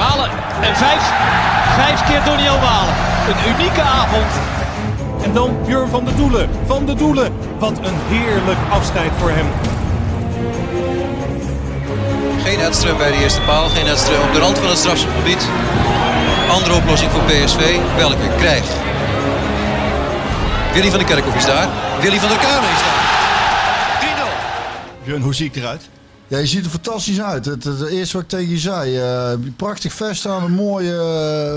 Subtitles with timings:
[0.00, 1.02] Malen en vijf,
[1.76, 2.94] vijf keer Doniel Malen.
[3.28, 4.32] Een unieke avond.
[5.22, 6.50] En dan Björn van de Doelen.
[6.66, 7.32] Van de Doelen.
[7.58, 9.46] Wat een heerlijk afscheid voor hem.
[12.44, 15.48] Geen Edström bij de eerste paal, geen Edström op de rand van het strafschopgebied.
[16.50, 18.64] Andere oplossing voor PSV, welke krijg?
[20.72, 21.68] Willy van der Kerkhoff is daar,
[22.00, 22.98] Willy van der Kamer is daar.
[25.00, 25.04] 3-0.
[25.04, 25.88] Björn, hoe zie ik eruit?
[26.30, 27.44] Ja, je ziet er fantastisch uit.
[27.44, 28.96] Het, het, eerste wat ik tegen je zei.
[28.98, 30.92] eh, prachtig vest aan, een mooie,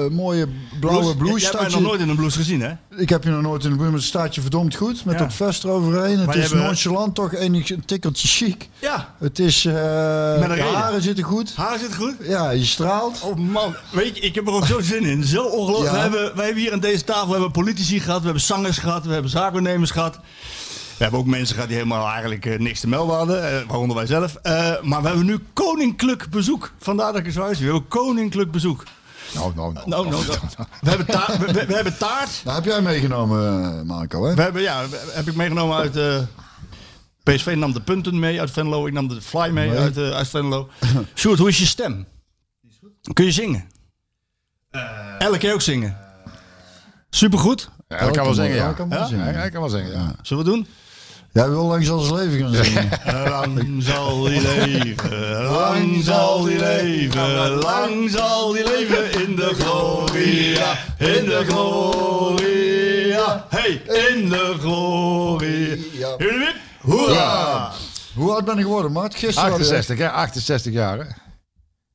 [0.09, 0.47] eh, mooie
[0.79, 1.39] blauwe blouse.
[1.41, 2.71] Jij hebt mij Staat nog je- nooit in een blouse gezien, hè?
[2.97, 5.05] Ik heb je nog nooit in de blouse, maar het staat je verdomd goed.
[5.05, 5.19] Met Ja.
[5.25, 6.17] dat vest eroverheen.
[6.17, 8.69] Het Maar je is hebt, eh, nonchalant, toch enig, een tikkeltje chic.
[8.79, 9.13] Ja.
[9.19, 9.65] Het is...
[9.65, 9.73] eh,
[10.39, 11.53] Met een de haren zitten goed.
[11.55, 12.15] Haar zit goed?
[12.21, 13.21] Ja, je straalt.
[13.21, 15.23] Oh man, weet je, ik heb er ook zo zin in.
[15.23, 15.91] Zo ongelooflijk.
[15.91, 15.93] Ja.
[15.95, 18.77] We, hebben, wij hebben hier aan deze tafel we hebben politici gehad, we hebben zangers
[18.77, 20.19] gehad, we hebben zaakwaarnemers gehad.
[21.03, 23.95] We hebben ook mensen gehad die helemaal eigenlijk eh, niks te melden hadden, eh, waaronder
[23.95, 24.35] wij zelf.
[24.35, 26.71] Eh, maar we hebben nu koninklijk bezoek.
[26.79, 27.65] Vandaar dat ik zo uitzie.
[27.65, 28.83] We hebben koninklijk bezoek.
[29.33, 29.89] Nou, nou, nou.
[29.89, 30.37] Nou, nou, nou.
[30.81, 32.41] We, hebben taart, we, we- we hebben taart.
[32.43, 34.35] Nou, heb jij meegenomen, Marco, hè?
[34.35, 35.95] We hebben, ja, heb ik meegenomen uit...
[35.97, 36.19] eh,
[37.23, 38.85] PSV nam de punten mee uit Venlo.
[38.87, 39.77] Ik nam de fly mee Nee.
[39.77, 40.69] uit, eh, uit Venlo.
[41.15, 42.05] Sjoerd, hoe is je stem?
[43.13, 43.65] Kun je zingen?
[45.19, 45.97] Elke keer ook zingen.
[47.09, 47.69] Supergoed.
[47.87, 48.67] Ja, dat kan wel zingen, ja.
[48.67, 49.05] Ja, kan wel Ja?
[49.05, 49.33] zingen.
[49.33, 50.15] Ja, dat kan wel zingen, ja.
[50.21, 50.67] Zullen we doen?
[51.33, 52.89] Jij wil langs als leven gaan zingen.
[53.29, 60.77] Lang zal die leven, lang zal die leven, lang zal die leven in de gloria,
[60.97, 66.15] in de gloria, hey, in de gloria.
[66.81, 67.71] Hoera!
[68.15, 69.15] Hoe oud ben je geworden, Mart?
[69.15, 70.09] Gisteren had je- 68, hè?
[70.09, 71.05] 68 jaar, hè?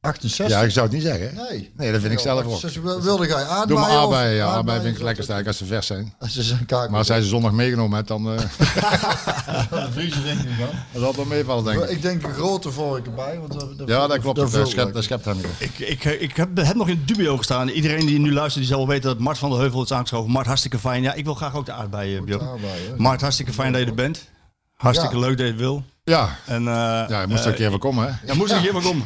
[0.00, 0.48] 68?
[0.56, 1.34] Ja, ik zou het niet zeggen.
[1.34, 1.70] Nee.
[1.76, 2.52] Nee, dat vind ik zelf ook.
[2.52, 3.66] 68 wil- Wilde jij aardbeien?
[3.68, 4.42] Doe maar of- aardbeien, ja.
[4.44, 6.14] aardbeien Aardbeien vind ik lekker sterk als ze vers zijn.
[6.18, 6.88] Als ze zijn kaak.
[6.88, 8.38] Maar als hij ze zondag meegenomen hebt, dan eh
[9.70, 10.68] de vriezer denk ik dan.
[10.92, 11.90] dat zal wel meevallen, denk ik.
[11.90, 13.38] Ik denk een grote vork erbij.
[13.38, 14.36] Want dat, Ja, dat klopt.
[14.38, 15.38] Dat vult schept, dat schept hem.
[15.58, 17.68] Ik, ik, ik heb, heb nog in dubio gestaan.
[17.68, 20.30] Iedereen die nu luistert, die zal wel weten dat Mart van der Heuvel is aangeschoven.
[20.30, 21.02] Mart, hartstikke fijn.
[21.02, 22.46] Ja, ik wil graag ook de aardbeien, Björn.
[22.96, 24.28] Mart, hartstikke fijn dat je er bent.
[24.74, 25.20] Hartstikke Ja.
[25.20, 25.82] leuk dat je het wil.
[26.08, 28.26] Ja, En, eh, ja, moest er een keer van komen, hè?
[28.26, 29.04] Ja, moest ik hier maar komen.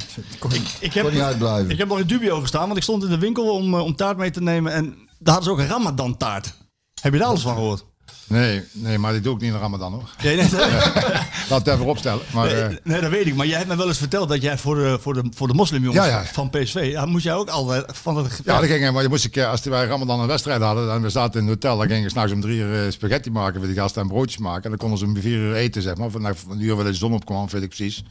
[0.50, 1.70] Ik, ik, heb, kon niet uitblijven.
[1.70, 3.96] ik heb nog in dubio gestaan, want ik stond in de winkel om, eh, om
[3.96, 4.72] taart mee te nemen.
[4.72, 4.84] En
[5.18, 6.54] daar hadden ze ook een Ramadan taart.
[7.00, 7.84] Heb je daar alles van gehoord?
[8.26, 10.10] Nee, nee, maar die doe ik niet in Ramadan, hoor.
[10.22, 10.60] Nee, nee, nee,
[11.50, 12.22] Laat het even opstellen.
[12.32, 13.34] Maar eh, nee, nee, dat weet ik.
[13.34, 15.54] Maar jij hebt me wel eens verteld dat jij voor de, voor de, voor de
[15.54, 16.24] moslimjongens Ja, ja.
[16.24, 16.88] van PSV...
[16.92, 18.40] Ja, moest jij ook altijd van het...
[18.44, 21.02] ja, dat ging, maar je moest een keer, als wij Ramadan een wedstrijd hadden, en
[21.02, 23.58] we zaten in het hotel, dan gingen we s'nachts om drie uur eh, spaghetti maken
[23.58, 24.62] voor die gasten en broodjes maken.
[24.62, 26.76] En dan konden ze om vier uur eten, zeg maar, van, nou, van de uur
[26.76, 28.04] waar de zon opkwam, weet ik precies.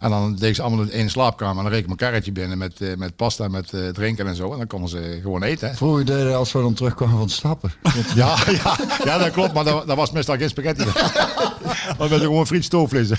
[0.00, 2.58] En dan deden ze allemaal in één slaapkamer en dan reed ik mijn karretje binnen
[2.58, 4.52] met, eh, met pasta, met eh, drinken en zo.
[4.52, 5.68] En dan konden ze gewoon eten.
[5.68, 5.74] hè.
[5.74, 7.72] Vroeger deden als we dan terugkwamen van het stappen.
[8.14, 10.84] Ja, ja, ja, dat klopt, maar dat, dat was meestal geen spaghetti.
[11.98, 13.10] Dat was gewoon friet stoofvlees.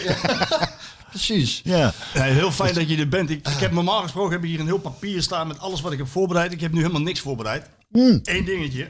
[1.09, 1.61] Precies.
[1.63, 1.93] Ja.
[2.13, 3.29] Heel fijn dat je er bent.
[3.29, 5.91] Ik, ik heb normaal gesproken heb ik hier een heel papier staan met alles wat
[5.91, 6.51] ik heb voorbereid.
[6.51, 7.69] Ik heb nu helemaal niks voorbereid.
[7.91, 8.87] Eén dingetje.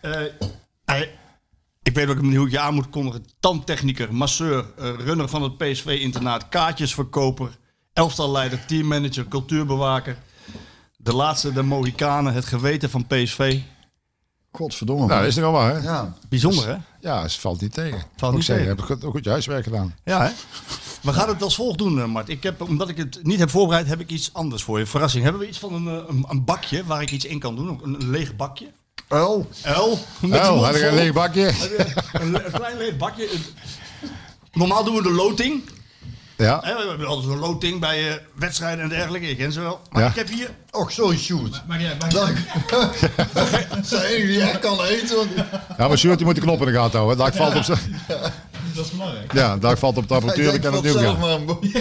[0.00, 0.20] Eh,
[1.82, 3.24] ik weet ook niet hoe ik je aan moet kondigen.
[3.40, 7.58] Tandtechnieker, masseur, eh, runner van het PSV-internaat, kaartjesverkoper,
[7.92, 10.16] elftalleider, teammanager, cultuurbewaker.
[10.96, 13.60] De laatste, de Mohikanen, het geweten van PSV.
[14.52, 15.06] Godverdomme.
[15.06, 15.82] Nou, dat is toch wel waar, hè?
[15.82, 16.16] Ja.
[16.28, 16.76] Bijzonder, hè?
[17.00, 18.02] Ja, het valt niet tegen.
[18.16, 18.86] Valt niet zeggen, tegen.
[18.86, 19.94] heb ik goed, goed je huiswerk gedaan.
[20.04, 20.30] Ja, hè?
[21.02, 22.28] We gaan het als volgt doen, eh, Mart.
[22.28, 24.86] Ik heb, omdat ik het niet heb voorbereid, heb ik iets anders voor je.
[24.86, 25.22] Verrassing.
[25.22, 27.68] Hebben we iets van een, eh, een, een bakje waar ik iets in kan doen?
[27.68, 28.72] Een, een leeg bakje?
[29.08, 29.48] Uil.
[29.64, 29.98] L.
[30.20, 31.52] Met de Oh, mond had ik een leeg bakje?
[32.12, 33.28] Een, le- een klein leeg bakje.
[34.52, 35.62] Normaal doen we de loting.
[36.36, 36.60] Ja.
[36.60, 39.26] We hebben altijd zo'n loting bij eh, wedstrijden en dergelijke.
[39.30, 39.80] Ik ken ze wel.
[39.90, 40.08] Maar Ja.
[40.08, 40.50] ik heb hier...
[40.70, 41.62] Och, sorry, shoot.
[41.66, 42.36] Maar ja, Dank.
[43.32, 43.48] Dat
[43.82, 45.16] is de enige die echt kan eten.
[45.16, 45.28] Want...
[45.78, 47.18] Ja, maar Sjoerd, die moet de knop in de gaten houden.
[47.18, 47.78] Daar valt op zijn...
[48.74, 49.32] dat is belangrijk.
[49.32, 50.44] Ja, daar valt op de apparatuur.
[50.44, 51.18] denkt kan het zelf gaan.
[51.20, 51.72] maar een.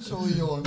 [0.08, 0.62] Sorry, jongen.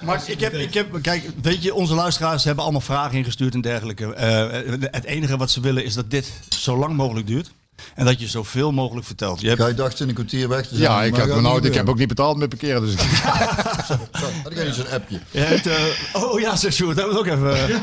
[0.00, 3.60] Maar ik heb, ik heb, kijk, weet je, onze luisteraars hebben allemaal vragen ingestuurd en
[3.60, 4.14] dergelijke.
[4.14, 7.52] Eh, het enige wat ze willen is dat dit zo lang mogelijk duurt.
[7.94, 9.40] En dat je zoveel mogelijk vertelt.
[9.40, 10.80] Je hebt, Jij dacht in een kwartier weg te zijn.
[10.90, 12.80] Ja, ik, had gaat mijn auto, niet ik heb ook niet betaald met parkeren.
[12.80, 12.94] Dus
[14.42, 15.20] Had ik eens een appje.
[15.30, 17.68] je hebt, eh, oh ja, zeg Sjoerd, hebben we ook even.
[17.68, 17.82] Ja.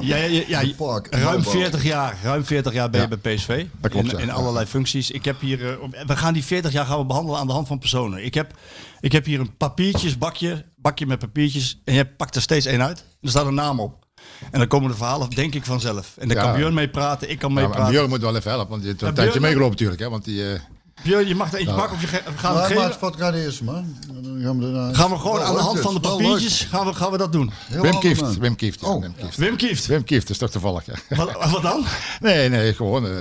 [0.00, 0.16] Ja, ja,
[0.46, 1.52] ja, ja, Park, ruim Noordbouw.
[1.52, 3.16] 40 jaar, ruim 40 jaar ben je Ja.
[3.22, 3.64] bij PSV.
[3.80, 4.22] Dat klopt, in, ja.
[4.22, 5.10] in allerlei functies.
[5.10, 7.66] Ik heb hier, eh, we gaan die 40 jaar gaan we behandelen aan de hand
[7.66, 8.24] van personen.
[8.24, 8.52] Ik heb,
[9.00, 11.80] ik heb hier een papiertjesbakje, bakje met papiertjes.
[11.84, 13.04] En jij pakt er steeds één uit.
[13.20, 14.06] Er staat een naam op.
[14.50, 16.14] En dan komen de verhalen, denk ik, vanzelf.
[16.18, 16.42] En daar Ja.
[16.42, 17.92] kan Björn mee praten, ik kan ja, mee maar praten.
[17.92, 20.00] Björn moet wel even helpen, want die heeft een Ja, tijdje Björn- meegelopen natuurlijk.
[20.00, 20.60] Hè, want die, eh,
[21.02, 22.96] Björn, je mag er eentje pakken of je we gaan het geven.
[23.00, 23.96] maar gaat eerst, man?
[24.06, 26.10] Dan gaan we, daarna- Gaan we gewoon aan de hand dus, van de leuk.
[26.10, 27.50] papiertjes gaan we, gaan we dat doen.
[27.66, 28.20] Heel Wim Kieft.
[28.20, 28.38] man.
[28.38, 28.80] Wim Kieft.
[28.80, 29.00] ja, Oh.
[29.02, 29.36] Wim Kieft.
[29.36, 29.86] Wim Kieft.
[29.86, 30.84] Wim Kieft, is toch toevallig.
[30.86, 31.16] Ja.
[31.16, 31.84] Wat, wat dan?
[32.20, 33.06] Nee, nee, gewoon.
[33.06, 33.12] eh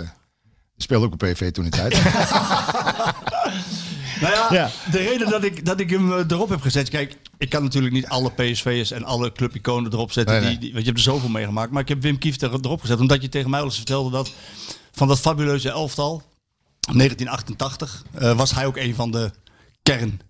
[0.77, 1.93] speelde ook op PV toen in tijd.
[4.21, 4.69] Nou ja, Ja.
[4.91, 6.89] de reden dat ik, dat ik hem eh, erop heb gezet.
[6.89, 10.35] Kijk, ik kan natuurlijk niet alle PSV'ers en alle clubiconen erop zetten.
[10.35, 10.51] Nee, nee.
[10.51, 11.71] Die, die, want je hebt er zoveel meegemaakt.
[11.71, 12.99] Maar ik heb Wim Kieft er, erop gezet.
[12.99, 14.31] Omdat je tegen mij al eens vertelde dat
[14.91, 16.23] van dat fabuleuze elftal.
[16.79, 19.31] 1988 eh, was hij ook een van de
[19.83, 20.21] kern.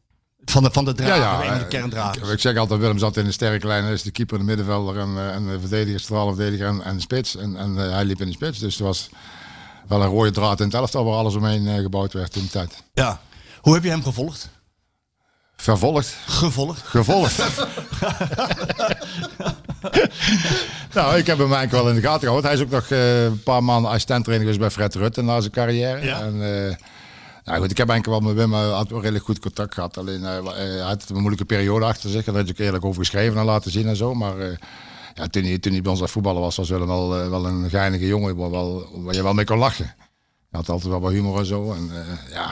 [0.46, 1.40] Van de, van de drager.
[1.42, 2.30] een van de eh, kerndragers.
[2.30, 3.84] Ik, zeg altijd, Willem zat in de sterke lijn.
[3.84, 7.36] Hij is de keeper, de middenvelder en, en de verdediger, straalverdediger en, en de spits.
[7.36, 8.60] En, en hij liep in de spits.
[8.60, 9.10] Dus er was
[9.88, 12.84] wel een rode draad in het elftal waar alles omheen gebouwd werd in de tijd.
[12.94, 13.22] Ja.
[13.68, 14.50] Hoe heb je hem gevolgd?
[15.56, 16.18] Vervolgd.
[16.26, 16.82] Gevolgd?
[16.82, 17.38] Gevolgd.
[20.94, 22.50] nou, ik heb hem eigenlijk wel in de gaten gehouden.
[22.50, 25.52] Hij is ook nog eh, een paar maanden assistent-trainer geweest bij Fred Rutte na zijn
[25.52, 26.06] carrière.
[26.06, 26.20] Ja.
[26.20, 26.76] En, eh,
[27.44, 29.98] nou goed, ik heb eigenlijk wel met Wim eh, had wel redelijk goed contact gehad.
[29.98, 32.26] Alleen eh, hij had een moeilijke periode achter zich.
[32.26, 34.14] Daar had ik ook eerlijk over geschreven en laten zien en zo.
[34.14, 34.36] Maar
[35.14, 37.70] ja, toen, hij, toen hij bij ons aan voetballen was, was Willem wel, wel een
[37.70, 39.86] geinige jongen waar, wel, waar je wel mee kon lachen.
[40.50, 41.74] Hij had altijd wel wat humor en zo.
[41.74, 41.92] En
[42.30, 42.50] ja,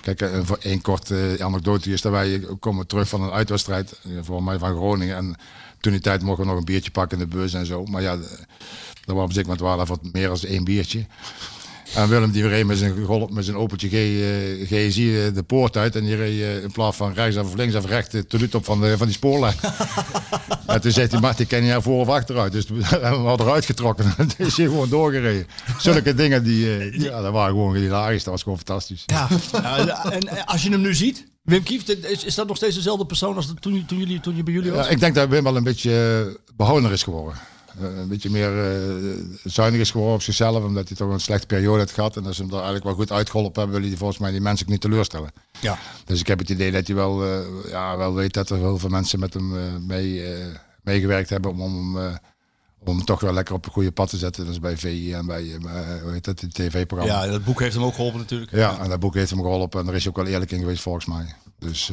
[0.00, 3.92] kijk, eh, voor één korte eh, anekdote is dat wij komen terug van een uitwedstrijd,
[4.02, 5.16] eh, voor mij van Groningen.
[5.16, 5.36] En
[5.80, 7.84] toen die tijd mochten we nog een biertje pakken in de bus en zo.
[7.84, 8.20] Maar ja, eh,
[9.04, 11.06] dat was op zich, we hadden wat meer dan één biertje.
[11.94, 15.42] En Willem die reed met zijn, golf, met zijn opeltje G, eh, GSI eh, de
[15.42, 15.96] poort uit.
[15.96, 18.64] En die reed eh, in plaats van rechts of links of rechts de tenuut op
[18.64, 19.56] van, de, van die spoorlijn.
[20.70, 22.52] en toen zei hij, Mart, ik ken je voor of achteruit.
[22.52, 24.14] Dus we hebben hem eruit getrokken.
[24.16, 25.46] En toen is hij gewoon doorgereden.
[25.78, 28.24] Zulke dingen, die, eh, ja, dat waren gewoon hilarisch.
[28.24, 29.02] Dat was gewoon fantastisch.
[29.06, 29.28] Ja.
[29.52, 32.74] Ja, en eh, als je hem nu ziet, Wim Kieft, is, is dat nog steeds
[32.74, 34.86] dezelfde persoon als toen, toen, jullie, toen je bij jullie was?
[34.86, 37.34] Ja, ik denk dat Wim wel een beetje eh, behoudener is geworden.
[37.80, 41.46] Eh, een beetje meer eh, zuinig is geworden op zichzelf, omdat hij toch een slechte
[41.46, 42.16] periode heeft gehad.
[42.16, 44.40] En als ze hem er eigenlijk wel goed uitgeholpen hebben, wil hij volgens mij die
[44.40, 45.30] mensen ook niet teleurstellen.
[45.60, 45.78] Ja.
[46.04, 48.78] Dus ik heb het idee dat hij wel, eh, ja, wel weet dat er heel
[48.78, 50.24] veel mensen met hem mee,
[50.82, 52.18] meegewerkt hebben om, om, hem,
[52.78, 54.46] om hem toch wel lekker op een goede pad te zetten.
[54.46, 55.58] Dus bij VI en bij,
[56.02, 57.24] hoe heet dat, het tv-programma.
[57.24, 58.50] Ja, dat boek heeft hem ook geholpen natuurlijk.
[58.50, 60.58] Ja, en dat boek heeft hem geholpen en daar is hij ook wel eerlijk in
[60.58, 61.34] geweest volgens mij.
[61.58, 61.92] Dus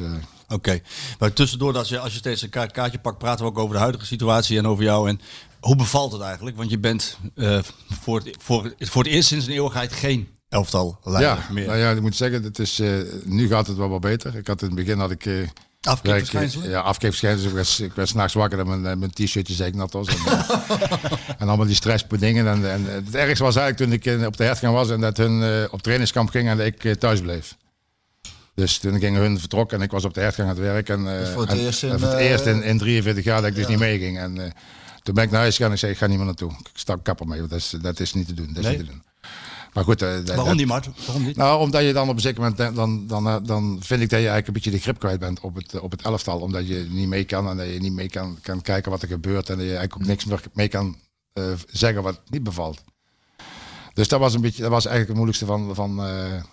[0.50, 0.80] Oké.
[1.20, 3.76] Maar tussendoor, als je, als je steeds een kaart, kaartje pakt, praten we ook over
[3.76, 5.10] de huidige situatie en over jou.
[5.10, 5.22] En
[5.68, 6.58] hoe bevalt het eigenlijk?
[6.58, 7.60] Want je bent eh,
[8.02, 11.66] voor, het, voor, voor het eerst sinds een eeuwigheid geen elftal leider ja, meer.
[11.68, 12.90] nou ja, ik moet zeggen, het is, eh,
[13.24, 14.36] nu gaat het wel wat beter.
[14.36, 15.26] Ik had in het begin had ik...
[15.26, 15.34] eh,
[15.82, 16.70] Afkeerverschijnselen?
[16.70, 17.50] Ja, afkeerverschijnselen.
[17.50, 20.08] Ik werd, ik werd s'nachts wakker en mijn, mijn t-shirtje zeiknat was.
[20.08, 20.16] En,
[21.40, 22.48] en allemaal die stressdingen.
[22.48, 25.44] En, en het ergste was eigenlijk toen ik op de hertgang was en dat hun
[25.44, 27.56] eh, op trainingskamp ging en dat ik thuis bleef.
[28.56, 30.90] Dus toen gingen hun vertrokken en ik was op de hertgang aan het werk.
[30.90, 33.24] En, eh, Dus voor het en- eerst in, en voor het eerst in, in 43
[33.24, 34.18] jaar dat ik dus niet meeging.
[34.20, 34.52] En eh,
[35.08, 36.52] toen ben ik naar huis gegaan en ik zei, ik ga niet meer naartoe.
[36.52, 38.48] Ik sta kapper mee, want dat is, dat is niet te doen.
[38.48, 38.78] Dat is Nee?
[38.78, 39.04] niet te doen.
[39.74, 40.90] Maar goed, eh, Waarom dat- niet, Mart?
[41.06, 41.36] Waarom niet?
[41.36, 44.10] nou, omdat je dan op een zeker moment, eh, dan, dan, dan, dan vind ik
[44.10, 46.40] dat je eigenlijk een beetje de grip kwijt bent op het, op het elftal.
[46.40, 49.08] Omdat je niet mee kan en dat je niet mee kan, kan kijken wat er
[49.08, 49.50] gebeurt.
[49.50, 50.98] En dat je eigenlijk ook niks meer mee kan
[51.34, 52.82] eh, zeggen wat niet bevalt.
[53.94, 56.44] Dus dat was een beetje, dat was eigenlijk het moeilijkste van, van, eh,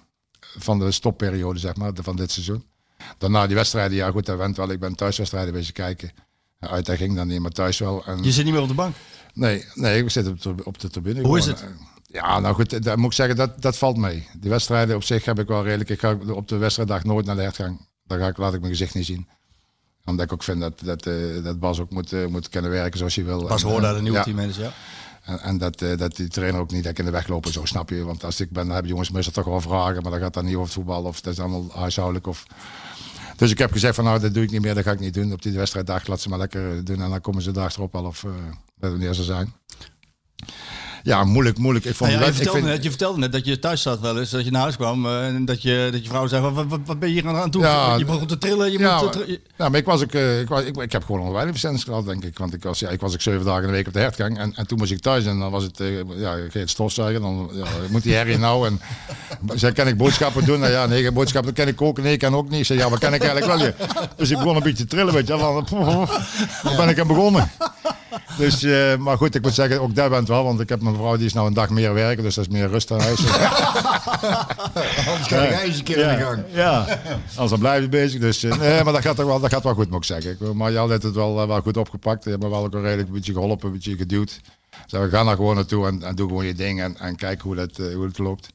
[0.58, 2.64] van de stopperiode, zeg maar, van dit seizoen.
[3.18, 4.70] Daarna die wedstrijden, ja goed, dat went wel.
[4.70, 6.10] Ik ben thuiswedstrijden bezig kijken.
[6.68, 8.04] Uit dat ging dan niet, maar thuis wel.
[8.06, 8.96] En, Je zit niet meer op de bank.
[9.34, 11.22] Nee, nee, ik zit op de, op de tribune.
[11.22, 11.64] Hoe is het?
[12.06, 14.28] Ja, nou goed, dat moet ik zeggen, dat, dat valt mee.
[14.40, 15.90] Die wedstrijden op zich heb ik wel redelijk.
[15.90, 17.88] Ik ga op de wedstrijddag nooit naar de hertgang.
[18.06, 19.28] Daar ga ik, laat ik mijn gezicht niet zien.
[20.04, 22.98] Omdat ik ook vind dat, dat, eh, dat Bas ook moet, eh, moet kunnen werken
[22.98, 23.48] zoals hij wil.
[23.48, 24.24] Hoorde eh, naar de nieuwe ja.
[24.24, 24.62] teammanager.
[24.62, 24.72] Ja.
[25.24, 27.52] En, en dat, eh, dat die trainer ook niet dat ik in de weg lopen,
[27.52, 28.04] zo snap je.
[28.04, 30.02] Want als ik ben, dan hebben jongens meestal toch wel vragen.
[30.02, 32.26] Maar dan gaat dat niet over het voetbal of dat is allemaal huishoudelijk.
[32.26, 32.46] Of...
[33.36, 34.74] Dus ik heb gezegd van nou, dat doe ik niet meer.
[34.74, 35.32] Dat ga ik niet doen.
[35.32, 37.02] Op die wedstrijddag laat ze maar lekker doen.
[37.02, 38.32] En dan komen ze daar erop wel of uh,
[38.78, 39.52] wanneer ze zijn.
[41.04, 41.84] Ja, moeilijk, moeilijk.
[41.84, 43.82] Ik vond Nou ja, je, ik vertelde vind- net, je vertelde net dat je thuis
[43.82, 46.26] zat wel eens, dat je naar huis kwam eh, en dat je, dat je vrouw
[46.26, 47.62] zei, wat, wat, wat ben je hier aan toe?
[47.62, 49.12] Ja, je begon te trillen, je ja, moet...
[49.12, 51.32] te tri- ja, maar ik was ook, eh, ik, was, ik, ik heb gewoon nog
[51.32, 52.38] weinig gehad, denk ik.
[52.38, 54.38] Want ik was, ja, ik was ook zeven dagen in de week op de hertgang.
[54.38, 57.20] En, en toen moest ik thuis en dan was het, eh, ja, ik het stofzuigen.
[57.22, 58.66] Dan ja, moet die herrie nou.
[58.66, 58.80] En
[59.58, 60.60] zei, kan ik boodschappen doen?
[60.60, 61.54] Nou, ja, nee, boodschappen.
[61.54, 62.02] Dan kan ik koken?
[62.02, 62.60] Nee, ik kan ook niet.
[62.60, 63.66] Ik zei, ja, maar kan ik eigenlijk wel?
[63.66, 63.72] Ja.
[64.16, 65.36] Dus ik begon een beetje te trillen, weet je.
[65.36, 65.64] wel.
[66.62, 67.50] Waar ben ik aan begonnen?
[68.38, 68.62] Dus,
[68.98, 71.26] maar goed, ik moet zeggen, ook daar bent wel, want ik heb mijn vrouw, die
[71.26, 73.20] is nou een dag meer werken, dus dat is meer rust aan huis.
[75.08, 76.42] Anders ga eens een keer in de gang.
[76.52, 76.86] Ja,
[77.26, 78.20] anders dan blijf je bezig.
[78.20, 80.30] Dus eh, nee, maar dat gaat, toch wel, dat gaat wel goed, moet ik zeggen.
[80.30, 82.22] Ik- Maar Jan heeft het wel, eh, wel goed opgepakt.
[82.22, 84.40] Die hebben me wel ook wel redelijk een beetje geholpen, een beetje geduwd.
[84.86, 87.40] Dus we gaan daar gewoon naartoe en, en doe gewoon je ding en, en kijk
[87.40, 88.48] hoe dat, eh, hoe het loopt.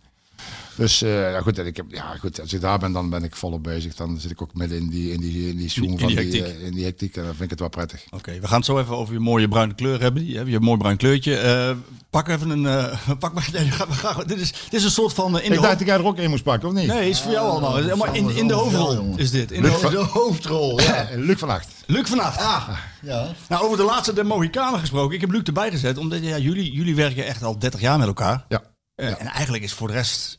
[0.80, 3.24] Dus eh, ja, goed, en ik heb, ja, goed, als ik daar ben, dan ben
[3.24, 3.96] ik volop bezig.
[3.96, 6.18] Dan zit ik ook midden in die, in die, in die zoom In van die,
[6.18, 6.42] hectiek.
[6.44, 7.16] eh, in die hectiek.
[7.16, 8.04] En dan vind ik het wel prettig.
[8.10, 10.26] Oké, we gaan het zo even over je mooie bruine kleur hebben.
[10.28, 11.38] Je hebt een mooi bruin kleurtje.
[11.38, 11.72] Eh,
[12.10, 12.66] pak even een...
[12.66, 15.38] eh, pak maar, nee, ga- we gaan- dit, is, dit is een soort van...
[15.40, 16.88] eh, in ik de dacht dat jij er ook in moest pakken, of niet?
[16.88, 17.76] Nee, is voor jou allemaal.
[17.76, 19.52] Het is in, in de Allemaal hoofdrol is dit.
[19.52, 19.70] In de
[20.12, 21.08] hoofdrol, ja.
[21.10, 21.68] Eh, Luc van Acht.
[21.86, 22.40] Luc vannacht.
[22.40, 22.70] Ah,
[23.02, 23.28] ja.
[23.50, 25.16] Nou, over de laatste de Mohikanen gesproken.
[25.16, 28.08] Ik heb Luc erbij gezet, omdat ja, jullie, jullie werken echt al 30 jaar met
[28.08, 28.46] elkaar.
[28.50, 28.62] Ja.
[28.96, 30.39] Eh, En eigenlijk is voor de rest...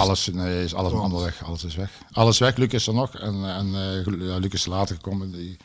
[0.00, 1.44] Alles nee, is alles allemaal weg.
[1.44, 1.90] Alles is weg.
[2.12, 2.56] Alles weg.
[2.56, 3.14] Luc is er nog.
[3.14, 5.30] En, en eh, Luc is later gekomen.
[5.32, 5.56] Die,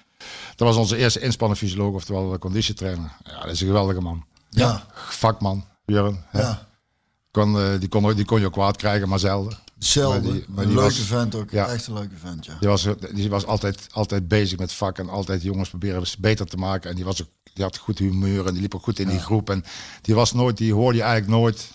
[0.56, 3.12] dat was onze eerste inspannen fysioloog, oftewel conditietrainer.
[3.24, 4.24] Ja, dat is een geweldige man.
[4.50, 6.24] Ja, Vakman, Björn.
[6.34, 6.68] ja.
[7.32, 9.58] Kon, eh, die, kon, die kon je ook kwaad krijgen, maar zelden.
[9.76, 10.22] Hetzelfde.
[10.22, 11.52] Maar die- maar een leuke was- vent ook.
[11.52, 11.68] ja.
[11.68, 12.58] Echt een leuke vent, ja.
[12.60, 16.58] Die was, die was altijd, altijd bezig met vak en altijd jongens proberen beter te
[16.58, 16.90] maken.
[16.90, 19.20] En die, was ook, die had goed humeur en die liep ook goed in die
[19.20, 19.50] groep.
[19.50, 19.64] En
[20.02, 21.72] die was nooit, die hoorde je eigenlijk nooit.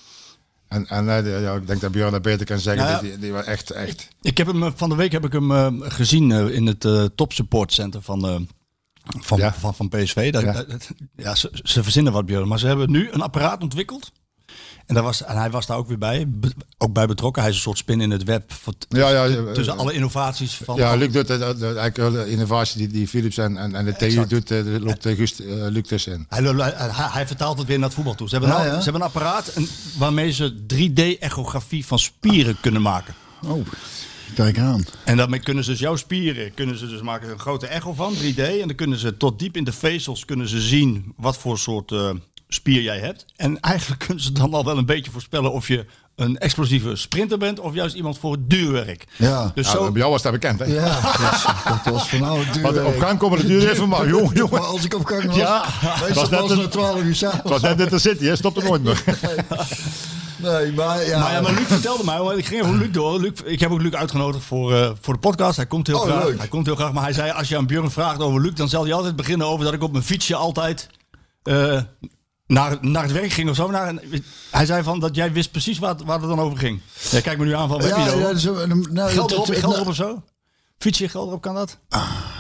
[0.69, 2.87] En, en eh, ja, ik denk dat Björn dat beter kan zeggen.
[2.89, 3.01] Ja.
[3.01, 4.09] Die, die was echt, echt.
[4.23, 7.05] Ik heb hem, eh, van de week heb ik hem eh, gezien in het eh,
[7.15, 8.49] top support center van,
[9.21, 9.55] van, Ja.
[9.55, 10.33] van, van PSV.
[10.33, 10.53] Dat, Ja.
[10.53, 12.49] dat- dat- ja, ze, ze verzinnen wat, Björn.
[12.49, 14.13] Maar ze hebben nu een apparaat ontwikkeld.
[14.87, 17.43] En, daar was, en hij was daar ook weer bij, be- ook bij betrokken.
[17.43, 18.53] Hij is een soort spin in het web
[18.89, 20.77] Ja, ja, eh, tussen alle innovaties van...
[20.77, 24.05] Ja, Luc doet de- eigenlijk de innovatie die, die Philips en, en, en de TU
[24.07, 24.31] Exact.
[24.31, 26.27] doet, eh, loopt Gust, eh, Luc tussenin.
[26.29, 26.43] Hij,
[26.93, 28.29] hij, vertaalt het weer naar het voetbal toe.
[28.29, 33.15] Ze hebben, nou- ze hebben een apparaat en, waarmee ze 3D-echografie van spieren kunnen maken.
[33.45, 33.67] Oh,
[34.35, 34.85] kijk aan.
[35.05, 38.15] En daarmee kunnen ze dus jouw spieren, kunnen ze dus maken een grote echo van,
[38.15, 38.39] 3D.
[38.61, 41.93] En dan kunnen ze tot diep in de vezels kunnen ze zien wat voor soort
[41.93, 42.11] eh,
[42.49, 43.25] spier jij hebt.
[43.37, 45.87] En eigenlijk kunnen ze dan al wel een beetje voorspellen of je
[46.17, 49.05] een explosieve sprinter bent of juist iemand voor het duurwerk.
[49.17, 49.53] Ja.
[49.55, 50.65] Dus Ja, zo, bij jou was dat bekend, hè?
[50.65, 52.63] Ja, dat, dat was van nou duur.
[52.63, 54.09] Want op gang komen de duur even maar.
[54.09, 54.67] Jongen, Maar jongen.
[54.67, 55.65] als ik op gang was, Ja,
[56.15, 57.51] was net was een- het 12 uur Het s'avonds.
[57.51, 58.37] was net in de city, hè?
[58.37, 59.03] Stop er nooit meer.
[60.39, 61.19] Nee, maar ja.
[61.19, 63.21] maar, ja, maar Luc vertelde mij, want ik ging even Luc door.
[63.21, 65.57] Luc, ik heb ook Luc uitgenodigd voor, eh, voor de podcast.
[65.57, 66.25] Hij komt heel Oh, graag.
[66.25, 66.39] leuk.
[66.39, 66.93] Hij komt heel graag.
[66.93, 69.47] Maar hij zei, als je aan Björn vraagt over Luc, dan zal hij altijd beginnen
[69.47, 70.89] over dat ik op mijn fietsje altijd
[71.43, 71.81] eh,
[72.47, 73.71] naar, naar het werk ging of zo.
[73.71, 73.95] Naar,
[74.51, 76.81] hij zei van dat jij wist precies waar, het- waar het dan over ging.
[77.11, 79.75] Jij kijkt me nu aan van, je ja, ja, eh, nou, Geld erop, geld nou,
[79.75, 80.23] erop of zo?
[80.79, 81.79] Fietsje, geld erop, kan dat?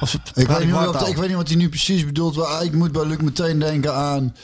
[0.00, 2.36] Of Ik weet, niet wat, ik weet niet wat hij nu precies bedoelt.
[2.36, 4.36] Maar ik moet bij Luc meteen denken aan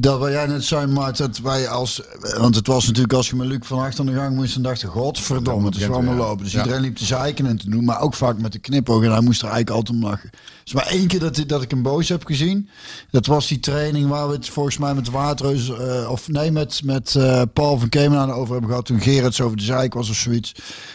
[0.00, 2.02] dat wat jij net zei, maar dat wij als...
[2.38, 4.62] Want het was natuurlijk als je met Luc van achter aan de gang moest, dan
[4.62, 6.44] dacht je, godverdomme, het is wel maar lopen.
[6.44, 6.58] Dus Ja.
[6.58, 9.02] iedereen liep te zeiken en te doen, maar ook vaak met de knipoog.
[9.02, 10.30] En hij moest er eigenlijk altijd om lachen.
[10.64, 12.68] Dus maar één keer dat, dat ik hem boos heb gezien,
[13.10, 16.80] dat was die training waar we het volgens mij met Waterreus, eh, of nee, met,
[16.84, 18.86] met eh, Paul van Kemenaan over hebben gehad.
[18.86, 20.54] Toen Gerrits over de zeik was of zoiets.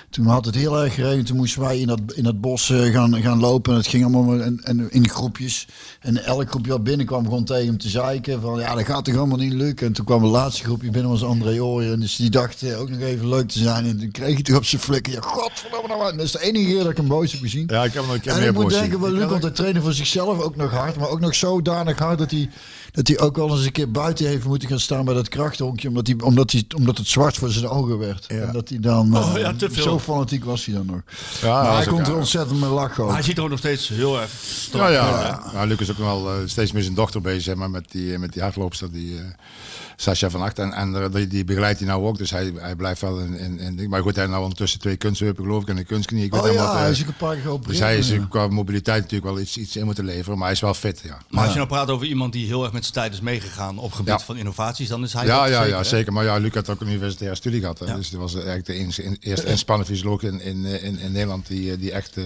[0.10, 1.26] Toen had het heel erg geregend.
[1.28, 3.72] Toen moesten wij in dat, in dat bos eh, gaan, gaan lopen.
[3.72, 4.52] En het ging allemaal maar
[4.90, 5.68] in, groepjes.
[6.00, 8.42] En elk groepje wat binnenkwam begon tegen hem te zeiken.
[8.42, 9.88] Van ja, dat gaat toch allemaal niet lukken.
[9.88, 12.00] En toen kwam het laatste groepje binnen, was André Ooyen.
[12.00, 13.86] Dus die dacht eh, ook nog even leuk te zijn.
[13.86, 15.14] En toen kreeg hij toch op zijn flikken.
[15.14, 16.04] Ja, godverdomme nou.
[16.04, 16.18] aan.
[16.18, 17.64] Dat is de enige keer dat ik hem boos heb gezien.
[17.68, 19.52] Ja, ik heb nog een keer En meer ik moet denken, wel heb want hij
[19.52, 20.96] trainde voor zichzelf ook nog hard.
[20.96, 22.50] Maar ook nog zodanig hard dat hij,
[22.94, 25.88] dat hij ook wel eens een keer buiten heeft moeten gaan staan bij dat krachthonkje.
[25.88, 28.28] Omdat, hij, omdat, hij, omdat het zwart voor zijn ogen werd.
[28.28, 29.84] En dat hij dan, Oh, eh, ja, te veel.
[29.84, 31.02] zo fanatiek was hij dan nog.
[31.42, 34.22] Ja, maar hij komt er ontzettend mee lachen hij ziet er ook nog steeds heel
[34.22, 35.32] erg strak Ja, ja.
[35.32, 35.60] uit, hè?
[35.60, 35.66] ja.
[35.66, 38.34] Luc is ook wel eh, steeds met zijn dochter bezig, zeg maar, met die, met
[38.34, 39.24] die hardloopster, die eh
[39.96, 40.60] Sascha van Acht.
[40.60, 43.38] En, en eh, die, die begeleidt hij nou ook, dus hij, hij blijft wel in,
[43.38, 46.26] in, in- Maar goed, hij heeft nou ondertussen twee kunstheupen, geloof ik, en een kunstknie.
[46.26, 48.10] Ik weet Oh ja, wat, eh, hij is ook een paar keer dus hij is
[48.10, 48.26] ja.
[48.30, 51.18] qua mobiliteit natuurlijk wel iets, iets in moeten leveren, maar hij is wel fit, ja.
[51.30, 53.78] Maar als je nou praat over iemand die heel erg met zijn tijd is meegegaan
[53.78, 54.20] op gebied Ja.
[54.20, 56.14] van innovaties, dan is hij Ja, ja, zeker, ja, zeker.
[56.14, 57.80] Maar ja, Luc had ook een universitaire studie gehad.
[57.80, 57.86] Hè?
[57.86, 57.96] Ja.
[57.96, 61.80] Dus dat was eigenlijk de eerste inspannen fysioloog in, in, in, in Nederland die, eh,
[61.80, 62.24] die echt eh,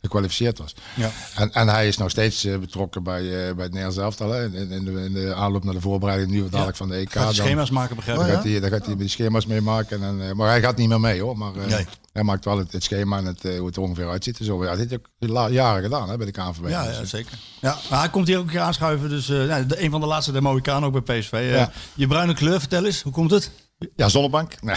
[0.00, 0.74] gekwalificeerd was.
[0.96, 1.10] Ja.
[1.36, 4.30] En, en hij is nog steeds eh, betrokken bij, eh, bij het Nederlands elftal.
[4.30, 4.44] Hè?
[4.44, 7.12] In, in, de, in de aanloop naar de voorbereiding nu dadelijk van de EK.
[7.12, 8.30] Gaat Dan- schema's maken, begrijp Oh, ik.
[8.30, 8.36] ja?
[8.36, 10.02] gaat hij, daar gaat hij die schema's mee maken.
[10.02, 11.38] En, eh, maar hij gaat niet meer mee hoor.
[11.38, 11.86] Maar Nee.
[12.12, 14.38] hij maakt wel het, het schema en het, hoe het er ongeveer uitziet.
[14.38, 14.64] En zo.
[14.64, 16.68] Ja, dit heeft hij jaren gedaan hè, bij de KNVB.
[16.68, 17.38] Ja, Dus, ja, eh, zeker.
[17.60, 19.08] Ja, maar hij komt hier ook een keer aanschuiven.
[19.08, 21.48] Dus ja, de, een van de laatste de Mohikanen ook bij PSV.
[21.52, 21.70] Ja.
[21.94, 23.50] Je bruine kleur, vertel eens, hoe komt het?
[23.96, 24.54] Ja, zonnebank.
[24.62, 24.74] Nee.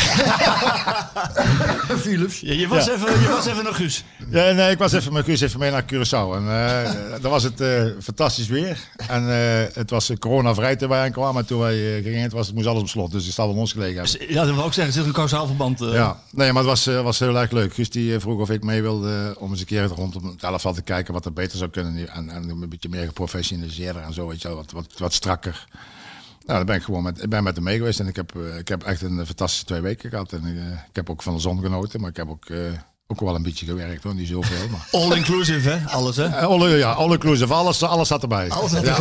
[2.04, 2.40] Philips.
[2.40, 4.04] Ja, je, was even, je was even naar Guus.
[4.30, 6.36] Ja, nee, ik was even met Guus even mee naar Curaçao.
[6.36, 6.92] En eh
[7.22, 8.78] dan was het eh, fantastisch weer.
[9.08, 11.42] En eh, het was coronavrij toen wij aankwamen.
[11.42, 13.12] En toen wij gingen, het, was, het moest alles op slot.
[13.12, 14.04] Dus het staat aan ons gelegen.
[14.04, 14.34] hebben.
[14.34, 15.82] Ja, dat wil ook zeggen, er zit een kausaal verband.
[15.82, 15.94] eh.
[15.94, 17.74] Ja, nee, maar het was, eh, was heel erg leuk.
[17.74, 20.82] Guus die vroeg of ik mee wilde om eens een keer rondom het elftal te
[20.82, 21.94] kijken wat er beter zou kunnen.
[21.94, 22.04] nu.
[22.04, 25.66] En, en een beetje meer geprofessionaliseerder en zo, weet je wel, wat, wat, wat strakker.
[26.46, 28.36] Nou, dan ben ik gewoon met, ik ben met hem mee geweest en ik heb,
[28.36, 30.32] eh, ik heb echt een fantastische twee weken gehad.
[30.32, 32.58] En eh, ik heb ook van de zon genoten, maar ik heb ook, eh,
[33.08, 34.68] ook wel een beetje gewerkt hoor, niet zoveel.
[34.70, 34.88] Maar.
[35.02, 35.90] All inclusive, hè?
[35.90, 36.36] Alles, hè?
[36.36, 38.46] Alle, ja, all inclusive, alles, alles zat erbij.
[38.48, 38.96] ja.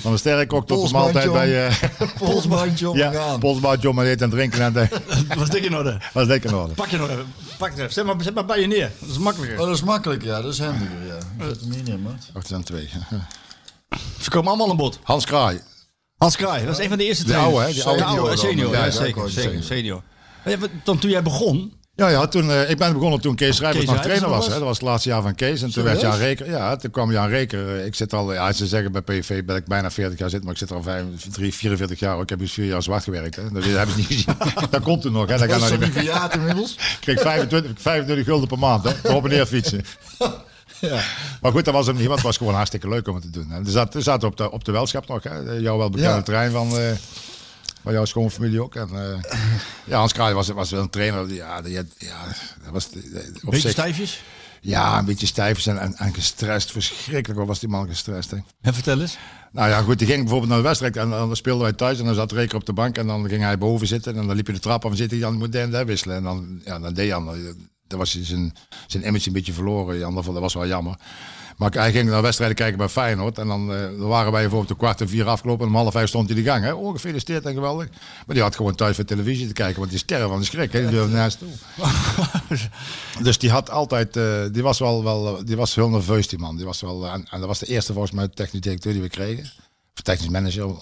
[0.00, 1.66] Van de sterrenkok tot de Polsbandje maaltijd bij...
[1.66, 3.38] eh Polsbandje om ja, gaan.
[3.38, 4.88] polsbadje om eten en drinken en de,
[5.36, 6.00] was dik in orde.
[6.12, 6.74] was dik in orde.
[6.74, 7.26] Pak je nog even.
[7.58, 7.92] Pak het even.
[7.92, 8.90] Zet maar, zet maar bij je neer.
[9.00, 9.60] Dat is makkelijker.
[9.60, 10.42] Oh, dat is makkelijk, ja.
[10.42, 11.46] Dat is handiger, ja.
[11.46, 12.28] Zet hem hier neer, maat.
[12.32, 12.88] Wacht, er zijn twee.
[14.20, 14.98] Ze komen allemaal aan bod.
[15.02, 15.60] Hans Kraai.
[16.16, 17.54] Hans Kraai, dat is een van de eerste De trainers.
[17.56, 17.72] oude, hè?
[17.74, 18.38] Die De oude oude, dan.
[18.38, 18.72] senior.
[18.72, 20.02] Ja, zeker, zeker, senior.
[20.84, 24.00] Dan toen jij begon, Ja, ja toen, eh, ik ben begonnen toen Kees Rijvers nog
[24.00, 24.46] trainer was.
[24.46, 24.52] Hè.
[24.52, 25.50] Dat was het laatste jaar van Kees.
[25.52, 25.90] En toen Serieus?
[26.02, 26.50] werd Jan Reker.
[26.50, 27.76] Ja, toen kwam Jan Reker.
[27.78, 30.42] eh, Ik zit al, ja, ze zeggen bij PV ben ik bijna 40 jaar zit,
[30.42, 30.84] maar ik zit er al
[31.32, 32.20] 3, 44 jaar.
[32.20, 33.36] Ik heb dus vier jaar zwart gewerkt.
[33.36, 33.42] Hè.
[33.52, 34.36] Dat hebben ze niet gezien.
[34.70, 35.28] dat komt toen nog.
[35.28, 35.38] Hè.
[35.38, 36.30] Dat Dat kan nou niet meer.
[36.34, 36.72] inmiddels?
[36.76, 38.84] Ik kreeg 25, 25 gulden per maand.
[38.84, 39.12] Hè.
[39.14, 39.84] Op en neer fietsen.
[40.80, 41.02] Ja.
[41.40, 42.04] Maar goed, dat was hem niet.
[42.06, 43.52] Want het was gewoon hartstikke leuk om het te doen.
[43.52, 45.22] En er zat- er zaten op de, op de welschap nog.
[45.22, 45.38] Hè.
[45.52, 46.22] Jouw wel bekende Ja.
[46.22, 46.70] trein van,
[47.82, 48.74] van jouw schoonfamilie ook.
[48.74, 49.32] En, eh,
[49.84, 51.32] ja, Hans Kraai was, was wel een trainer.
[51.34, 51.82] Ja, die, ja,
[52.64, 52.92] dat was op
[53.44, 54.22] beetje zich- stijfjes.
[54.60, 56.70] Ja, een beetje stijf en, en, en gestrest.
[56.72, 58.30] Verschrikkelijk wat was die man gestrest.
[58.30, 58.36] Hè.
[58.60, 59.18] En vertel eens.
[59.52, 62.04] Nou ja, goed, die ging bijvoorbeeld naar de wedstrijd en dan speelden wij thuis en
[62.04, 64.46] dan zat Reker op de bank en dan ging hij boven zitten en dan liep
[64.46, 66.16] je de trap af en zit hij dan moet daar wisselen.
[66.16, 67.30] En dan, ja, dan deed Jan,
[67.86, 68.52] eh, dan was hij zijn,
[68.86, 69.98] zijn image een beetje verloren.
[69.98, 70.96] Jan, dat was wel jammer.
[71.56, 73.38] Maar hij ging naar wedstrijden kijken bij Feyenoord.
[73.38, 75.66] En dan, eh, dan waren wij bijvoorbeeld een kwart en vier afgelopen.
[75.66, 76.64] En om half vijf stond hij in de gang.
[76.64, 76.72] Hè?
[76.72, 77.88] Oh, gefeliciteerd en geweldig.
[78.26, 79.78] Maar die had gewoon thuis voor televisie te kijken.
[79.78, 80.72] Want die sterren van de schrik.
[80.72, 80.80] Hè?
[80.80, 81.48] Die durfde naast toe.
[83.24, 84.16] dus die had altijd...
[84.16, 85.44] eh, die was wel, wel...
[85.44, 86.56] Die was heel nerveus, die man.
[86.56, 89.08] Die was wel, en, en dat was de eerste volgens mij technisch directeur die we
[89.08, 89.44] kregen.
[89.94, 90.74] Of technisch manager.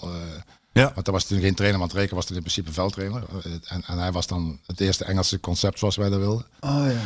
[0.81, 0.91] Ja.
[0.93, 3.23] want dat was toen geen trainer, want Reken was toen in principe veldtrainer.
[3.43, 6.45] Eh, En, en hij was dan het eerste Engelse concept zoals wij dat wilden.
[6.59, 6.99] Oh ja.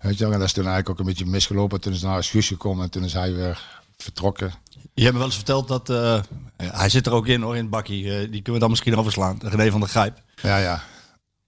[0.00, 1.80] Weet je wel, en dat is toen eigenlijk ook een beetje misgelopen.
[1.80, 3.62] Toen is hij naar Guus gekomen en toen is hij weer
[3.96, 4.52] vertrokken.
[4.94, 5.90] Je hebt me wel eens verteld dat...
[5.90, 6.20] eh,
[6.56, 8.04] hij zit er ook in hoor, in het bakkie.
[8.12, 9.38] Eh, die kunnen we dan misschien overslaan.
[9.42, 10.22] René van der Grijp.
[10.42, 10.82] Ja, ja.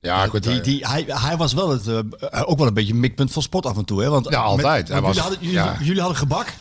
[0.01, 0.43] Ja, goed.
[0.43, 1.89] Die, die, hij, hij was wel het,
[2.47, 4.03] ook wel een beetje mikpunt van sport af en toe.
[4.03, 4.09] Hè?
[4.09, 4.89] Want Ja, altijd.
[4.89, 5.85] Hij want was- jullie, hadden, jullie, ja.
[5.85, 6.55] jullie hadden gebak.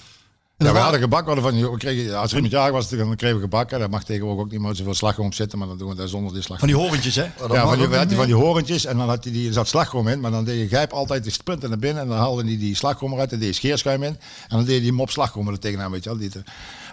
[0.58, 1.26] Ja, we hadden gebak.
[1.26, 3.72] We hadden van, we kregen, als Riemet jarig was, dan kregen we gebak.
[3.72, 3.80] Hè.
[3.80, 6.10] Dat mag tegenwoordig ook niet meer zoveel slagroom op zitten, maar dan doen we dat
[6.10, 6.70] zonder die slagroom.
[6.70, 7.24] Van die horentjes, hè?
[7.24, 9.54] Oh, ja, van die, had hij van die horentjes en dan had hij die, er
[9.54, 10.20] zat slagroom in.
[10.20, 12.76] Maar dan deed je grijp altijd de spunten naar binnen en dan haalde hij die
[12.76, 14.18] slagroom eruit en deed je scheerschuim in.
[14.48, 16.20] En dan deed je die mop slagroom er tegenaan, weet je wel.
[16.20, 16.32] Die,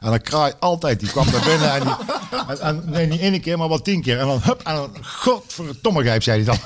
[0.00, 1.94] en dan kraai altijd, die kwam naar binnen en, die,
[2.48, 4.18] en, en nee, niet één keer, maar wel tien keer.
[4.18, 6.58] En dan hup, en dan godverdomme grijp, zei hij dan.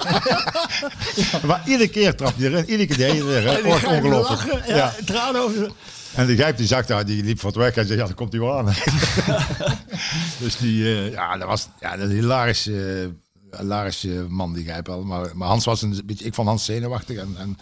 [1.48, 3.42] maar iedere keer trapte hij erin, iedere keer deed hij er.
[3.64, 3.68] hè.
[3.68, 4.66] Oh, ongelooflijk.
[4.66, 4.94] Ja, Ja.
[5.04, 5.70] tranen over.
[6.14, 8.33] En die grijp die zag daar, die liep het weg en zei, ja, dan komt
[8.33, 8.64] hij wel aan.
[10.42, 13.11] dus die, eh, ja, dat was ja, dat een hilarische,
[13.50, 15.03] eh, hilarische man, die grijp wel.
[15.05, 17.59] Maar, maar Hans was een beetje, ik vond Hans zenuwachtig en, en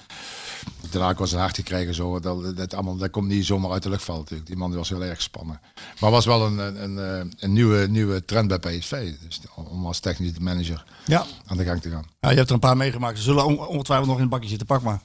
[0.91, 2.21] daarna was een hart gekregen zo.
[2.21, 4.49] Dat, dat, allemaal, dat komt niet zomaar uit de lucht vallen natuurlijk.
[4.49, 5.61] Die man die was heel erg gespannen.
[6.01, 9.13] Maar was wel een, een, een, eh, een nieuwe, nieuwe trend bij PSV.
[9.27, 11.25] Dus om als technisch manager Ja.
[11.47, 12.05] aan de gang te gaan.
[12.21, 13.17] ja, je hebt er een paar meegemaakt.
[13.17, 14.67] Ze zullen on- ongetwijfeld nog in het bakje zitten.
[14.67, 15.01] Pak maar.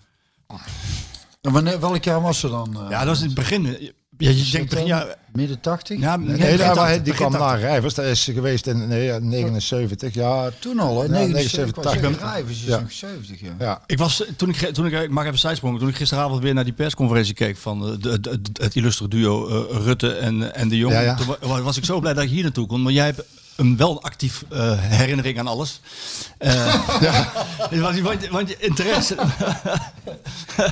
[1.47, 2.77] En wanneer, welk jaar was ze dan?
[2.83, 2.89] eh?
[2.89, 3.63] Ja, dat was in het begin.
[4.17, 5.15] Ja, je denkt begin jaar...
[5.33, 5.99] Midden 80?
[5.99, 7.49] Ja, Nee, begin daar- 80, die begin kwam 80.
[7.49, 7.93] naar Rijvers.
[7.93, 10.13] Dat is geweest in nee, ja, 79.
[10.13, 11.03] Ja, Toen al, hè?
[11.05, 12.09] Ja, 79, 79, ik wou 80.
[12.11, 12.79] zeggen, Rijvers is Ja.
[12.79, 13.55] nog 70, ja.
[13.59, 13.81] ja.
[13.85, 16.63] Ik was, toen ik, toen ik, ik mag even zijsprongen, toen ik gisteravond weer naar
[16.63, 20.67] die persconferentie keek van eh, de, de, de- het illustre duo eh, Rutte en, en
[20.69, 20.93] de Jong.
[20.93, 21.15] Ja, ja.
[21.15, 23.23] Toen wa- was ik zo blij dat ik hier naartoe kon, maar jij hebt
[23.57, 25.81] een wel actief eh, herinnering aan alles.
[26.37, 26.75] Eh,
[27.81, 29.15] want, want, want je interesse.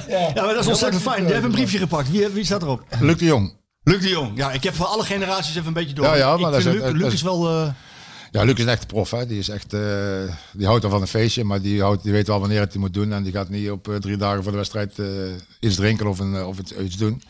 [0.07, 1.23] ja, maar dat is ontzettend fijn.
[1.23, 2.11] Jij hebt een briefje gepakt.
[2.11, 2.83] Wie, wie staat erop?
[2.99, 3.53] Luc de Jong.
[3.83, 4.37] Luc de Jong.
[4.37, 6.05] Ja, ik heb voor alle generaties even een beetje door.
[6.05, 7.49] Ja, ja, maar dat is- Luc, is- wel...
[7.49, 7.67] eh,
[8.31, 9.11] Ja, Luc is een echte prof.
[9.11, 9.25] Hè.
[9.25, 9.81] Die, is echt, eh,
[10.53, 12.81] die houdt al van een feestje, maar die, houdt, die weet wel wanneer het hij
[12.81, 13.13] moet doen.
[13.13, 15.05] En die gaat niet op eh, drie dagen voor de wedstrijd eh,
[15.59, 17.21] iets drinken of, een, eh, of iets doen.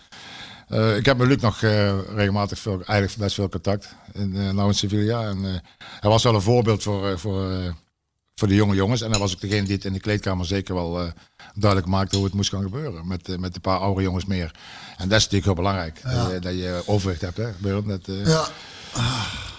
[0.67, 3.95] Eh, ik heb met Luc nog eh, regelmatig veel, eigenlijk best veel contact.
[4.13, 5.28] In, eh nou in Sevilla.
[5.28, 5.51] En, eh,
[5.99, 7.71] hij was wel een voorbeeld voor, eh, voor, eh,
[8.36, 9.01] voor de jonge jongens.
[9.01, 11.12] En hij was ook degene die het in de kleedkamer zeker wel eh,
[11.54, 13.08] duidelijk maakte hoe het moest gaan gebeuren.
[13.08, 14.51] Met, met een paar oude jongens meer.
[14.97, 16.01] En dat is natuurlijk heel belangrijk.
[16.04, 17.38] Dat, je, dat je overwicht hebt.
[17.38, 17.51] Hè,
[17.86, 18.47] dat, eh, Ja.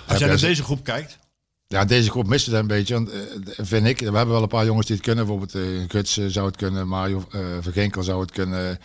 [0.06, 1.18] als jij naar ze- deze groep kijkt.
[1.66, 2.94] ja, deze groep miste het een beetje.
[2.94, 3.18] Want, eh,
[3.56, 5.26] vind ik, we hebben wel een paar jongens die het kunnen.
[5.26, 8.78] Bijvoorbeeld eh Guts zou het kunnen, Mario uh, Vergenkel zou het kunnen.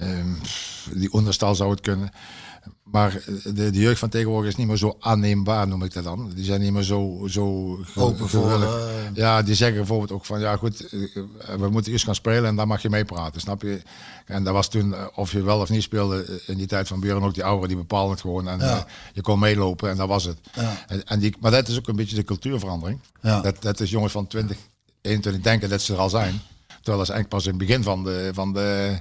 [0.00, 0.32] Ehm,
[0.94, 2.10] die onderstal zou het kunnen.
[2.82, 6.30] Maar de, de jeugd van tegenwoordig is niet meer zo aanneembaar, noem ik dat dan.
[6.34, 8.68] Die zijn niet meer zo, zo Open voor, eh,
[9.14, 11.00] Ja, die zeggen bijvoorbeeld ook van, ja goed, eh,
[11.58, 13.82] we moeten eerst gaan spelen en dan mag je meepraten, snap je?
[14.26, 17.00] En dat was toen, eh, of je wel of niet speelde, in die tijd van
[17.00, 18.48] Buren ook die ouderen, die bepaalden het gewoon.
[18.48, 18.86] En Ja.
[19.12, 20.38] je kon meelopen en dat was het.
[20.54, 20.84] Ja.
[20.86, 23.00] En, en die, maar dat is ook een beetje de cultuurverandering.
[23.22, 23.40] Ja.
[23.40, 24.56] Dat, dat is jongens van 20,
[25.00, 26.40] 21 denken dat ze er al zijn.
[26.82, 28.98] Terwijl ze eigenlijk pas in het begin van de, van de,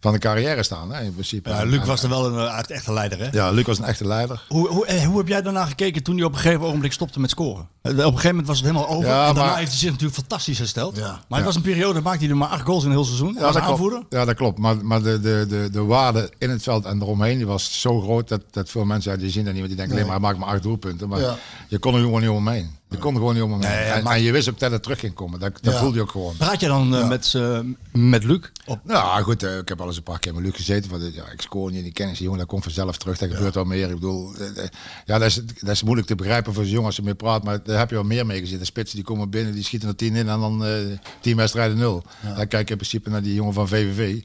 [0.00, 1.50] van de carrière staan, hè, in principe.
[1.50, 3.28] Ja, Luc en- was er wel een echt echte leider, hè?
[3.32, 4.42] Ja, Luc was een echte leider.
[4.48, 7.20] Hoe, hoe, eh, hoe heb jij daarna gekeken toen hij op een gegeven ogenblik stopte
[7.20, 7.68] met scoren?
[7.82, 9.08] Eh, Op een gegeven moment was het helemaal over.
[9.08, 10.96] Ja, en daarna maar- heeft hij zich natuurlijk fantastisch hersteld.
[10.96, 11.20] Ja.
[11.28, 13.34] Maar het was een periode, maakte hij er maar acht goals in een heel seizoen.
[13.38, 13.98] Ja, als dat aanvoerder.
[13.98, 14.14] klopt.
[14.14, 14.58] Ja, dat klopt.
[14.58, 18.00] Maar, maar de, de, de, de waarde in het veld en eromheen die was zo
[18.00, 19.62] groot dat, dat veel mensen die zien dat niet.
[19.62, 21.08] Want die denken alleen maar, hij maakt maar acht doelpunten.
[21.08, 21.36] Maar Ja.
[21.68, 22.70] je kon er gewoon niet omheen.
[22.90, 23.68] Je kon er gewoon niet.
[23.68, 25.40] Nee, ja, en, maar- en je wist ook dat het terug ging komen.
[25.40, 25.78] Dat, dat Ja.
[25.80, 26.36] voelde je ook gewoon.
[26.36, 27.60] Praat je dan eh, met, eh,
[27.92, 28.40] met Luc?
[28.66, 30.90] Op, Nou goed, eh, ik heb al eens een paar keer met Luc gezeten.
[30.90, 33.18] Van, ja, ik scoor niet, die kennis, die jongen, dat komt vanzelf terug.
[33.18, 33.88] Dat gebeurt wel meer.
[33.88, 34.68] Ik bedoel, eh, eh,
[35.04, 37.44] ja, dat is, dat is moeilijk te begrijpen voor zo'n jongen als je mee praat.
[37.44, 38.58] Maar daar heb je wel meer mee gezien.
[38.58, 40.72] De spitsen die komen binnen, die schieten er tien in en dan eh
[41.20, 42.04] tien wedstrijden nul.
[42.22, 44.20] Dan kijk je in principe naar die jongen van VVV.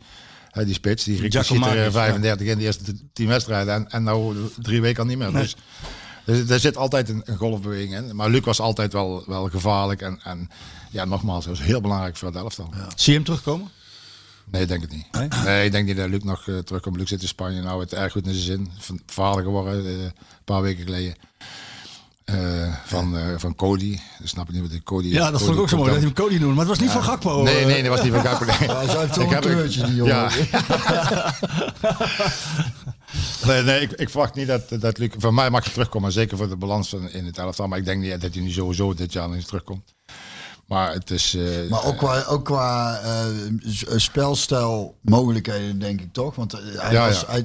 [0.51, 1.91] Hè, die spits, die die schiet er eh, Giacomakis, ja.
[1.91, 3.73] 35 in de eerste tien wedstrijden.
[3.73, 5.31] En, en nou drie weken al niet meer.
[5.31, 5.55] Dus,
[6.25, 8.15] dus er zit altijd een, een golfbeweging in.
[8.15, 10.01] Maar Luc was altijd wel, wel gevaarlijk.
[10.01, 10.49] En, en
[10.89, 12.69] ja, nogmaals, dat was heel belangrijk voor het elftal.
[12.95, 13.69] Zie je hem terugkomen?
[14.51, 15.05] Nee, ik denk het niet.
[15.11, 15.27] Nee?
[15.45, 16.95] Nee, ik denk niet dat Luc nog eh, terugkomt.
[16.97, 18.71] Luc zit in Spanje nou het erg goed in zijn zin.
[18.79, 20.11] Van- Vader geworden eh, een
[20.45, 21.15] paar weken geleden.
[22.25, 23.99] Eh, van, eh, van Cody.
[24.19, 25.97] Dat snap ik niet wat de Cody Ja, dat vond ik ook zo mooi dat
[25.99, 26.47] hij hem Cody noemde.
[26.55, 27.41] Maar het was niet van Gakpo.
[27.43, 28.45] Nee, nee, dat was niet van Gakpo.
[28.45, 28.57] Nee.
[28.69, 30.05] Ja, hij heeft toch Ik een heb- die jongen.
[30.05, 30.29] Ja.
[33.45, 35.09] nee, nee ik, ik verwacht niet dat, dat Luc...
[35.17, 37.67] Voor mij mag hij terugkomen, zeker voor de balans van, in het elftal.
[37.67, 39.93] Maar ik denk niet dat hij nu sowieso dit jaar nog eens terugkomt.
[40.67, 41.33] Maar het is...
[41.35, 46.35] eh, Maar ook qua, ook qua eh, eh, spelstijl mogelijkheden, denk ik toch?
[46.35, 47.27] Want hij, Ja, was, ja.
[47.27, 47.43] Hij,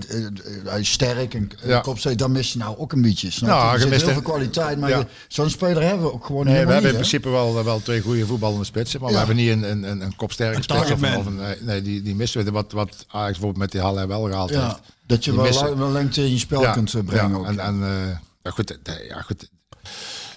[0.64, 1.84] hij is sterk en Ja.
[2.16, 3.30] dan mist je nou ook een beetje.
[3.30, 3.66] Snap Ja, je?
[3.68, 5.04] je er zit mist heel veel kwaliteit, maar Ja.
[5.28, 8.00] zo'n speler hebben we ook gewoon Nee, we hebben in niet, principe wel, wel twee
[8.00, 9.00] goede voetballende spitsen.
[9.00, 10.90] Maar we hebben niet een, een, een, een kopsterke Een spits.
[11.16, 12.50] Of, een, nee, nee, die, die missen we.
[12.50, 14.80] Wat, wat Ajax bijvoorbeeld met die Halle wel gehaald heeft.
[15.06, 17.46] Ja, dat je wel, wel lengte in je spel kunt eh, brengen ja, ook.
[17.46, 19.48] En, en eh, ja, goed, eh, ja, goed,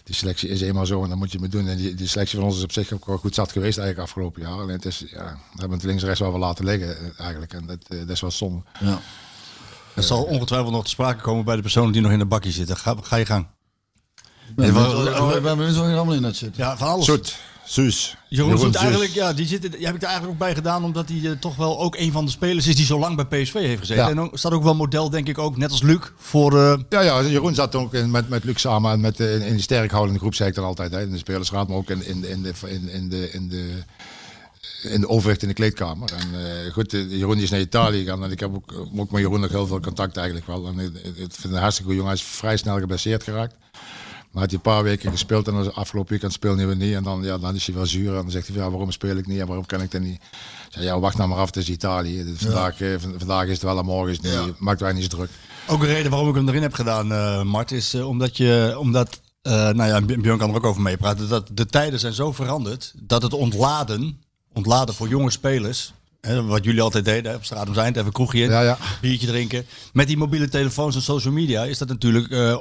[0.03, 1.67] die selectie is eenmaal zo en dan moet je het doen.
[1.67, 4.07] En die, die selectie van ons is op zich ook wel goed zat geweest eigenlijk
[4.09, 4.51] afgelopen jaar.
[4.51, 7.53] Alleen het is, ja, we hebben het links en rechts wel wel laten liggen eigenlijk.
[7.53, 8.61] En dat, eh, dat is wel zonde.
[8.79, 8.99] ja.
[9.95, 12.51] Er zal ongetwijfeld nog te sprake komen bij de personen die nog in de bakje
[12.51, 12.77] zitten.
[12.77, 13.47] Ga, ga je gang.
[14.15, 14.23] Ja,
[14.55, 16.63] benieuwd wel- waar- ik ben benieuwd waar je allemaal in het zitten.
[16.63, 17.05] Ja, van alles.
[17.05, 17.37] Zoet,
[17.71, 18.15] Suus.
[18.29, 18.75] Jeroen Suus.
[18.75, 21.37] eigenlijk, ja, die, zit, die heb ik er eigenlijk ook bij gedaan, omdat hij eh,
[21.39, 24.03] toch wel ook een van de spelers is die zo lang bij PSV heeft gezeten.
[24.03, 24.09] Ja.
[24.09, 26.59] En ook, staat ook wel model, denk ik ook, net als Luc, voor...
[26.59, 29.41] eh, Ja, ja, Jeroen zat ook in, met, met Luc samen en met, eh, in,
[29.41, 30.91] in de sterkhoudende groep, zei ik dan altijd.
[30.91, 33.83] Hè, in de spelersraad, maar ook in, in, in, de, in, in, de, in, de,
[34.83, 36.09] in de overwicht in de kleedkamer.
[36.13, 39.51] En goed, Jeroen is naar Italië gegaan en ik heb ook, ook met Jeroen nog
[39.51, 40.67] heel veel contact eigenlijk wel.
[40.67, 42.13] En ik, ik vind het een hartstikke goed jongen.
[42.17, 43.55] Hij is vrij snel geblesseerd geraakt.
[44.31, 46.95] Maar had hij een paar weken gespeeld en dan afgelopen weekend speelde hij niet.
[46.95, 48.09] En dan, ja, dan is hij wel zuur.
[48.09, 50.01] En dan zegt hij, van, ja, waarom speel ik niet en waarom kan ik dat
[50.01, 50.21] niet?
[50.69, 52.33] Zei, ja, wacht nou maar af, het is Italië.
[52.37, 54.33] Vandaag, eh, vandaag is het wel en morgen is het niet.
[54.33, 54.53] Ja.
[54.57, 55.29] Maakt wij niet druk.
[55.67, 58.75] Ook een reden waarom ik hem erin heb gedaan, eh, Mart, is eh, omdat je,
[58.79, 62.31] omdat, eh, nou ja, Björn kan er ook over meepraten, dat de tijden zijn zo
[62.31, 64.21] veranderd dat het ontladen,
[64.53, 68.41] ontladen voor jonge spelers, hè, wat jullie altijd deden, op straat om zijn, even kroegje
[68.43, 68.77] in, Ja, ja.
[69.01, 72.57] biertje drinken, met die mobiele telefoons en social media is dat natuurlijk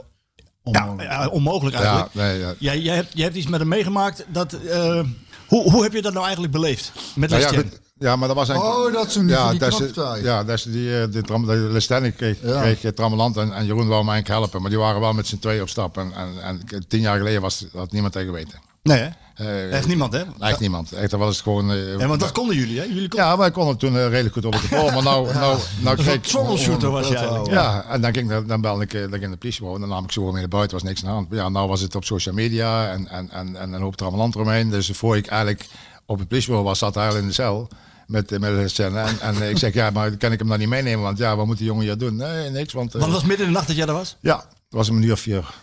[0.62, 2.12] ja, ja, onmogelijk eigenlijk.
[2.12, 2.54] Ja, nee, ja.
[2.58, 4.24] Jij, jij, hebt, jij hebt iets met hem meegemaakt.
[4.28, 5.00] Dat, eh,
[5.48, 6.92] hoe, hoe heb je dat nou eigenlijk beleefd?
[7.14, 7.72] Met Nou ja, Lestien?
[7.98, 8.78] ja, maar dat was eigenlijk...
[8.78, 10.20] Oh, dat is die van die dat.
[10.22, 12.60] Ja, dat is die, eh, de, tram, de Lestenne kreeg, Ja.
[12.60, 14.60] kreeg eh, Trammeland en, en Jeroen wou mij eigenlijk helpen.
[14.60, 15.98] Maar die waren wel met z'n tweeën op stap.
[15.98, 18.58] En, en, en tien jaar geleden was, had niemand tegen weten.
[18.88, 19.08] Nee, hè?
[19.34, 20.22] Eh, Echt niemand, hè?
[20.38, 20.92] Echt niemand.
[20.92, 21.72] Echt, dat was gewoon...
[21.72, 22.84] eh, Ja, want dat konden jullie, hè?
[22.84, 23.28] Jullie konden...
[23.28, 24.90] ja, wij konden toen eh, redelijk goed op het geval.
[24.90, 27.50] Maar nou, nou, nou kreeg troubleshooter was je eigenlijk.
[27.50, 29.96] Ja, en dan, ging, dan belde ik, dan ging ik in de politiebureau en dan
[29.96, 31.26] nam ik zo gewoon mee naar buiten, was niks aan de hand.
[31.30, 34.70] Ja, nou was het op social media en, en, en, en een hoop trammeland eromheen.
[34.70, 35.66] Dus voor ik eigenlijk
[36.06, 37.68] op het politiebureau was, zat hij al in de cel
[38.06, 38.82] met, met de.
[38.84, 41.02] En, en ik zeg, ja, maar kan ik hem dan niet meenemen?
[41.02, 42.16] Want ja, wat moet die jongen hier doen?
[42.16, 42.92] Nee, niks, want...
[42.92, 44.16] Want het was midden in de nacht dat jij er was.
[44.20, 45.54] ja, was een uur of vier.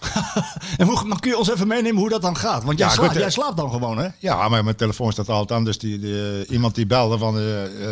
[0.77, 2.63] En hoe, kun je ons even meenemen hoe dat dan gaat?
[2.63, 4.07] Want jij, Ja, slaapt, goed, eh, jij slaapt dan gewoon, hè?
[4.19, 5.65] Ja, maar mijn telefoon staat altijd aan.
[5.65, 7.41] Dus die, die, eh, iemand die belde van, eh,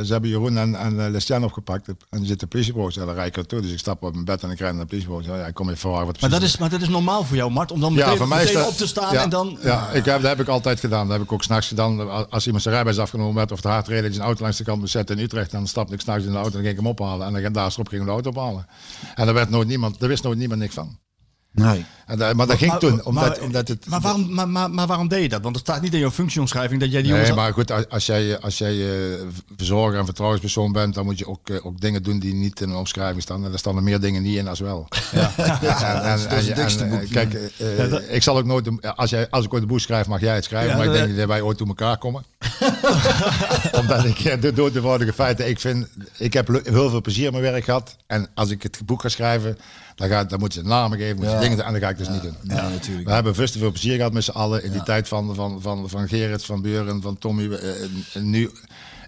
[0.03, 1.87] ze hebben Jeroen en, en Lestian opgepakt.
[1.87, 2.93] En die zit de politiebureau.
[2.95, 3.61] Ja, dan rijd ik toe.
[3.61, 5.39] Dus ik stap op mijn bed en ik rijd naar de politiebureau.
[5.39, 7.51] Ja, ik kom even vragen wat Maar dat, is, maar dat is normaal voor jou,
[7.51, 9.57] Mart, om dan meteen, ja, mij is meteen dat, op te staan ja, en dan...
[9.61, 11.07] Ja, ik heb, dat heb ik altijd gedaan.
[11.07, 12.29] Dat heb ik ook s'nachts gedaan.
[12.29, 14.63] Als- iemand zijn rijbewijs afgenomen werd of de hard reden, je een auto langs de
[14.63, 16.87] kant zetten in Utrecht, dan stapte ik s'nachts in de auto en ging ik hem
[16.87, 17.27] ophalen.
[17.27, 18.67] En dan daar ging ik de auto ophalen.
[19.15, 21.01] En daar werd nooit niemand, daar wist nooit niemand niks van.
[21.53, 21.85] Nee.
[22.05, 23.85] En maar dat ging Maar- toen, omdat, maar- omdat het...
[23.87, 25.41] Maar waarom, maar, maar, maar waarom deed je dat?
[25.41, 27.27] Want het staat niet in jouw functieomschrijving dat jij die jongens...
[27.27, 29.19] Nee, maar goed, als- jij, als jij eh,
[29.57, 32.69] verzorger en vertrouwenspersoon bent, dan moet je ook, eh, ook dingen doen die niet in
[32.69, 33.45] een omschrijving staan.
[33.45, 34.87] En er staan er meer dingen niet in als wel.
[35.11, 35.31] Ja.
[36.17, 37.09] en, en.
[37.09, 37.33] Kijk,
[38.09, 40.43] ik zal ook nooit, als, jij, als ik ooit een boek schrijf, mag jij het
[40.43, 40.69] schrijven.
[40.71, 42.23] Ja, maar ik denk niet dat wij ooit toe elkaar komen.
[43.79, 45.87] Omdat ik eh, de dood eenvoudige feiten, ik vind,
[46.17, 47.95] ik heb heel veel plezier in mijn werk gehad.
[48.07, 49.57] En als ik het boek ga schrijven,
[49.95, 52.21] dan, dan moet je namen geven, moet je dingen, en dat ga ik dus niet
[52.21, 52.35] doen.
[52.43, 53.07] Ja, natuurlijk.
[53.07, 55.89] We hebben te veel plezier gehad met z'n allen in die tijd van, van, van,
[55.89, 57.53] van Gerrit, van Buren, van Tommy.
[57.53, 58.49] Eh, en- en nu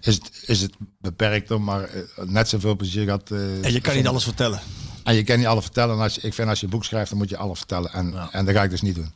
[0.00, 3.30] is het, is het beperkter, maar eh, net zoveel plezier gehad.
[3.30, 4.60] eh, En je kan niet alles vertellen.
[5.04, 5.94] En je kan niet alles vertellen.
[5.96, 7.92] En als je, ik vind als je een boek schrijft, dan moet je alles vertellen.
[7.92, 9.12] En, en dat ga ik dus niet doen.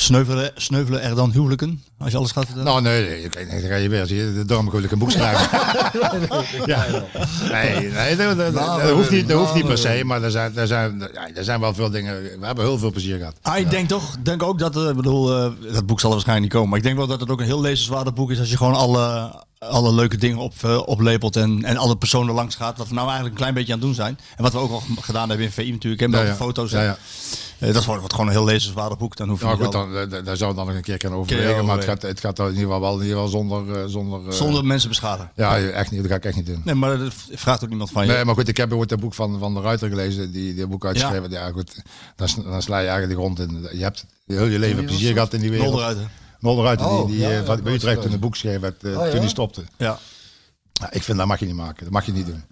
[0.00, 1.82] Sneuvelen, sneuvelen er dan huwelijken?
[1.98, 2.68] Als je alles gaat vertellen?
[2.68, 4.06] Nou, nee, nee, nee, dan ga je weer.
[4.06, 5.48] Zie je, daarom wil ik een boek schrijven.
[6.72, 6.84] ja.
[7.50, 10.02] Nee, nee dat, dat- dat- dat hoeft niet, dat hoeft niet per se.
[10.04, 12.22] Maar er zijn, er, zijn, ja, er zijn wel veel dingen.
[12.40, 13.34] We hebben heel veel plezier gehad.
[13.42, 16.14] Ah, ik denk toch, denk ook dat, eh, ik bedoel, eh, dat boek zal er
[16.16, 16.68] waarschijnlijk niet komen.
[16.68, 18.74] Maar ik denk wel dat het ook een heel lezenswaardig boek is als je gewoon
[18.74, 22.78] alle, alle leuke dingen op, eh, oplepelt en, en alle personen langs gaat.
[22.78, 24.18] Wat we nou eigenlijk een klein beetje aan het doen zijn.
[24.36, 26.36] En wat we ook al gedaan hebben in VI natuurlijk, en met Ja, de ja.
[26.36, 26.70] foto's.
[26.70, 26.96] Ja, ja.
[27.58, 29.16] Dat wordt gewoon een heel lezenswaardig boek.
[29.16, 30.96] Dan hoef je Nou goed, al- dan, eh, daar zou ik dan nog een keer
[30.96, 31.64] kunnen overwegen.
[31.64, 33.76] Maar het gaat, het gaat in ieder geval wel in ieder geval zonder...
[33.82, 35.30] eh, zonder, eh, zonder mensen beschadigen.
[35.34, 36.00] Ja, echt niet.
[36.00, 36.60] Dat ga ik echt niet doen.
[36.64, 38.12] Nee, maar dat vraagt ook niemand van je.
[38.12, 40.66] Nee, maar goed, ik heb ooit het boek van, van de Ruiter gelezen, die, die
[40.66, 41.30] boek uitgeschreven.
[41.30, 41.82] Ja, goed,
[42.16, 43.68] dan, dan sla je eigenlijk de grond in.
[43.78, 45.70] Je hebt heel je leven plezier gehad in die wereld.
[45.70, 46.04] Nol eruit, hè?
[46.40, 48.60] Nol de Ruiter, Oh, die, die ja, eh, ja, bij dat Utrecht een boek schreef,
[48.60, 49.10] werd, eh, Oh, ja?
[49.10, 49.62] toen hij stopte.
[49.76, 49.98] Ja.
[50.72, 51.84] Ja, ik vind dat mag je niet maken.
[51.84, 52.42] Dat mag je niet doen.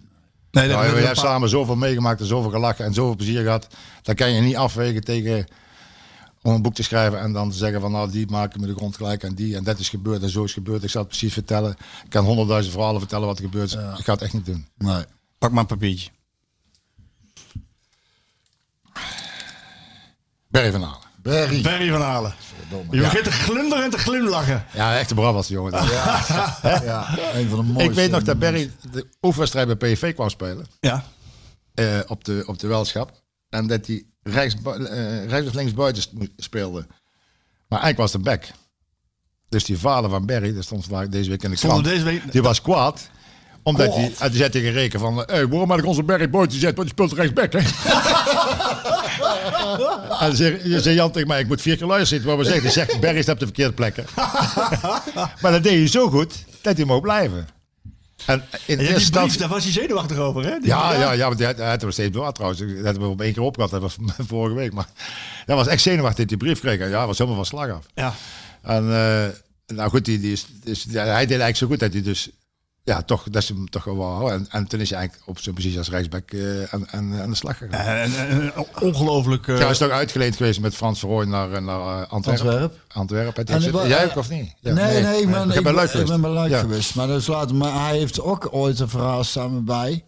[0.57, 3.67] Nee, Nou, we hebben samen zoveel meegemaakt en zoveel gelachen en zoveel plezier gehad.
[4.03, 5.47] Dat kan je niet afwegen tegen
[6.43, 8.75] om een boek te schrijven en dan te zeggen van nou die maken me de
[8.75, 10.83] grond gelijk en die en dat is gebeurd en zo is gebeurd.
[10.83, 11.71] Ik zal het precies vertellen.
[12.05, 13.75] Ik kan honderdduizend verhalen vertellen wat er gebeurd is.
[13.75, 14.67] Ik ga het echt niet doen.
[14.79, 15.05] Nee.
[15.39, 16.11] Pak maar een papiertje.
[20.49, 21.06] Barry van Halen.
[21.27, 21.61] Barry.
[21.63, 22.35] Barry van Halen.
[22.91, 24.65] Je begint te glunderen en te glimlachen.
[24.75, 25.73] Ja, echte Brabants jongen.
[25.73, 27.83] Ja, een van de mooiste.
[27.91, 30.67] Ik weet nog dat Barry de oefenwedstrijd bij PSV kwam spelen.
[30.81, 31.05] Ja.
[31.75, 33.23] eh, op, de, op de welschap.
[33.49, 36.03] En dat hij rechts, eh, rechts of links buiten
[36.37, 36.87] speelde.
[37.69, 38.45] Maar eigenlijk was het een back.
[39.49, 41.85] Dus die vader van Barry, dat stond vandaag deze week in de krant.
[41.85, 43.09] deze week- Die was kwaad.
[43.67, 46.77] Omdat hij, die zei tegen Reken van, hey, waarom heb ik onze Barry buiten gezet?
[46.77, 47.59] Want die speelt rechtsback, hè?
[50.27, 52.27] en zei, je zei Jan tegen mij, ik moet vier keer luisteren.
[52.27, 54.05] Maar we zeggen, hij zegt, Barry staat op de verkeerde plekken.
[55.41, 57.49] maar dat deed hij zo goed, dat hij mocht blijven.
[58.27, 60.59] En in En brief, daar was hij zenuwachtig over, hè?
[60.59, 62.61] Die- Ja, ja, ja, want hij, hij had er steeds door trouwens.
[62.61, 63.71] Dat hebben we op één keer opgehad.
[63.71, 63.97] Dat was
[64.29, 64.73] vorige week.
[64.73, 64.87] Maar
[65.47, 66.91] dat was echt zenuwachtig dat hij die brief kreeg.
[66.91, 67.87] Ja, hij was helemaal van slag af.
[67.95, 68.15] Ja.
[68.63, 69.25] En eh,
[69.77, 70.47] nou goed, die, die is,
[70.89, 72.29] ja, hij deed eigenlijk zo goed dat hij dus...
[72.87, 74.33] Ja, toch, dat is hem toch wel wou.
[74.33, 77.31] En, en toen is hij eigenlijk op zijn positie als rechtsback eh, aan, aan, aan
[77.31, 77.81] de slag gegaan.
[77.87, 79.49] En, en, en ongelooflijk...
[79.49, 82.47] eh, Ja, hij is toch uitgeleend geweest met Frans Verrooy naar, naar eh, Antwerpen.
[82.51, 82.75] Antwerp.
[82.93, 83.45] Antwerpen.
[83.47, 84.55] En Heb ik je- wa- Jij ook of niet?
[84.61, 86.61] Ja, nee, nee, ik ben, ik, leuk ben, ik ben bij Luik Ja.
[86.61, 86.95] geweest.
[86.95, 90.05] Maar, dat is later, maar hij heeft ook ooit een verhaal samen bij.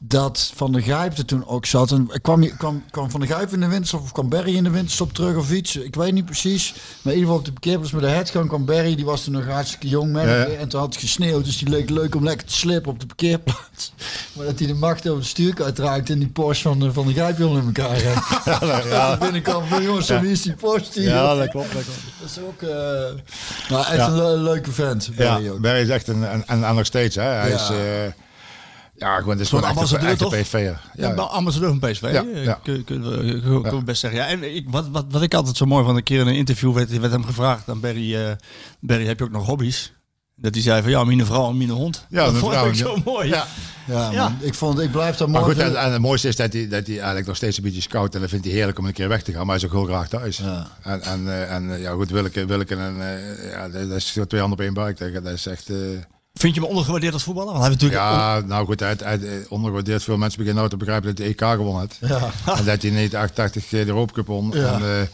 [0.00, 1.90] Dat Van de Gijp er toen ook zat.
[1.92, 4.70] En kwam, kwam, kwam Van de Gijp in de winterstop of kwam Barry in de
[4.70, 5.76] winterstop terug of iets?
[5.76, 6.72] Ik weet niet precies.
[7.02, 8.94] Maar in ieder geval op de parkeerplaats met de headgang kwam Barry.
[8.94, 10.12] Die was toen nog hartstikke jong.
[10.12, 10.44] Man, Ja.
[10.44, 11.44] En toen had het gesneeuwd.
[11.44, 13.92] Dus die leek leuk om lekker te slippen op de parkeerplaats.
[14.36, 16.12] Maar dat hij de macht over het stuur kwijtraakte.
[16.12, 17.96] En die Porsche van, de- van de Gijp in elkaar.
[18.44, 19.16] Ja, ja.
[19.18, 21.08] binnenkwam van jongens, zo wie is die Porsche hier?
[21.08, 21.72] Ja, dat klopt.
[21.72, 22.00] Dat klopt.
[22.20, 22.60] Dat is ook
[23.68, 25.10] nou, echt een le- leuke vent.
[25.16, 25.64] Barry Ja, ook.
[25.64, 27.22] Is echt een, en, en, nog steeds, hè.
[27.22, 27.76] Hij is, eh,
[28.98, 30.40] ja, gewoon, het is gewoon een, ambassadeur, echt een toch?
[30.40, 30.60] PSV'er.
[30.94, 32.02] Ja, Ja, wel ambassadeur van PSV.
[32.02, 32.60] Ja, eh, ja.
[32.62, 34.20] kun- Kunnen we, best zeggen.
[34.20, 36.34] Ja, en ik, wat, wat, wat ik altijd zo mooi van een keer in een
[36.34, 38.32] interview werd, werd hem gevraagd aan Barry, eh,
[38.80, 39.92] Barry, heb je ook nog hobby's?
[40.40, 42.06] Dat hij zei van ja, mine vrouw en mine hond.
[42.08, 42.84] Ja, dat mijn vond vrouw, ik ja.
[42.84, 43.28] zo mooi.
[43.28, 43.46] Ja.
[43.86, 44.36] Ja, Ja.
[44.40, 46.86] Ik, vond, ik blijf daar Maar mooi goed, en, het mooiste is dat hij, dat
[46.86, 49.08] hij eigenlijk nog steeds een beetje scout en dat vindt hij heerlijk om een keer
[49.08, 50.36] weg te gaan, maar hij is ook heel graag thuis.
[50.36, 50.66] Ja.
[50.82, 54.24] En, en, eh, en eh, ja, goed, Willeke, Willeke en, eh, ja, dat is zo
[54.24, 54.98] twee handen op één buik.
[55.24, 55.68] Dat, is echt...
[55.70, 55.76] eh,
[56.32, 57.52] Vind je me ondergewaardeerd als voetballer?
[57.52, 60.02] Want hij heeft natuurlijk ja, nou goed, hij, ondergewaardeerd.
[60.02, 61.96] Veel mensen beginnen nou te begrijpen dat hij EK gewonnen had.
[62.00, 62.30] Ja.
[62.58, 64.50] En dat hij niet 88 de Europa Cup won.
[64.54, 64.72] Ja.
[64.72, 65.08] En,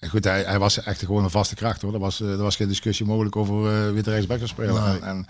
[0.00, 1.94] eh, goed, hij, hij was echt gewoon een vaste kracht hoor.
[1.94, 4.84] Er was, eh, er was geen discussie mogelijk over eh, wie de rechtsback zou spelen.
[4.84, 5.00] Nee.
[5.00, 5.26] En,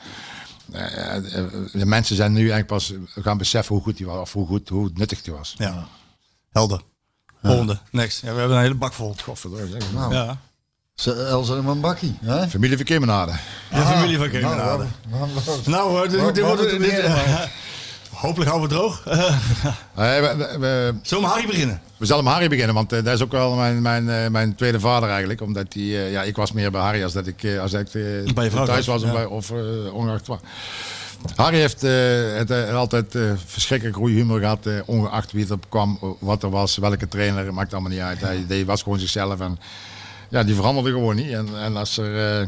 [0.72, 4.18] en, eh, eh, de mensen zijn nu eigenlijk pas gaan beseffen hoe goed hij was.
[4.18, 5.54] Of hoe, goed, hoe nuttig hij was.
[5.58, 5.86] Ja.
[6.50, 6.80] Helder.
[7.42, 7.78] Volgende.
[7.90, 8.20] Next.
[8.20, 9.14] Ja, we hebben een hele bak vol.
[9.22, 9.92] Godverdomme, zeg.
[9.92, 10.40] Nou, Ja.
[11.00, 12.16] Ze- Elsa en een bakkie.
[12.24, 12.48] Hè?
[12.48, 13.32] Familie Verkeermenade.
[13.70, 14.84] De familie van Nou, Kemenade.
[15.66, 16.60] nou, dit, dit wordt...
[16.78, 17.48] dit-
[18.10, 19.02] hopelijk houden we het droog.
[19.94, 21.80] Eh, we, we, we, Zullen we met Harry beginnen?
[21.96, 24.54] we zullen met Harry beginnen, want eh, dat is ook wel mijn, mijn, eh, mijn
[24.54, 25.40] tweede vader eigenlijk.
[25.40, 27.92] Omdat die, eh, ja, ik was meer bij Harry als dat ik, eh, als ik
[28.34, 29.12] Bij thuis was, of, ja.
[29.14, 29.50] bij, of
[29.92, 30.40] ongeacht wat.
[31.36, 31.90] Harry heeft eh,
[32.36, 36.76] het, altijd eh, verschrikkelijk goede humor gehad, eh, ongeacht wie erop kwam, wat er was,
[36.76, 38.20] welke trainer, maakt allemaal niet uit.
[38.20, 39.58] Hij, die was gewoon zichzelf en
[40.30, 41.32] ja, die veranderde gewoon niet.
[41.32, 42.46] En, en als er, eh,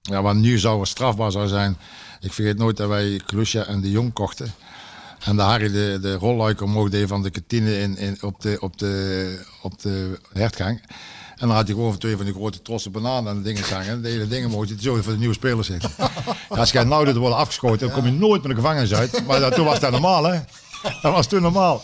[0.00, 1.76] ja, wat nu zou strafbaar zou zijn,
[2.20, 4.54] ik vergeet nooit dat wij Klusja en de Jong kochten.
[5.24, 8.56] En de Harry de, de rolluiker omhoog deed van de kantine in, in, op, de,
[8.60, 10.80] op, de, op de hertgang.
[11.34, 14.02] En dan had hij gewoon twee van die grote trossen bananen aan de dingen hangen.
[14.02, 15.90] De hele dingen mocht hij zo voor de nieuwe spelers zitten.
[16.48, 19.26] Als jij nou dit wordt afgeschoten, dan kom je nooit meer de gevangenis uit.
[19.26, 20.40] Maar toen was dat normaal, hè?
[21.02, 21.82] Dat was toen normaal.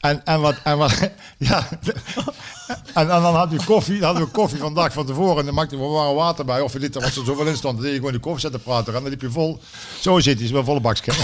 [0.00, 1.68] En, en wat, en wat, ja.
[2.94, 5.38] En, en dan had u koffie, dan hadden we koffie van de dag van tevoren.
[5.38, 6.60] En dan maakte we warm water bij.
[6.60, 7.74] Of je was er zoveel in stond.
[7.74, 8.94] Dan deed je gewoon die koffie zetten praten.
[8.94, 9.60] En dan liep je vol.
[10.00, 11.12] Zo zit hij, is wel volle bakje.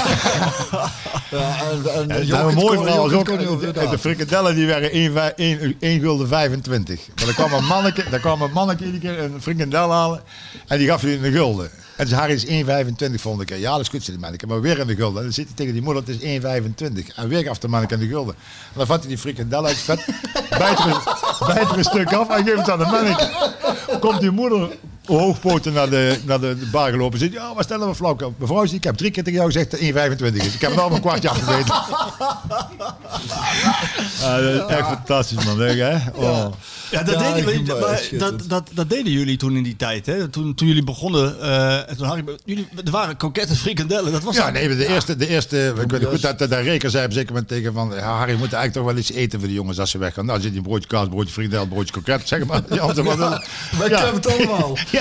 [1.31, 5.77] Ja, en, en, een mooi verhaal Jochit ook, de, de frikadellen die werden 1, 1,
[5.81, 7.09] 1 gulden 25.
[7.15, 10.23] Maar dan kwam een manneke, daar kwam een manneke iedere keer een frikandel halen
[10.67, 11.71] en die gaf je een gulden.
[11.96, 13.59] En dus Harry is 1,25 vond ik.
[13.59, 15.16] Ja, dat is goed, zei die manneke, maar weer in de gulden.
[15.18, 16.40] En dan zit hij tegen die moeder, het is
[17.09, 17.14] 1,25.
[17.14, 18.35] En weer gaf de manneke de gulden.
[18.35, 20.05] En dan vat hij die frikandel uit vet,
[20.59, 23.31] bijt er, een- bijt er een stuk af en geeft het aan de manneke.
[24.00, 24.68] Komt die moeder
[25.07, 27.19] hoogpoten naar de, naar de, bar gelopen.
[27.19, 28.17] Zegt, ja, wat stellen we flauw?
[28.37, 30.55] Mevrouw, ik heb drie keer tegen jou gezegd dat 1,25 is.
[30.55, 31.75] Ik heb het al een kwartje afgeweten.
[34.23, 35.59] Ah, dat is echt fantastisch, man.
[35.59, 35.97] Denk, je, hè?
[36.15, 36.47] Oh.
[36.91, 40.29] Ja, dat, Ja, deden, maar dat, dat, dat deden jullie toen in die tijd, hè?
[40.29, 41.41] Toen, toen jullie begonnen.
[41.41, 44.12] eh, en toen Harry, jullie, er waren kokette frikandellen.
[44.12, 46.91] Dat was Ja, nee, de eerste, de eerste ik weet goed dat, dat de reker
[46.91, 49.12] zei op een zeker moment tegen van, ja, Harry, we moeten eigenlijk toch wel iets
[49.12, 50.27] eten voor de jongens als ze weggaan.
[50.27, 52.62] Nou, zit die broodje kaas, broodje frikandel, broodje kroket, zeg maar.
[52.69, 53.43] Maar willen.
[53.79, 53.97] Wij Ja.
[53.97, 54.77] kennen het allemaal.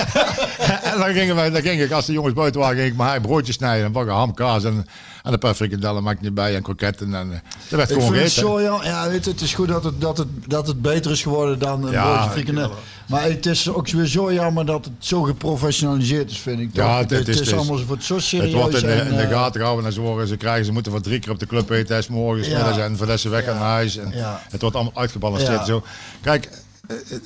[0.58, 2.96] Ja, en dan gingen wij, dan ging ik, als de jongens buiten waren, ging ik
[2.96, 4.86] maar broodjes snijden en bakken ham, kaas en,
[5.22, 7.96] en een paar frikandellen maak ik niet bij en kroketten en eh, dat werd Ik
[7.96, 10.66] gewoon vind het zo, ja, ja weet het is goed dat het, dat, het, dat
[10.66, 12.72] het beter is geworden dan een Ja, broodje frikandel.
[13.06, 16.68] Maar het is ook weer zo jammer dat het zo geprofessionaliseerd is, vind ik.
[16.72, 18.52] Ja, het- het, het is is allemaal het wordt zo serieus.
[18.52, 20.72] Het wordt in en, in de eh, gaten gehouden en ze, worden, ze krijgen, ze
[20.72, 23.46] moeten voor drie keer op de club eten, is morgens, middags en voor ze weg
[23.46, 23.96] naar huis.
[23.96, 24.12] En.
[24.50, 25.82] Het wordt allemaal uitgebalanceerd zo.
[26.20, 26.56] Kijk, eh,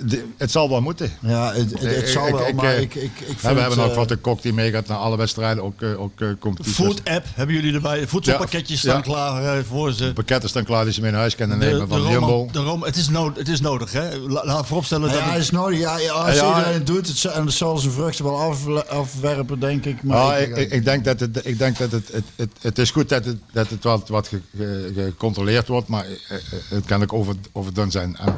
[0.04, 1.12] de- het zal wel moeten.
[1.20, 3.90] Ja, het, zal ik- wel, ik, maar eh, ik, ik, ik Ja, we hebben ook
[3.90, 6.74] eh, wat de kok die meegaat naar alle wedstrijden, ook, eh, ook eh, competities.
[6.84, 8.06] Food app hebben jullie erbij.
[8.06, 8.88] Voedselpakketjes Ja.
[8.90, 10.12] staan klaar eh, voor ze.
[10.12, 12.48] Pakketten staan klaar die ze mee naar huis kunnen nemen van Jumbo.
[12.52, 14.16] de Roma- het, is nood, het is nodig, hè?
[14.16, 15.78] La- Laat vooropstellen dat ja, het- is nodig.
[15.78, 18.66] Ja, ja, als Ja, iedereen het doet, het, zal- en zal zijn vruchten wel af,
[18.88, 20.02] afwerpen, denk ik.
[20.02, 22.90] Maar Ah, ik, ik, denk dat het, ik denk dat het, het, het, het is
[22.90, 26.84] goed dat het, dat het wat, wat ge- ge- gecontroleerd wordt, maar eh, eh, het
[26.84, 28.16] kan ook over, overdone zijn.
[28.16, 28.36] En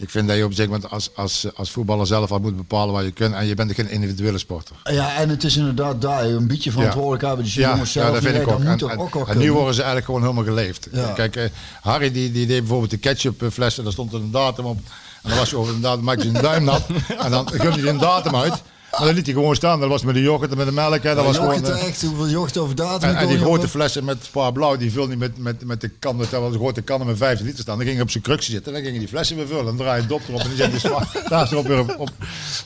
[0.00, 2.94] ik vind dat je op zich moment als, als, als voetballer zelf al moet bepalen
[2.94, 4.76] wat je kunt en je bent geen individuele sporter.
[4.84, 7.44] ja, en het is inderdaad daar een beetje verantwoordelijkheid hebben.
[7.44, 8.60] Dus die jongens zelf, ja, dat vind ik ook.
[8.64, 10.88] En, toch en- ook wel en nu worden ze eigenlijk gewoon helemaal geleefd.
[10.92, 11.12] Ja.
[11.12, 11.44] Kijk, eh,
[11.80, 14.78] Harry die, die deed bijvoorbeeld de ketchupfles en daar stond er een datum op.
[15.22, 16.82] En dan was je over een datum, maakte je een duim nat.
[17.24, 18.62] En dan gumde hij een datum uit.
[18.90, 19.80] Maar dan liet hij gewoon staan.
[19.80, 21.02] Dat was met de yoghurt en met de melk.
[21.02, 21.14] Hè.
[21.14, 23.08] Dat was gewoon, eh, echt, hoeveel jocht over datum.
[23.08, 25.80] en, en die grote op- flessen met spa blauw, die vulde hij met, met, met
[25.80, 26.18] de kan.
[26.18, 27.74] Dat was een grote kannen met 15 liter staan.
[27.76, 28.66] Dan ging hij op zijn krukje zitten.
[28.66, 29.64] En dan gingen die flessen weer vullen.
[29.64, 31.06] Dan draai je dop erop en die zet die spa.
[31.28, 31.94] Daar is erop weer op.
[31.98, 32.10] op.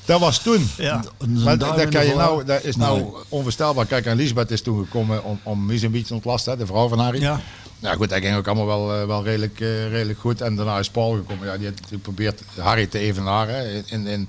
[0.04, 0.70] Dat was toen.
[0.76, 1.04] Ja.
[1.26, 3.10] Maar dat, kan je nou, dat is nou Nee.
[3.28, 3.86] onvoorstelbaar.
[3.86, 6.66] Kijk, en Lisbeth is toen gekomen om, om Mies een beetje te ontlasten, hè, de
[6.66, 7.20] vrouw van Harry.
[7.20, 7.40] Ja.
[7.78, 10.40] Nou goed, dat ging ook allemaal wel, eh, wel redelijk, eh, redelijk goed.
[10.40, 11.46] En daarna is Paul gekomen.
[11.46, 13.84] Ja, die, heeft- die probeert Harry te evenaren.
[13.90, 14.28] In, in,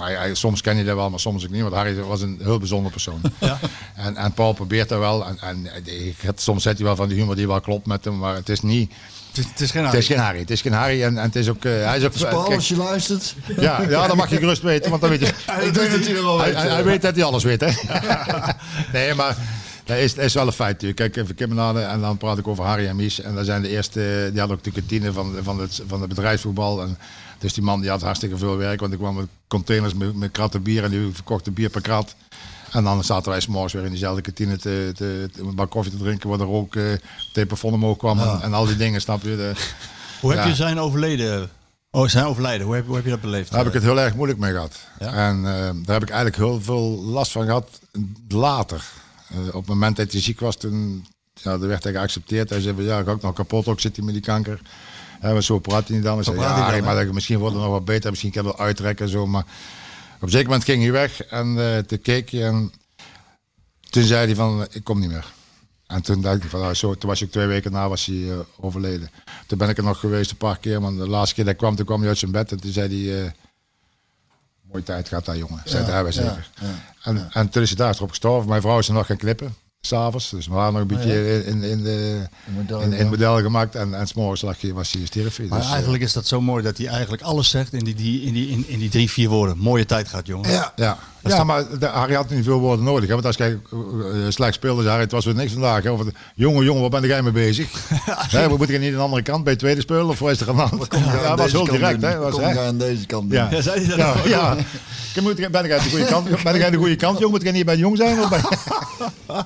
[0.00, 1.62] maar ja, soms ken je dat wel, maar soms ook niet.
[1.62, 3.20] Want Harry was een heel bijzonder persoon.
[3.94, 5.26] En, en Paul probeert dat wel.
[5.26, 8.04] En, en ik had- soms zet hij wel van die humor die wel klopt met
[8.04, 8.18] hem.
[8.18, 8.92] Maar het is niet...
[9.28, 10.38] Het is, het is geen Het is geen Harry.
[10.38, 11.02] Het is geen Harry.
[11.02, 11.64] En, en het is ook...
[11.64, 13.34] eh, hij is ook Paul, kijk, als je luistert.
[13.58, 14.90] ja, ja, dat mag je gerust weten.
[14.90, 15.26] Want dan weet je...
[15.66, 16.62] ik denk dat hij er wel Hij, weet.
[16.62, 17.70] hij, hij weet dat hij alles weet, hè?
[18.92, 19.36] nee, maar
[19.84, 20.98] dat is, dat is wel een feit natuurlijk.
[21.12, 23.20] Kijk, even Kimmenade en dan praat ik over Harry en Mies.
[23.20, 26.08] En dat zijn de eerste, die hadden ook de kantine van, van, het, van het
[26.08, 26.82] bedrijfsvoetbal.
[26.82, 26.98] En
[27.40, 30.30] dus die man die had hartstikke veel werk, want ik kwam met containers met, met
[30.30, 32.14] kratten bier en die verkochten bier per krat.
[32.70, 35.92] En dan zaten wij s'morgens weer in diezelfde kantine te, te, te- een bak koffie
[35.92, 36.92] te drinken, waar de rook uh,
[37.32, 39.36] tegen plafond omhoog kwam en, en al die dingen, snap je?
[39.36, 39.52] De,
[40.20, 41.50] Hoe heb je zijn overleden...
[41.92, 42.66] Oh, zijn overlijden.
[42.66, 43.50] Hoe heb, hoe heb je dat beleefd?
[43.50, 44.78] Daar heb ik het heel erg moeilijk mee gehad.
[44.98, 45.52] En eh,
[45.84, 47.80] daar heb ik eigenlijk heel veel last van gehad
[48.28, 48.84] later.
[49.28, 52.50] Eh, op het moment dat hij ziek was, toen ja, er werd hij geaccepteerd.
[52.50, 54.60] Hij zei, van, ja, ik ga ook nog kapot, ook zit hij met die kanker.
[55.20, 57.72] Ja, maar zo praat hij niet praat ja, dan, maar dat- misschien wordt het nog
[57.72, 59.26] wat beter, misschien kan het wel uitrekken en zo.
[59.26, 59.42] Maar
[60.16, 62.72] op een zeker moment ging hij weg en eh toen keek hij en
[63.90, 65.32] toen zei hij van, ik kom niet meer.
[65.86, 68.30] En toen dacht ik van, nou, zo, toen was ik twee weken na was hij
[68.30, 69.10] eh, overleden.
[69.46, 71.58] Toen ben ik er nog geweest een paar keer, maar de laatste keer dat ik
[71.58, 73.30] kwam, toen kwam hij uit zijn bed en toen zei hij, eh,
[74.70, 76.50] mooie tijd gaat dat jongen, zei hij bij zeker.
[77.02, 78.48] En, en toen is hij daar erop gestorven.
[78.48, 80.30] Mijn vrouw is er nog gaan knippen, s'avonds.
[80.30, 82.28] Dus we waren nog een beetje in, in, de,
[82.80, 85.48] in, in model gemaakt en, en s'morgens lag hij, was hij sterven.
[85.48, 87.94] Maar Dus, eh, eigenlijk is dat zo mooi dat hij eigenlijk alles zegt in die,
[87.94, 89.58] die, in die, in, in die drie, vier woorden.
[89.58, 90.50] Mooie tijd gaat, jongen.
[90.50, 93.06] Ja, ja, Ja, maar de, Harry had niet veel woorden nodig.
[93.08, 93.14] Hè?
[93.14, 93.78] Want als jij eh,
[94.28, 95.82] slecht speelde, zei hij, het was weer niks vandaag.
[95.82, 95.90] Hè?
[95.90, 97.68] Of het, jongen, jongen, waar ben jij mee bezig?
[98.30, 100.06] hè, we moeten niet aan de andere kant bij het tweede spelen?
[100.08, 100.86] Of waar is er aan de hand?
[101.22, 102.02] Ja, was heel direct.
[102.02, 102.18] Hè?
[102.18, 102.60] Was, hè?
[102.66, 103.46] aan deze kant Ja.
[103.48, 103.56] doen.
[103.56, 104.26] Ja, zei Ja, ook?
[104.26, 104.56] ja.
[105.14, 106.42] Ik moet, ben ik uit de goede kant?
[106.42, 107.30] Ben ik uit de goede kant, jong?
[107.32, 108.20] Moet ik niet bij de jong zijn?
[108.20, 108.40] Of bij...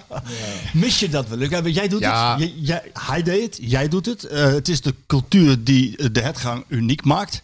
[0.73, 1.39] Mis je dat wel?
[1.69, 2.15] Jij doet het.
[2.39, 3.59] Jij, jij- hij deed het.
[3.71, 4.25] Jij doet het.
[4.25, 7.43] Eh, het is de cultuur die eh, de hetgang uniek maakt.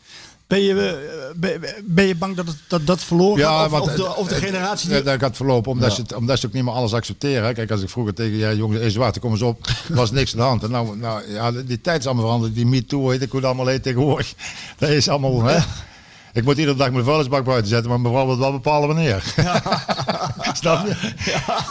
[0.50, 3.72] Ben je, eh, ben, ben je bang dat het, dat, dat verloren gaat?
[3.72, 5.02] Of, of de, of de generatie die...
[5.02, 7.54] Dat gaat verlopen, omdat, ze het, omdat ze ook niet meer alles accepteren.
[7.54, 10.32] Kijk, als ik vroeger tegen jij jongens, is zwart, kom eens op, er was niks
[10.32, 10.62] aan de hand.
[10.62, 12.54] En nou, nou ja, die tijd is allemaal veranderd.
[12.54, 14.34] Die MeToo, weet ik hoe het allemaal heet tegenwoordig.
[14.78, 15.58] Dat is allemaal, hè.
[16.32, 19.22] Ik moet iedere dag mijn vuilnisbak buiten zetten, maar mevrouw wil wel bepalen wanneer.
[20.52, 21.12] Snap je?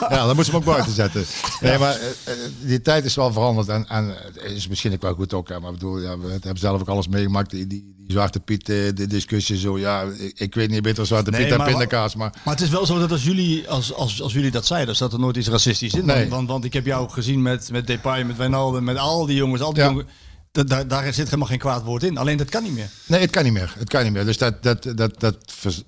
[0.09, 0.25] Ja.
[0.25, 1.25] dan moet ze hem ook buiten zetten.
[1.61, 5.01] Nee, maar eh, eh, die tijd is wel veranderd en, en het is misschien ook
[5.01, 5.49] wel goed ook.
[5.49, 7.49] Hè, maar ik bedoel, ja, we hebben zelf ook alles meegemaakt.
[7.49, 9.77] Die, die, die Zwarte Piet, eh, de discussie zo.
[9.79, 10.03] Ja,
[10.35, 12.33] ik, weet niet beter Zwarte Nee, Piet en maar- pindakaas, maar...
[12.43, 15.13] Maar het is wel zo dat als jullie, als, als, als jullie dat zeiden, staat
[15.13, 16.05] er nooit iets racistisch in.
[16.05, 16.15] Nee.
[16.17, 19.35] Want, want, want ik heb jou gezien met, met Depay, met Wijnaldum, met al die
[19.35, 19.89] jongens, al die Ja.
[19.89, 20.07] jongens.
[20.51, 22.17] Da- daar, daar zit helemaal geen kwaad woord in.
[22.17, 22.89] Alleen dat kan niet meer.
[23.05, 23.73] Nee, het kan niet meer.
[23.77, 24.25] Het kan niet meer.
[24.25, 25.35] Dus dat, dat, dat, dat,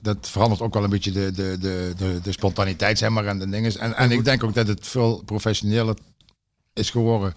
[0.01, 3.39] dat verandert ook wel een beetje de, de, de, de, de spontaniteit zeg maar, en
[3.39, 3.79] de dingen.
[3.79, 5.95] En, en ik denk ook dat het veel professioneler
[6.73, 7.33] is geworden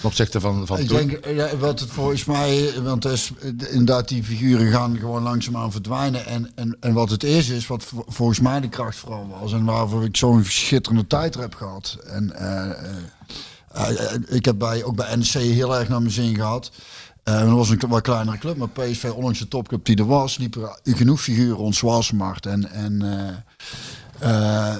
[0.00, 0.96] ten opzichte van, van Ik toen.
[0.96, 5.22] denk, eh, ja, wat het volgens mij, want is, eh, inderdaad, die figuren gaan gewoon
[5.22, 6.26] langzaamaan verdwijnen.
[6.26, 9.52] En, en, en wat het is, is wat vo- volgens mij de kracht vooral was.
[9.52, 11.98] En waarvoor ik zo'n schitterende tijd heb gehad.
[12.06, 12.70] En eh,
[14.28, 16.70] ik heb bij, ook bij NEC heel erg naar mijn zin gehad.
[17.22, 20.36] Eh, dat was een wat kleinere club, maar PSV, ondanks de topclub die er was,
[20.36, 22.46] liepen er genoeg figuren rond Zwalsmacht.
[22.46, 23.36] En, en eh,
[24.18, 24.74] eh,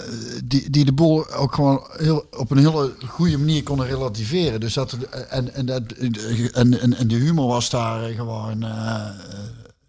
[0.44, 4.60] die, die de boel ook gewoon heel, op een hele goede manier konden relativeren.
[4.60, 4.92] Dus dat,
[5.30, 5.82] en, en, dat,
[6.52, 9.06] en, en, en de humor was daar gewoon eh,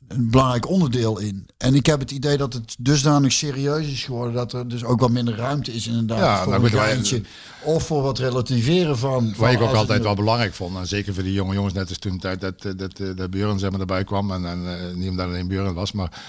[0.08, 1.48] een belangrijk onderdeel in.
[1.58, 5.00] En ik heb het idee dat het dusdanig serieus is geworden dat er dus ook
[5.00, 7.22] wat minder ruimte is inderdaad Ja, voor nou een wij- geintje.
[7.64, 9.26] Of voor wat relativeren van...
[9.26, 11.90] Wat van ik ook altijd wel belangrijk vond, en zeker voor die jonge jongens, net
[11.90, 14.32] als toen de tijd dat, eh, dat, eh, dat Björn zeg maar, erbij kwam.
[14.32, 16.22] En, en eh, niet omdat alleen Björn was, maar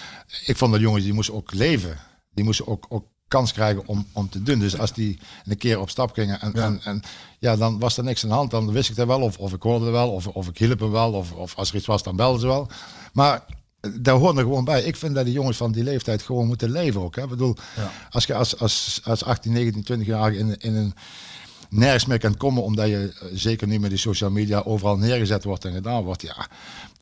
[0.45, 1.97] ik vond dat jongens die moesten ook leven.
[2.31, 4.59] Die moesten ook, ook kans krijgen om, om te doen.
[4.59, 6.65] Dus als die een keer op stap gingen en ja.
[6.65, 7.03] En, en
[7.39, 8.51] ja, dan was er niks aan de hand.
[8.51, 10.91] Dan wist ik dat wel, of, of ik hoorde wel, of, of ik hielp hem
[10.91, 12.69] wel, of, of als er iets was, dan belden ze wel.
[13.13, 13.45] Maar
[13.81, 14.83] daar hoort er gewoon bij.
[14.83, 17.17] Ik vind dat die jongens van die leeftijd gewoon moeten leven ook.
[17.17, 17.23] Hè.
[17.23, 17.57] Ik bedoel,
[18.11, 20.95] als je als, als, als 18, 19, 20 jaar in, in een
[21.71, 25.45] nergens meer kan komen, omdat je eh, zeker nu met die social media overal neergezet
[25.45, 26.23] wordt en gedaan wordt.
[26.23, 26.47] Ja, dat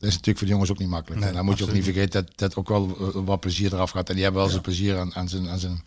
[0.09, 1.21] is natuurlijk voor de jongens ook niet makkelijk.
[1.21, 3.91] en dan moet je ook niet vergeten dat, dat ook wel eh, wat plezier eraf
[3.91, 4.09] gaat.
[4.09, 5.83] En die hebben wel zijn plezier aan, aan, zijn, aan, zijn,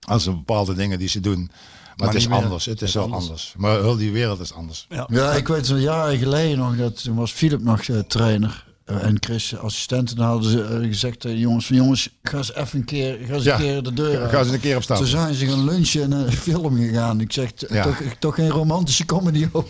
[0.00, 1.50] aan zijn bepaalde dingen die ze doen.
[1.96, 2.42] Maar, het is meer.
[2.42, 2.64] anders.
[2.64, 3.54] Het is wel anders.
[3.56, 4.86] Maar heel die wereld is anders.
[5.08, 8.66] Ja, ik weet een jaren geleden nog, dat toen was Philip nog eh, trainer.
[8.86, 10.10] Eh, en Chris assistent.
[10.10, 12.84] En dan hadden ze eh, gezegd tegen de jongens van jongens, ga eens even een
[12.84, 14.30] keer, ga eens Ja, een keer de deur ga- uit.
[14.30, 14.96] ga eens een keer op stap.
[14.96, 17.20] Toen zijn ze gaan lunchen en een film gegaan.
[17.20, 17.82] Ik zeg, Ja.
[17.82, 19.68] toch, toch geen romantische comedy op.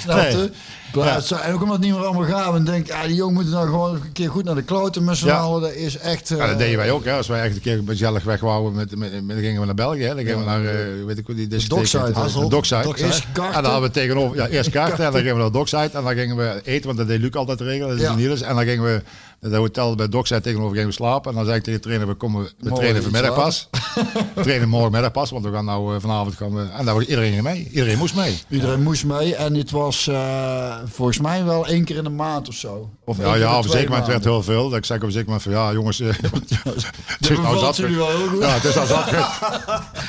[0.00, 0.48] Snap Nee.
[0.92, 2.54] Plaats- En ook omdat het niet meer allemaal gaat.
[2.54, 5.16] En denk, ja, die jongen moet nou gewoon een keer goed naar de kloten met
[5.16, 5.36] z'n Ja.
[5.38, 5.60] allen.
[5.60, 6.30] Dat is echt...
[6.30, 7.04] eh, Ja, dat deden wij ook.
[7.04, 7.12] Hè.
[7.12, 9.74] Als wij echt een keer gezellig weg wouden, met, met, met, dan gingen we naar
[9.74, 10.02] België.
[10.02, 10.14] Hè.
[10.14, 12.48] Dan gingen we naar, eh, weet ik hoe die Dockside, Dockside.
[12.48, 12.94] Dockside.
[12.96, 13.62] Eerst En karten.
[13.62, 15.04] dan hadden we tegenover, ja, eerst kaarten.
[15.04, 15.90] En dan gingen we naar de Dockside.
[15.92, 17.88] En dan gingen we eten, want dat deed Luc altijd regelen.
[17.88, 18.46] Dat is Ja.
[18.48, 19.02] En dan gingen we
[19.42, 21.30] het hotel bij Dockside tegenover gingen we slapen.
[21.30, 23.68] En dan zei ik tegen de trainer, we, komen, we Morgen trainen vanmiddag pas.
[24.34, 26.68] we trainen morgenmiddag pas, want we gaan nou eh, vanavond gaan we...
[26.68, 27.68] En daar was iedereen mee.
[27.70, 28.38] Iedereen moest mee.
[28.48, 29.36] Iedereen moest mee.
[29.36, 32.90] En het was eh, volgens mij wel één keer in de maand of zo.
[33.04, 34.68] Of Ja, ja op twee zeker moment werd heel veel.
[34.68, 36.08] Dat ik zei op zeker moment van ja jongens, eh,
[37.18, 38.42] het is nou zat jullie wel heel goed.
[38.42, 39.40] Ja, het is nou zat geweest.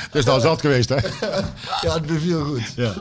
[0.04, 0.96] Het is nou zat geweest hè.
[1.80, 2.72] Ja, het beviel goed.
[2.76, 2.92] Ja.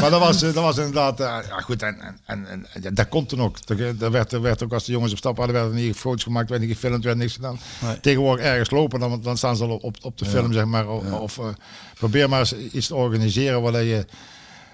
[0.00, 3.28] Maar dat was, dat was inderdaad, ja goed, en, en, en, en ja, dat komt
[3.28, 3.56] toen ook.
[3.66, 5.96] Er, er werd, er werd ook als de jongens op stap hadden, werden er niet
[5.96, 7.58] foto's gemaakt, werd niet gefilmd, werd niks gedaan.
[8.00, 10.88] Tegenwoordig ergens lopen, dan, dan staan ze al op, op de film, zeg maar.
[10.88, 11.46] Of, of, eh,
[11.94, 14.04] probeer maar eens iets te organiseren waar je...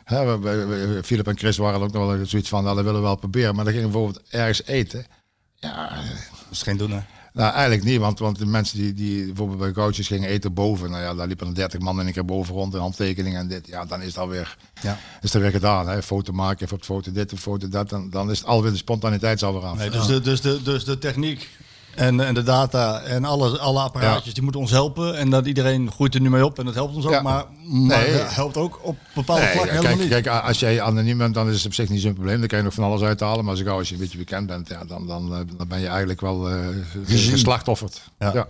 [0.05, 3.07] Hè, we- Philip en Chris waren ook nog wel zoiets van, nou, dat willen we
[3.07, 3.55] wel proberen.
[3.55, 5.07] Maar dan gingen we bijvoorbeeld ergens eten.
[5.55, 6.99] Ja, Dat is geen doen, hè?
[7.37, 10.91] Nou, eigenlijk niet, want, want de mensen die, die bijvoorbeeld bij Goudjes gingen eten boven,
[10.91, 13.49] nou ja, daar liepen er 30 man in een keer boven rond, een handtekening en
[13.49, 13.67] dit.
[13.67, 14.99] Ja, dan is dat weer, Ja.
[15.21, 15.89] is dat weer gedaan.
[15.89, 16.03] Hè?
[16.03, 18.71] Foto maken, even op de foto dit, of foto dat, dan, dan is het alweer
[18.71, 19.79] de spontaniteit alweer af.
[19.79, 21.49] Nee, dus, de, dus, de, dus de techniek
[21.97, 25.17] en, en de data en alle, alle apparaatjes die moeten ons helpen.
[25.19, 27.11] En dat iedereen groeit er nu mee op en dat helpt ons ook.
[27.13, 27.23] Ja.
[27.23, 28.11] Maar, maar Nee.
[28.15, 30.23] helpt ook op bepaalde Nee, vlakken kijk, helemaal niet.
[30.25, 32.39] kijk, als jij anoniem bent, dan is het op zich niet zo'n probleem.
[32.39, 33.45] Dan kan je nog van alles uithalen.
[33.45, 35.87] Maar zo als je een beetje bekend bent, ja, dan, dan, eh, dan ben je
[35.87, 36.67] eigenlijk wel eh
[37.07, 38.03] geslachtofferd.
[38.19, 38.31] Ja.
[38.35, 38.47] Ja.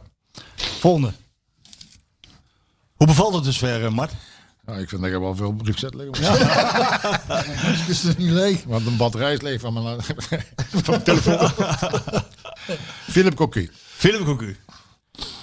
[0.56, 1.12] Volgende.
[2.96, 4.12] Hoe bevalt het dus ver, eh, Mart?
[4.66, 6.14] Ja, ik vind dat je wel veel brief zet liggen.
[7.88, 8.64] Is het niet leeg?
[8.64, 11.50] Want een batterij is leeg van mijn, van mijn telefoon.
[13.10, 13.70] Philip Cocu.
[13.74, 14.56] Philip Cocu.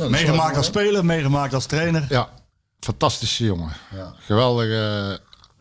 [0.09, 2.05] Meegemaakt als speler, meegemaakt als trainer.
[2.09, 2.29] Ja,
[2.79, 3.73] fantastische jongen.
[3.95, 4.13] Ja.
[4.19, 4.65] Geweldig.
[4.67, 5.11] eh,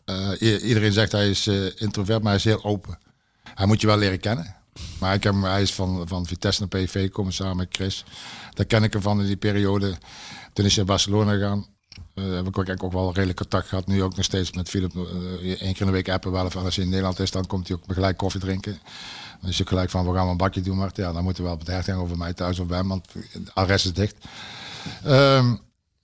[0.05, 2.99] eh, iedereen zegt hij is eh, introvert, maar hij is heel open.
[3.55, 4.57] Hij moet je wel leren kennen.
[5.01, 8.05] Maar ik heb, hem- hij is van, van Vitesse naar PV gekomen samen met Chris.
[8.55, 9.97] Daar ken ik hem van in die periode.
[10.53, 11.67] Toen is hij naar Barcelona gegaan.
[12.15, 13.87] Eh heb ik ook, eigenlijk ook wel redelijk contact gehad.
[13.87, 14.95] Nu ook nog steeds met Philip.
[14.97, 15.03] eh
[15.43, 16.51] Eén keer in de week appen wel.
[16.51, 18.79] Van als hij in Nederland is, dan komt hij ook gelijk koffie drinken.
[19.43, 20.76] Dan is hij gelijk van, we gaan een bakje doen.
[20.76, 22.88] Maar ja, dan moeten we wel op het over mij thuis of bij hem.
[22.88, 24.16] Want de adres is dicht.
[25.05, 25.55] Ehm,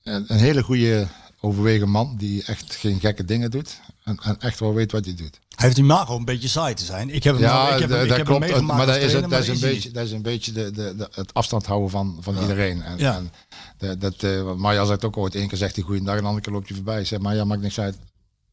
[0.03, 1.07] een, hele goede
[1.41, 2.16] overwegen man.
[2.16, 3.80] Die echt geen gekke dingen doet.
[4.05, 5.39] En, en echt wel weet wat hij doet.
[5.49, 7.11] Hij heeft die mago een beetje saai te zijn.
[7.11, 8.51] Ik heb hem, nou- ik heb ik dat heb klopt.
[8.51, 10.95] hem maar dat is, dat, is maar een beetje, dat is een beetje de, de,
[10.97, 12.82] de, het afstand houden van, van iedereen.
[12.82, 13.16] En, Ja.
[13.16, 13.32] en
[13.78, 16.45] de, dat, eh, Marja zegt ook ooit, één keer zegt hij goeiedag en de andere
[16.45, 17.05] keer loopt je voorbij.
[17.05, 17.97] Zeg, Marja, maakt niks uit.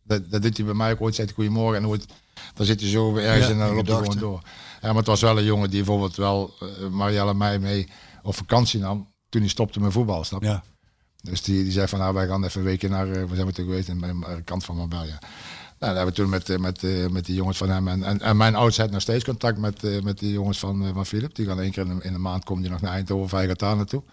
[0.03, 2.05] Dat, dat doet hij bij mij ook ooit, zegt hij goedemorgen en ooit,
[2.53, 4.41] dan zit hij zo ergens Ja, en dan in loopt hij gewoon door.
[4.81, 7.87] Ja, maar het was wel een jongen die bijvoorbeeld wel uh, Marielle en mij mee
[8.23, 10.47] op vakantie nam toen hij stopte met voetbal, snap je?
[10.47, 10.63] Ja.
[11.21, 13.47] Dus die, die zei van, nou, wij gaan even een weekje naar, eh, waar zijn
[13.47, 15.19] we toen geweest, in de kant van Marbella.
[15.79, 18.03] Nou, daar hebben we toen met, eh, met, eh, met die jongens van hem en,
[18.03, 20.93] en, en mijn ouders heeft nog steeds contact met, eh, met die jongens van, eh,
[20.93, 21.35] van Philip.
[21.35, 23.31] Die gaan één keer in de, in de maand komen die nog naar Eindhoven of
[23.31, 24.03] hij gaat daar naartoe.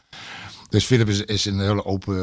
[0.72, 2.16] Dus Philip is, is een hele open,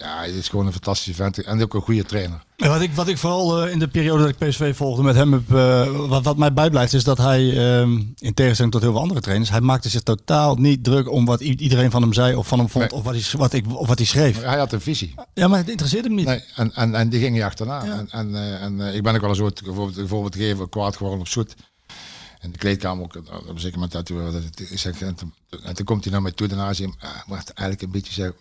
[0.00, 2.44] ja, hij is gewoon een fantastische vent en ook een goede trainer.
[2.56, 5.14] En Wat ik, wat ik vooral eh, in de periode dat ik PSV volgde met
[5.14, 8.92] hem heb, eh, wat, wat mij bijblijft, is dat hij, ehm, in tegenstelling tot heel
[8.92, 12.34] veel andere trainers, hij maakte zich totaal niet druk om wat iedereen van hem zei
[12.34, 12.98] of van hem vond Nee.
[12.98, 14.42] of, wat hij, wat ik, of wat hij schreef.
[14.42, 15.14] Hij had een visie.
[15.34, 16.26] Ja, maar het interesseerde hem niet.
[16.26, 17.84] Nee, en, en, en die ging je achterna.
[17.84, 17.92] Ja.
[17.98, 21.20] En, en, eh, en ik ben ook wel eens ooit bijvoorbeeld, bijvoorbeeld gegeven kwaad geworden
[21.20, 21.54] op zoet.
[22.40, 23.94] In de kleedkamer ook, eh, op een zeker moment
[25.06, 28.00] en, toen, en komt hij naar mij toe daarna hij, ah, maar het eigenlijk een
[28.00, 28.32] beetje zeg,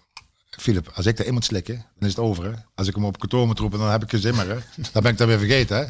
[0.58, 2.44] Philip, als ik daar iemand slikken, dan is het over.
[2.44, 2.52] Hè?
[2.76, 4.50] Als ik hem op kantoor moet roepen, dan heb ik meer.
[4.50, 4.56] Hè?
[4.92, 5.78] Dan ben ik dat weer vergeten.
[5.78, 5.84] Hè?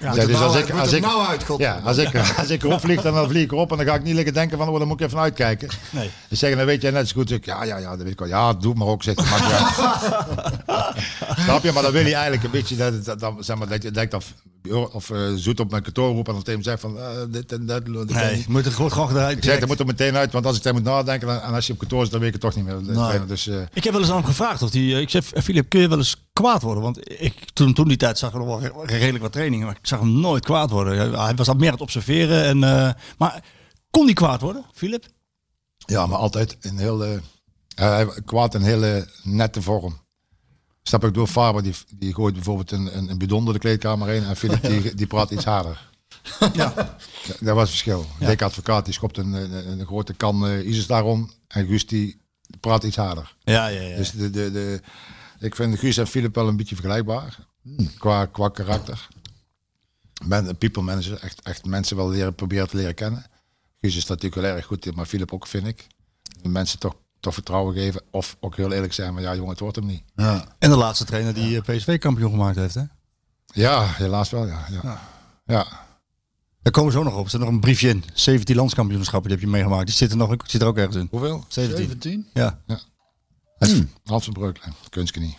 [0.00, 1.58] Ja, dus als nou ik, uit- als ik, nou uit, God.
[1.60, 4.02] ja, als ik, als ik erop vlieg, dan vlieg ik erop en dan ga ik
[4.02, 5.68] niet liggen denken van, oh, dan moet ik even uitkijken.
[5.90, 6.10] Nee.
[6.28, 7.30] Dus zeggen, dan weet jij net zo goed.
[7.30, 8.28] Ik, ja, ja, ja, dat weet ik wel.
[8.28, 9.18] Ja, doe maar ook uit.
[11.44, 11.72] Snap je?
[11.72, 14.10] Maar dan wil hij eigenlijk een beetje dat, dat, dat, zeg maar, dat je denkt
[14.10, 14.24] dat
[14.92, 17.52] of eh, zoet op mijn kantoor roepen en dan tegen hem zegt van eh, dit
[17.52, 17.86] en dat.
[17.86, 19.36] Nee, je moet het gewoon, gewoon eruit.
[19.36, 21.54] Ik zeg, dat moet er meteen uit, want als ik daar moet nadenken dan- en
[21.54, 22.94] als je op kantoor zit, dan weet ik het toch niet meer.
[22.94, 23.28] trainen.
[23.28, 24.80] Dus eh, Ik heb wel eens aan hem gevraagd of hij.
[24.82, 26.82] eh, Ik zei, Filip, kun je wel eens kwaad worden?
[26.82, 29.76] Want ik, toen, toen die tijd zag ik nog wel re- redelijk wat trainingen, maar
[29.80, 31.18] ik zag hem nooit kwaad worden.
[31.20, 32.44] Hij- was al meer aan het observeren.
[32.44, 33.44] En, eh, maar
[33.90, 35.06] kon hij kwaad worden, Filip?
[35.86, 37.18] ja, maar altijd in heel eh,
[37.74, 40.02] hij kwaad in hele nette vorm.
[40.82, 44.08] Snap ik door Faber, die, die gooit bijvoorbeeld een, een, een bidon door de kleedkamer
[44.08, 45.92] heen en Philip die, die praat iets harder.
[46.52, 46.72] Ja.
[46.76, 46.96] Ja,
[47.40, 48.06] Dat was het verschil.
[48.18, 51.30] Dick advocaat die schopt een, een, een grote kan uh, Isis daarom.
[51.48, 52.20] En Guus die
[52.60, 53.34] praat iets harder.
[53.42, 53.96] Ja, ja, ja.
[53.96, 54.80] Dus de, de, de,
[55.38, 57.38] ik vind Guus en Philip wel een beetje vergelijkbaar.
[57.98, 59.08] Qua, qua karakter.
[60.26, 61.18] Ben een people manager.
[61.20, 63.26] Echt, echt mensen wel leren, proberen te leren kennen.
[63.80, 65.86] Guus is natuurlijk wel erg goed in, maar Philip ook vind ik.
[66.42, 68.02] De mensen toch, toch vertrouwen geven.
[68.10, 69.14] Of ook heel eerlijk zijn.
[69.14, 70.02] Maar ja jongen, het wordt hem niet.
[70.16, 70.44] Ja.
[70.58, 72.82] En de laatste trainer die eh, PSV kampioen gemaakt heeft, hè?
[73.46, 74.46] Ja, helaas wel.
[74.46, 75.00] Ja, ja.
[75.46, 75.83] ja.
[76.64, 77.24] Daar komen we zo nog op.
[77.24, 78.04] Er zit nog een briefje in.
[78.14, 79.86] 17 landskampioenschappen die heb je meegemaakt.
[79.86, 81.08] Die zit er nog ik zit er ook ergens in.
[81.10, 81.44] Hoeveel?
[81.48, 81.76] 17.
[81.76, 82.26] 17?
[82.32, 82.58] Ja.
[84.04, 84.74] Hans van Breukelen.
[84.88, 85.36] Kunstgenie.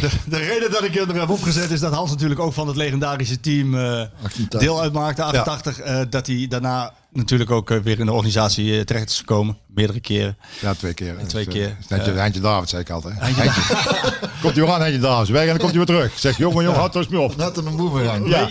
[0.00, 2.76] De, de reden dat ik er heb opgezet is dat Hans natuurlijk ook van het
[2.76, 4.60] legendarische team eh, 88.
[4.60, 5.78] deel uitmaakte, 88.
[5.78, 9.58] eh, dat hij daarna natuurlijk ook eh, weer in de organisatie eh, terecht is gekomen.
[9.66, 10.36] Meerdere keren.
[10.60, 11.16] Ja, twee keer.
[11.26, 11.64] Twee Dus, keer.
[11.66, 13.14] eh, is Netje, Heintje David, zei ik altijd.
[13.18, 13.42] Heintje.
[14.42, 15.28] komt hij weer aan, Heintje David.
[15.28, 16.18] Weg en dan komt hij weer terug.
[16.18, 17.36] Zeg, jongen, jongen, houd er eens mee op.
[17.36, 18.28] Net een boemerang.
[18.28, 18.48] Ja.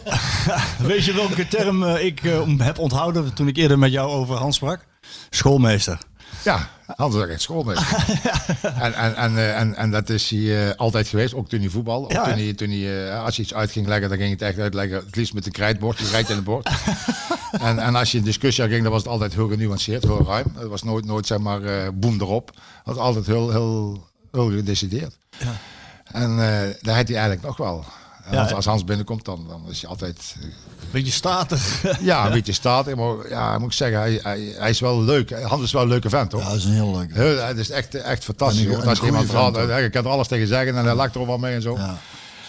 [0.86, 4.36] Weet je welke term eh, ik eh, heb onthouden toen ik eerder met jou over
[4.36, 4.86] Hans sprak?
[5.30, 5.98] Schoolmeester.
[6.44, 8.04] Ja, Hans echt schoolmeester.
[8.84, 11.68] en, en, en, eh, en, en dat is hij eh, altijd geweest, ook toen hij
[11.68, 12.04] voetbal.
[12.04, 14.30] Ook Ja, toen hij, toen hij, eh, als hij iets uit ging leggen, dan ging
[14.30, 14.96] het echt uitleggen.
[14.96, 16.70] Het liefst met een krijtbord, je rijdt in het bord.
[17.60, 20.52] en, en als je in discussie ging, dan was het altijd heel genuanceerd, heel ruim.
[20.58, 22.48] Het was nooit, nooit zeg maar, eh boem erop.
[22.48, 25.16] Het was altijd heel, heel, heel gedecideerd.
[26.04, 27.84] En eh daar had hij eigenlijk nog wel.
[28.30, 30.46] En Ja, als, Hans binnenkomt, dan, dan is hij altijd eh,
[30.90, 31.82] Beetje statig.
[32.00, 32.94] ja, een beetje statig.
[32.94, 35.42] Maar ja, moet ik zeggen, hij, hij, hij is wel leuk.
[35.42, 36.40] Hans is wel een leuke vent, hoor.
[36.40, 37.14] Ja, dat is een heel leuk.
[37.14, 38.60] Heel, het is echt, echt fantastisch.
[38.60, 38.82] En een- hoor.
[38.82, 41.14] en Als een je iemand hè, je kan er alles tegen zeggen en hij lacht
[41.14, 41.76] er wel mee en zo.
[41.76, 41.98] Ja.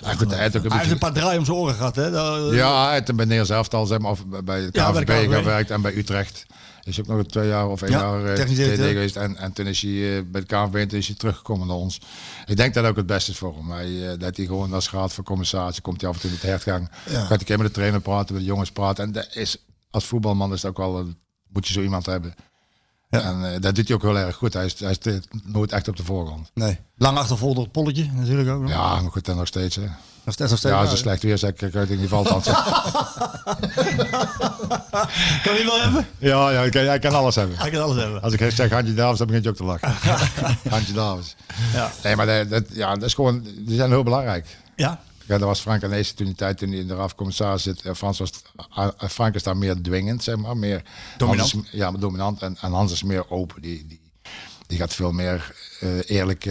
[0.04, 1.96] Ja, goed, hij heeft ook een Hij heeft een paar draaien om zijn oren gehad,
[1.96, 2.12] hè?
[2.12, 5.32] Dat- Ja, hij heeft bij Neers elftal, zeg maar, of bij de KVB.
[5.34, 6.46] gewerkt en bij Utrecht.
[6.84, 9.16] Is ook nog twee jaar of één Ja, jaar eh, TD geweest.
[9.16, 12.02] En, en toen is hij eh, bij de en toen is hij teruggekomen naar ons.
[12.46, 13.72] Ik denk dat ook het beste is voor hem.
[13.72, 16.42] Hij, eh, dat hij gewoon als raad van commissaris komt hij af en toe met
[16.42, 16.90] de hertgang.
[17.06, 17.12] Ja.
[17.20, 19.04] Gaat hij een keer met de trainer praten, met de jongens praten.
[19.04, 19.58] En dat is,
[19.90, 21.18] als voetbalman is dat ook wel, een-
[21.48, 22.34] moet je zo iemand hebben.
[23.20, 24.54] En eh, dat doet hij ook heel erg goed.
[24.54, 26.52] Hij is, hij is nooit echt op de voorgrond.
[26.54, 26.80] Nee.
[26.98, 28.62] Lang achtervolgd door het polletje natuurlijk ook.
[28.62, 28.70] nog.
[28.70, 29.76] Ja, maar goed, en nog steeds.
[29.76, 29.82] Hè.
[30.24, 30.74] Nog steeds, nog steeds.
[30.74, 32.42] Ja, als het slecht weer is, ik uit in die valt aan.
[35.44, 36.08] Kan je wel hebben?
[36.18, 37.58] Ja, ja, ik kan alles hebben.
[37.58, 38.22] Hij kan alles hebben.
[38.22, 39.94] Als ik zeg Handje Davis, dan begint je ook te lachen.
[40.70, 41.36] Handje Davis.
[41.74, 41.92] Ja.
[42.04, 44.58] Nee, maar dat, dat, ja, dat is gewoon, die zijn heel belangrijk.
[44.76, 45.00] Ja.
[45.32, 47.82] Ja, dat was Frank Arnezen toen die tijd, toen hij in de RAF commissaris zit.
[47.82, 48.32] Eh, Frans was,
[48.76, 50.58] eh, eh, Frank is daar meer dwingend, zeg maar.
[50.58, 50.84] Meer,
[51.18, 51.52] Dominant.
[51.52, 52.42] Hans is- ja, maar dominant.
[52.42, 53.62] En, en Hans is meer open.
[53.62, 54.00] Die, die,
[54.68, 55.56] die gaat veel meer
[56.06, 56.46] eerlijk,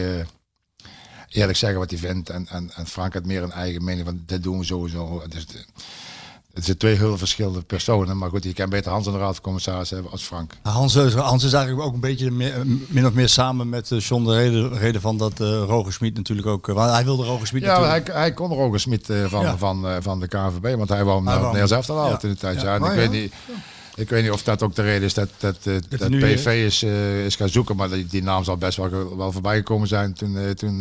[1.28, 2.28] eerlijk zeggen wat hij vindt.
[2.30, 5.22] En, en, en Frank had meer een eigen mening van dit doen we sowieso.
[5.28, 5.46] Dus,
[6.54, 8.18] het zijn twee heel verschillende personen.
[8.18, 10.52] Maar goed, je kan beter Hans in de raad van commissaris hebben als Frank.
[10.62, 14.00] Hans, eh, Hans is eigenlijk ook een beetje meer- min of meer samen met eh,
[14.00, 16.68] John de reden, reden van dat eh Roger Smit natuurlijk ook...
[16.68, 19.56] eh, hij wilde Roger Smit Ja, hij, hij kon Roger Smit van, Ja.
[19.58, 22.16] van, van de KNVB, want hij wou hem elftal halen Ja.
[22.18, 22.60] toen de tijd.
[22.60, 22.74] Ja.
[22.74, 22.74] Ja.
[22.74, 23.32] en ik, weet niet,
[23.94, 25.56] ik weet niet of dat ook de reden is dat, dat,
[25.88, 26.82] dat, nu, PV is,
[27.26, 30.54] is gaan zoeken, maar die, die naam zal best wel, wel voorbij gekomen zijn toen,
[30.54, 30.78] toen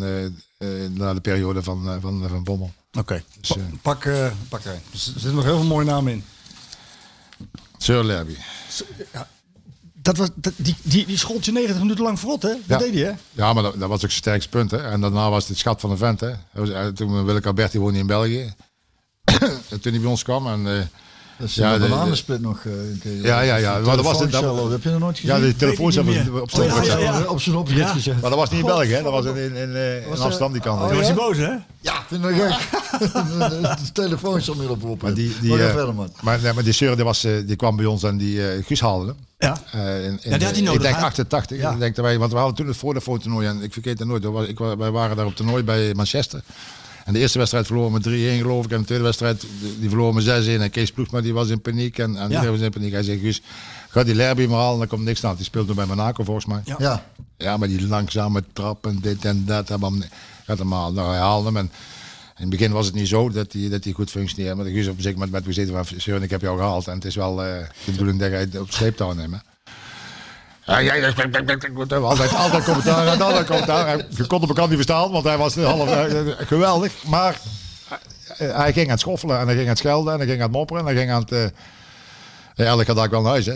[0.93, 2.71] na de periode van, van, van Bommel.
[2.97, 4.71] Oké, Dus, Pa- pak, eh pak er.
[4.71, 6.23] Er zitten nog heel veel mooie namen in.
[7.77, 8.25] Sir.
[10.01, 12.49] Dat was, dat, die, die, die je 90 minuten lang verrot, hè?
[12.49, 12.77] Dat Ja.
[12.77, 13.11] deed hij, hè?
[13.31, 14.71] Ja, maar dat, dat was ook zijn sterkste punt.
[14.71, 14.77] Hè.
[14.77, 16.19] En daarna was het schat van de vent.
[16.19, 16.31] Hè.
[16.53, 18.53] Eh, Toen Willeke Alberti woonde in België.
[19.69, 20.47] En toen hij bij ons kwam.
[20.47, 20.85] En, eh,
[21.39, 22.59] Dat is Ja, een de- de- bananensplit nog.
[22.65, 23.15] eh, een keer.
[23.25, 23.71] Ja, ja, ja.
[23.79, 25.35] Maar dat was het- dat- Heb je dat nooit gezien?
[25.35, 27.23] ja, die telefoon niet op, Oh, ja, zijn ja, ja.
[27.27, 27.87] Op zijn oprit Ja.
[27.87, 28.21] gezet.
[28.21, 29.03] Maar dat was niet in België, hè.
[29.03, 30.81] dat was in, in, in, eh, in Amsterdam die kant.
[30.81, 31.03] oh, was ja?
[31.03, 31.51] hij boos, hè?
[31.81, 32.69] Ja, vind ik gek.
[33.85, 35.01] De telefoon zal meer op.
[35.01, 36.11] Maar die, die, maar eh, verder, man.
[36.21, 38.65] maar, nee, maar die Seur die, was, eh, die kwam bij ons en die eh
[38.65, 39.15] Guus haalde hem.
[39.37, 39.57] Ja.
[39.71, 41.01] Eh, in, in, die had hij nodig, Ik denk hè?
[41.01, 41.57] 88.
[41.59, 41.71] Ja.
[41.71, 43.99] Ik denk dat wij, want we hadden toen het voor de toernooi en ik vergeet
[43.99, 44.25] het nooit.
[44.77, 46.41] wij waren daar op toernooi bij Manchester.
[47.09, 48.71] En de eerste wedstrijd verloren we met 3-1 geloof ik.
[48.71, 50.61] En de tweede wedstrijd die die verloren we 6-1.
[50.61, 51.97] En Kees Ploegsma die was in paniek.
[51.97, 52.91] En, en iedereen was in paniek.
[52.91, 53.41] Hij zei, Guus,
[53.89, 54.79] ga die Lerby maar halen.
[54.79, 55.35] Dan komt niks aan.
[55.35, 56.61] Die speelt nu bij Monaco volgens mij.
[56.65, 56.75] Ja.
[56.79, 57.05] Ja.
[57.37, 59.69] Ja, maar die langzame trap en dit en dat.
[59.69, 60.03] Hebben hem,
[60.45, 60.93] gaat hem halen.
[60.93, 61.57] Nou, hij haalde hem.
[61.57, 61.71] En
[62.35, 64.55] in het begin was het niet zo dat hij, dat hij goed functioneerde.
[64.55, 66.87] Maar de Guus op een zeker moment met gezeten van ik heb jou gehaald.
[66.87, 69.41] En het is wel eh, de bedoeling dat jij op sleeptouw neemt.
[72.03, 73.97] Altijd, altijd commentaar, had altijd commentaar.
[74.09, 76.93] Je kon hem elkaar niet verstaan, want hij was half eh, eh, geweldig.
[77.07, 77.39] Maar
[78.37, 80.47] hij ging aan het schoffelen en hij ging aan het schelden en hij ging aan
[80.47, 81.53] het mopperen en hij ging aan het...
[82.55, 83.55] ja, elke dag wel naar huis, hè.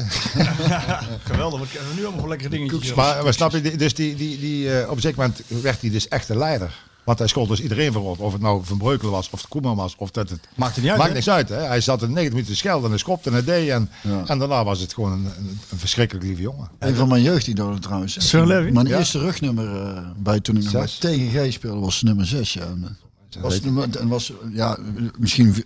[1.32, 2.94] Geweldig, wat hebben we nu allemaal voor lekkere dingetjes.
[2.94, 5.90] Maar, maar snap je, dus die, die, die, eh, op een zeker moment werd hij
[5.90, 6.74] dus echt de leider.
[7.04, 8.20] Want hij schold dus iedereen voorop.
[8.20, 10.40] Of het nou Van Breukelen was, of het Koeman was, of dat het...
[10.56, 11.16] Maakt het niet uit, Maakt hè?
[11.16, 11.56] niks uit, hè.
[11.62, 13.70] Hij zat in 90 minuten te schelden en hij schopte en hij deed.
[13.70, 14.24] En, Ja.
[14.26, 16.70] en daarna was het gewoon een, een, een verschrikkelijk lieve jongen.
[16.80, 18.28] Een van mijn jeugdidolen trouwens.
[18.30, 18.72] Sir Larry?
[18.74, 18.98] Mijn Ja.
[18.98, 20.98] eerste rugnummer eh, bij toen ik nog bij Zes.
[20.98, 22.54] TGG speelde was nummer 6.
[22.54, 22.62] Ja.
[22.62, 22.98] En,
[23.36, 24.78] eh, was, nummer- en was, ja,
[25.20, 25.66] misschien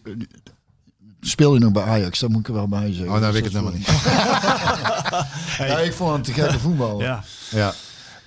[1.22, 3.14] speelde hij nog bij Ajax, dat moet ik er wel bij zeggen.
[3.16, 3.88] Oh, dan weet ik het is niet.
[5.58, 7.02] Ja, ik vond hem te gekke voetbal.
[7.02, 7.24] Ja.
[7.52, 7.74] Ja.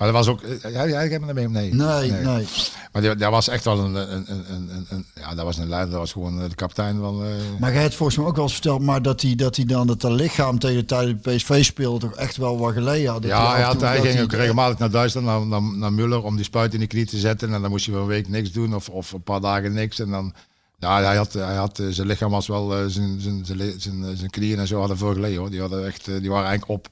[0.00, 0.42] Maar dat was ook...
[0.42, 1.48] eh, Jij, jij hebt me mee?
[1.48, 1.74] Nee.
[1.74, 2.46] Nee, nee.
[2.92, 5.90] Maar die, dat was echt wel een, een, een, een, Ja, dat was een leider.
[5.90, 7.22] Dat was gewoon eh, de kapitein van...
[7.24, 9.64] eh, Maar jij hebt volgens mij ook wel eens verteld, maar dat hij, dat hij
[9.64, 13.10] dan dat dat lichaam tegen de tijd dat PSV speelde toch echt wel wat geleden
[13.12, 13.24] had.
[13.24, 16.44] Ja, hij, had, hij ging ook regelmatig naar Duitsland, naar, naar, naar Muller, om die
[16.44, 17.54] spuit in de knie te zetten.
[17.54, 19.98] En dan moest hij wel een week niks doen of, of een paar dagen niks.
[19.98, 20.34] En dan,
[20.78, 24.66] ja, hij had, hij had, zijn lichaam was wel, zijn, zijn, zijn, zijn, knieën en
[24.66, 25.50] zo hadden veel geleden hoor.
[25.50, 26.88] Die, hadden echt, die waren eigenlijk op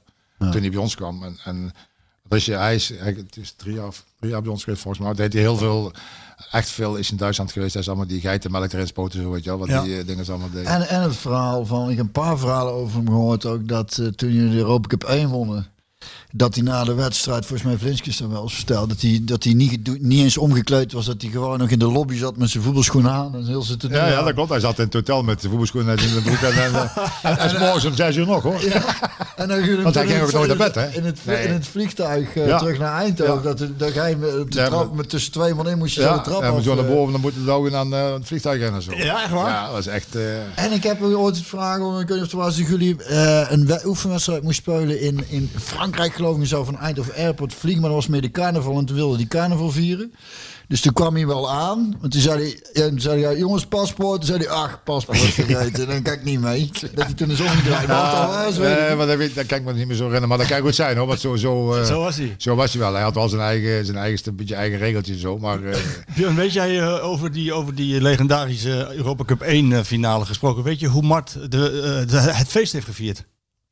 [0.51, 1.23] toen hij bij ons kwam.
[1.23, 1.71] En, en
[2.29, 5.13] dus je, hij is, het is drie jaar, drie jaar bij ons geweest volgens mij.
[5.13, 5.91] Deed hij heel veel,
[6.51, 7.73] echt veel is in Duitsland geweest.
[7.73, 9.59] Hij is allemaal die geitenmelk erin spoten, zo weet je wel.
[9.59, 9.81] Wat Ja.
[9.83, 10.71] die eh, dingen allemaal deden.
[10.71, 13.97] En, en het verhaal van, ik heb een paar verhalen over hem gehoord ook, dat
[13.97, 15.67] eh, toen jullie de Europa Cup 1 wonnen,
[16.31, 19.43] dat hij na de wedstrijd, volgens mij Vlinskis dan wel eens verteld, dat hij, dat
[19.43, 22.49] hij niet, niet eens omgekleed was, dat hij gewoon nog in de lobby zat met
[22.49, 24.49] zijn voetbalschoenen aan en heel zitten Ja, ja, dat klopt.
[24.49, 26.37] Hij zat in het hotel met de voetbalschoenen in de broek.
[26.37, 28.61] En, en, eh, en, en 's morgens om zes uur nog, hoor.
[29.35, 30.87] En dan Want hij ging ook nooit naar bed, hè?
[30.89, 31.43] In het, Nee.
[31.47, 32.57] in het vliegtuig eh, Ja.
[32.57, 33.53] terug naar Eindhoven, Ja.
[33.55, 35.95] dat, dat ga je met, op de Ja, trap, met tussen twee man in moest
[35.95, 36.63] je zo Ja, de trap en we af.
[36.63, 36.91] zo naar eh.
[36.91, 38.81] boven, dan moeten de ogen aan eh, het vliegtuig rennen.
[38.81, 38.91] Zo.
[38.95, 39.49] Ja, echt waar?
[39.49, 40.15] Ja, dat was echt...
[40.15, 43.03] eh, En ik heb ooit het vragen, ik weet niet of het was, dat jullie
[43.03, 47.53] eh, een we- oefenwedstrijd moesten spelen in, in Frankrijk, geloof ik, zo van Eindhoven Airport
[47.53, 50.13] vliegen, maar dat was meer de carnaval en toen wilde die carnaval vieren.
[50.67, 54.17] Dus toen kwam hij wel aan, want toen zei hij, zei hij ja, jongens, paspoort.
[54.17, 56.69] Toen zei hij, ach, paspoort vergeten, dan kan ik niet mee.
[56.93, 57.87] Dat hij toen is omgedraaid.
[57.87, 58.57] Maar wat dat was,
[58.97, 60.29] maar dat, weet, dat kan ik me niet meer zo herinneren.
[60.29, 61.07] Maar dat kan goed zijn hoor.
[61.07, 62.35] Want zo, zo, eh, Zo was hij.
[62.37, 62.93] zo was hij wel.
[62.93, 65.37] Hij had wel zijn eigen, zijn eigen, een beetje eigen regeltje en zo.
[65.37, 65.79] Maar eh,
[66.15, 70.63] Björn, weet jij eh, over, die, over die legendarische Europa Cup 1 eh, finale gesproken?
[70.63, 73.23] Weet je hoe Mart de, de, het feest heeft gevierd?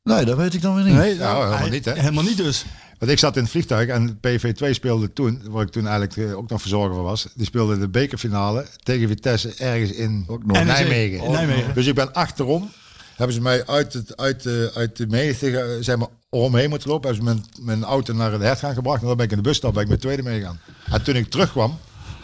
[0.08, 0.94] Nee, dat weet ik dan weer niet.
[0.94, 1.92] Nee, Nou, helemaal hij- niet, hè?
[1.92, 2.64] Helemaal niet dus.
[2.98, 6.36] want ik zat in het vliegtuig en PV2 speelde toen, waar ik toen eigenlijk eh,
[6.36, 7.26] ook nog verzorger van was.
[7.34, 10.26] Die speelde de bekerfinale tegen Vitesse ergens in.
[10.46, 11.24] Nijmegen.
[11.24, 11.74] In Nijmegen.
[11.74, 12.70] Dus ik ben achterom.
[13.16, 17.10] Hebben ze mij uit, het, uit, de, uit de menigte zeg maar, omheen moeten lopen.
[17.14, 19.00] Hebben ze mijn, mijn auto naar de hertgang gebracht.
[19.00, 20.60] En dan ben ik in de busstap ben ik met tweede meegegaan.
[20.90, 21.78] En toen ik terugkwam,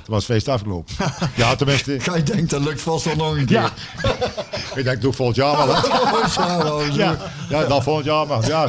[0.07, 0.94] was feest afgelopen.
[1.34, 2.00] ja, tenminste.
[2.00, 3.57] Gij denkt, dat lukt vast wel nog een keer.
[3.57, 3.70] Ja.
[4.74, 5.74] ik denk, doe ik volgend jaar wel.
[5.76, 5.82] Hè?
[6.82, 6.90] ja.
[6.92, 7.16] Ja,
[7.48, 8.46] ja, dan volgend jaar maar.
[8.46, 8.64] Ja.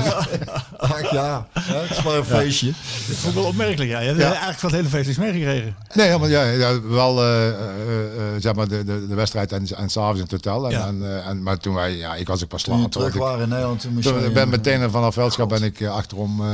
[0.78, 2.68] Ach ja, het is maar een feestje.
[3.08, 4.00] Dat vond ik wel opmerkelijk, ja.
[4.00, 4.28] Je hebt Ja.
[4.28, 5.76] eigenlijk van het hele feest niks meegekregen.
[5.94, 7.62] Nee, maar ja, ja wel eh, eh, eh,
[8.40, 10.66] zeg maar de, de, de wedstrijd en, en s'avonds in het hotel.
[10.66, 10.88] En, Ja.
[10.88, 12.92] en, en, maar toen wij, ja, ik was ook pas Toen laat.
[12.92, 15.86] terug want ik- waren in Nederland, toen Toen je- ben meteen vanaf Veldschap ben ik
[15.86, 16.50] achterom eh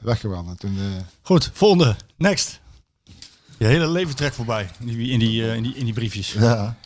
[0.00, 0.60] weggewandeld.
[0.60, 1.96] Toen, eh, Goed, volgende.
[2.16, 2.60] Next.
[3.58, 6.32] Je hele leven trekt voorbij in die, in die, eh, in die, in die briefjes.
[6.32, 6.76] Ja.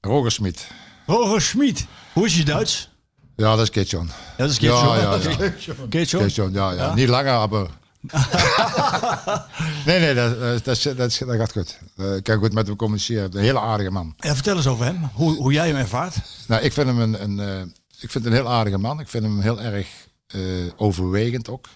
[0.00, 0.66] Roger Smit.
[1.06, 1.86] Roger Schmid.
[2.12, 2.90] Hoe is je Duits?
[3.36, 4.06] Ja, dat is Kitjon.
[4.06, 6.48] Ja, dat is Ja, Kitjo.
[6.48, 6.48] ja, ja.
[6.52, 6.82] Ja, ja.
[6.86, 6.94] Ja?
[6.94, 7.66] Niet langer, maar...
[9.86, 11.78] nee, nee, dat, dat, dat, is- dat, dat gaat goed.
[11.96, 13.36] Eh, ik kan goed met hem communiceren.
[13.36, 14.14] Een hele aardige man.
[14.16, 15.10] Ja, vertel eens over hem.
[15.14, 16.16] Hoe, hoe jij hem ervaart.
[16.48, 17.60] Nou, ik vind hem een, een, eh,
[18.00, 19.00] ik vind een heel aardige man.
[19.00, 19.88] Ik vind hem heel erg
[20.26, 20.40] eh,
[20.76, 21.68] overwegend ook.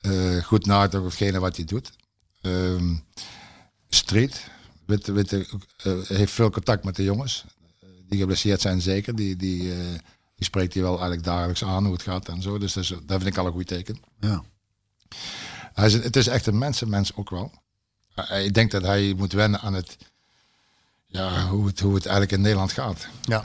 [0.00, 0.12] Eh,
[0.44, 1.90] goed nadenken over hetgene wat hij doet.
[2.44, 2.94] Ehm
[3.94, 4.50] street.
[4.86, 5.46] Weet, weet, eh,
[6.02, 7.44] heeft veel contact met de jongens.
[7.80, 9.16] Eh, die geblesseerd zijn zeker.
[9.16, 9.78] Die, die, eh,
[10.34, 12.58] die spreekt hij wel eigenlijk dagelijks aan hoe het gaat en zo.
[12.58, 13.98] Dus dat, is, dat vind ik al een goed teken.
[14.20, 14.42] Ja.
[15.72, 17.52] Hij is, het is echt een mensenmens ook wel.
[18.44, 19.96] Ik denk dat hij moet wennen aan het,
[21.06, 23.08] ja, hoe, het, hoe het eigenlijk in Nederland gaat.
[23.22, 23.44] Ja.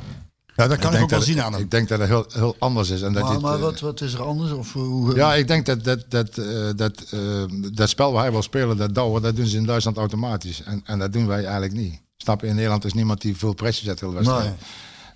[0.59, 1.61] Ja, dat kan ik, ook wel zien aan hem.
[1.61, 3.01] Ik denk dat het heel, heel anders is.
[3.01, 4.51] En dat Maar, dit, maar eh, wat, wat is er anders?
[4.51, 7.43] Of hoe, ja, ik denk dat dat, dat, eh, dat, eh,
[7.73, 10.63] dat spel waar hij wil spelen, dat douwen, dat doen ze in Duitsland automatisch.
[10.63, 12.01] En, en dat doen wij eigenlijk niet.
[12.17, 12.47] Snap je?
[12.47, 14.43] In Nederland is niemand die veel pressie zet heel de wedstrijd.
[14.43, 14.55] Nee.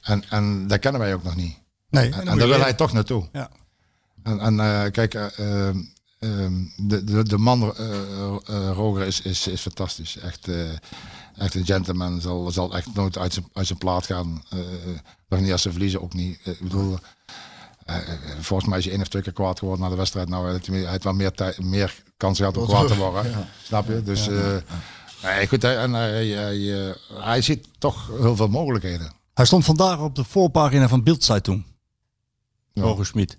[0.01, 1.57] En, en dat kennen wij ook nog niet.
[1.89, 3.27] Nee, En, daar wil hij toch naartoe.
[3.31, 3.49] Ja.
[4.23, 5.77] En, en eh, kijk, eh, ehm,
[6.19, 7.89] ehm, de, de, de man eh,
[8.45, 10.17] eh, Roger is, is, is fantastisch.
[10.17, 10.55] Echt, eh,
[11.37, 12.21] echt een gentleman.
[12.21, 14.43] Zal, zal echt nooit uit zijn, uit zijn plaat gaan.
[15.27, 16.39] Nog niet als ze verliezen, ook niet.
[16.43, 16.97] Eh, ik bedoel,
[17.85, 20.29] eh, eh, volgens mij is hij één of twee keer kwaad geworden na de wedstrijd.
[20.29, 20.59] Nou, hij
[20.89, 23.47] heeft- wel meer, meer kans gehad om kwaad te worden.
[23.63, 24.03] Snap je?
[24.03, 24.27] Dus,
[25.23, 29.11] nee, goed, hij, en hij, hij, hij ziet toch heel veel mogelijkheden.
[29.33, 31.65] Hij stond vandaag op de voorpagina van Bildzeitung.
[32.73, 32.81] Ja.
[32.81, 33.37] Roger Schmid.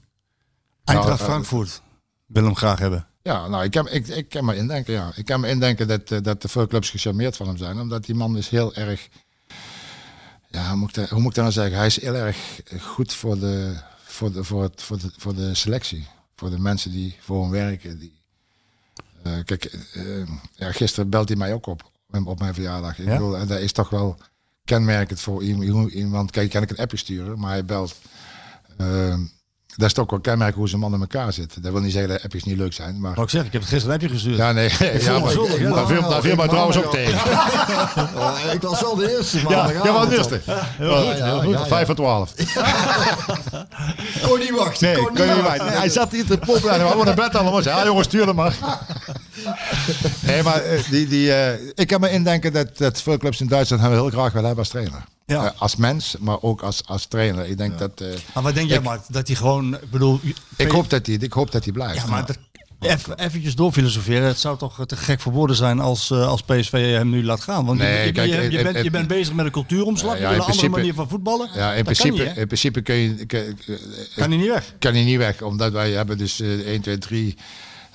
[0.84, 1.82] Eindracht eh, Frankfurt.
[2.26, 3.07] Wil hem graag hebben.
[3.25, 5.12] Ja, nou, ik kan, ik, ik kan me indenken, ja.
[5.14, 7.81] Ik kan me indenken dat, eh, dat er veel clubs gecharmeerd van hem zijn.
[7.81, 9.09] Omdat die man is heel erg...
[10.49, 11.77] Ja, hoe moet ik dat, hoe moet ik dat nou zeggen?
[11.77, 15.55] Hij is heel erg goed voor de, voor de, voor het, voor de, voor de
[15.55, 16.07] selectie.
[16.37, 17.99] Voor de mensen die voor hem werken.
[17.99, 18.20] Die,
[19.22, 21.91] eh, kijk, eh, ja, gisteren belt hij mij ook op.
[22.25, 22.99] Op mijn verjaardag.
[22.99, 23.12] Ik Ja?
[23.12, 24.18] bedoel, en dat is toch wel
[24.64, 25.93] kenmerkend voor iemand.
[25.93, 27.97] iemand kijk, kan ik een appje sturen, maar hij belt.
[29.77, 31.62] Dat is toch wel kenmerkend hoe zijn man in elkaar zit.
[31.62, 33.11] Dat wil niet zeggen dat appjes niet leuk zijn, maar...
[33.14, 34.37] Wou ik zeggen, ik heb het gisteren een appje gestuurd.
[34.37, 34.70] Ja, nee.
[35.01, 35.75] Ja, maar, zondag, ja.
[35.75, 37.18] daar viel, daar viel mij trouwens ook tegen.
[38.53, 39.68] Ik was wel de eerste Ja?
[39.68, 41.53] Heel goed, heel goed.
[41.53, 41.66] ja, ja.
[41.66, 42.35] Vijf voor twaalf.
[44.29, 44.87] Kon niet wachten.
[44.87, 45.43] Nee, kon niet wachten.
[45.43, 45.66] wachten.
[45.66, 47.62] Nee, Hij zat hier te poppen en we hadden naar bed allemaal.
[47.62, 48.57] Ja, jongens, stuur hem maar.
[50.20, 53.47] Nee, maar eh, die, die, eh, ik kan me indenken dat, dat veel clubs in
[53.47, 55.05] Duitsland hem heel graag willen hebben als trainer.
[55.27, 55.45] Ja.
[55.45, 57.47] Eh, als mens, maar ook als, als trainer.
[57.47, 58.01] Ik denk dat...
[58.01, 59.01] eh, Maar wat denk jij, Mark?
[59.09, 60.20] Dat hij gewoon, ik bedoel...
[60.57, 62.03] ik, hoop dat hij, ik hoop dat hij blijft.
[62.03, 62.25] Ja, maar
[62.81, 64.27] even, eventjes doorfilosoferen.
[64.27, 67.41] Het zou toch te gek voor woorden zijn als, eh, als PSV hem nu laat
[67.41, 67.64] gaan.
[67.66, 70.18] Want je- Nee, je, kijk, je, je, bent, je bent bezig met een cultuuromslag.
[70.18, 71.49] Ja, je ja, wil in een andere manier van voetballen.
[71.55, 72.41] Ja, in Dat principe, kan niet, hè?
[72.41, 73.27] in principe kun je,
[74.16, 74.75] kan hij niet weg.
[74.79, 75.43] kan hij niet weg.
[75.43, 77.37] Omdat wij hebben dus eh 1, 2, 3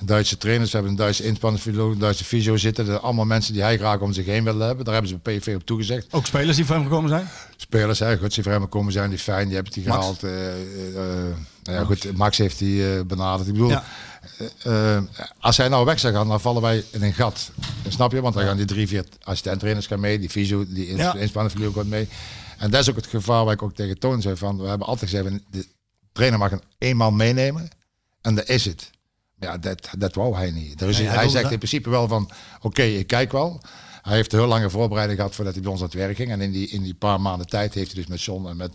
[0.02, 0.70] Duitse trainers.
[0.70, 2.84] We hebben een Duitse inspanningsfysioloog, een Duitse fysio zitten.
[2.84, 4.84] Dat zijn allemaal mensen die hij graag om zich heen willen hebben.
[4.84, 6.06] Daar hebben ze bij PV op toegezegd.
[6.10, 7.28] Ook spelers die voor hem gekomen zijn.
[7.56, 9.98] Spelers, hè, goed, die voor hem komen zijn, die fijn, die hebben die Max.
[9.98, 10.22] gehaald.
[10.22, 13.48] eh, eh, eh, nou ja, goed, Max heeft die benaderd.
[13.48, 13.84] Ik bedoel, Ja.
[15.40, 17.50] als hij nou weg zou gaan, dan vallen wij in een gat.
[17.88, 18.20] Snap je?
[18.20, 21.14] Want dan gaan die drie, vier assistent-trainers gaan mee, die fysio, die ins Ja.
[21.74, 22.08] gaat mee.
[22.58, 24.86] En dat is ook het gevaar waar ik ook tegen Toon zei van, we hebben
[24.86, 25.66] altijd gezegd, de
[26.12, 27.68] trainer mag een eenmaal meenemen
[28.20, 28.90] en dat is het.
[29.40, 30.80] Ja, dat, dat wou hij niet.
[30.80, 31.52] Er is, Nee, hij zegt dat.
[31.52, 32.30] in principe wel van,
[32.60, 33.60] oké, ik kijk wel.
[34.02, 36.30] Hij heeft een heel lange voorbereiding gehad voordat hij bij ons aan het werk ging.
[36.30, 38.72] En in die, in die paar maanden tijd heeft hij dus met John en met,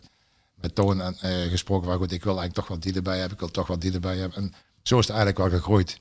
[0.56, 1.88] met Toon en, eh, gesproken.
[1.88, 3.34] Waar goed, ik wil eigenlijk toch wat die erbij hebben.
[3.34, 4.38] Ik wil toch wat die erbij hebben.
[4.38, 4.54] En
[4.84, 6.00] zo is het eigenlijk wel gegroeid.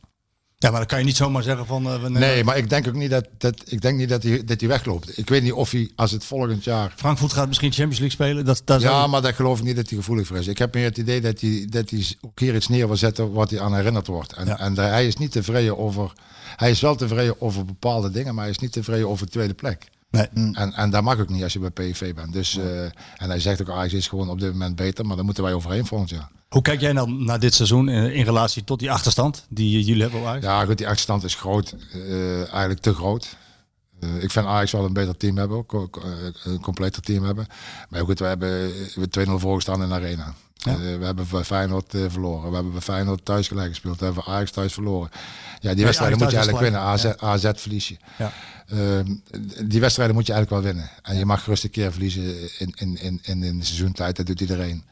[0.59, 1.87] Ja, maar dan kan je niet zomaar zeggen van...
[1.87, 4.61] eh, Nee, maar ik denk ook niet dat, dat, ik denk niet dat, hij, dat
[4.61, 5.19] hij wegloopt.
[5.19, 6.93] Ik weet niet of hij, als het volgend jaar...
[6.97, 8.45] Frankfurt gaat misschien Champions League spelen.
[8.45, 10.47] Dat, dat Ja, maar dat geloof ik niet dat hij gevoelig voor is.
[10.47, 13.33] Ik heb meer het idee dat hij, dat hij ook hier iets neer wil zetten
[13.33, 14.33] wat hij aan herinnerd wordt.
[14.33, 14.59] En, Ja.
[14.59, 16.13] en daar- hij is niet tevreden over...
[16.57, 19.55] Hij is wel tevreden over bepaalde dingen, maar hij is niet tevreden over de tweede
[19.55, 19.85] plek.
[20.11, 20.27] Nee.
[20.53, 22.33] En, en dat mag ook niet als je bij PSV bent.
[22.33, 25.25] Dus, eh, en hij zegt ook, Ajax is gewoon op dit moment beter, maar daar
[25.25, 26.29] moeten wij overheen volgend jaar.
[26.55, 30.03] Hoe kijk jij dan naar dit seizoen in, in relatie tot die achterstand die jullie
[30.03, 30.45] hebben op Ajax?
[30.45, 31.75] Ja, goed, die achterstand is groot.
[31.93, 33.37] eh, eigenlijk te groot.
[34.01, 35.81] Eh, ik vind Ajax wel een beter team hebben, eh,
[36.45, 37.47] een completer team hebben.
[37.89, 40.35] Maar goed, we hebben we 2-0 voorgestaan in de arena.
[40.65, 42.49] Eh, we hebben bij Feyenoord eh, verloren.
[42.49, 43.99] We hebben bij Feyenoord thuis gelijk gespeeld.
[43.99, 45.11] We hebben Ajax thuis verloren.
[45.61, 46.81] Ja, die wedstrijden moet je eigenlijk winnen.
[46.81, 47.97] AZ, AZ verlies je.
[48.19, 48.33] Ja.
[48.69, 49.15] Ehm,
[49.69, 50.91] die wedstrijden moet je eigenlijk wel winnen.
[51.03, 52.25] En je mag gerust een keer verliezen
[52.59, 54.17] in, in, in, in, in de seizoentijd.
[54.17, 54.85] Dat doet iedereen.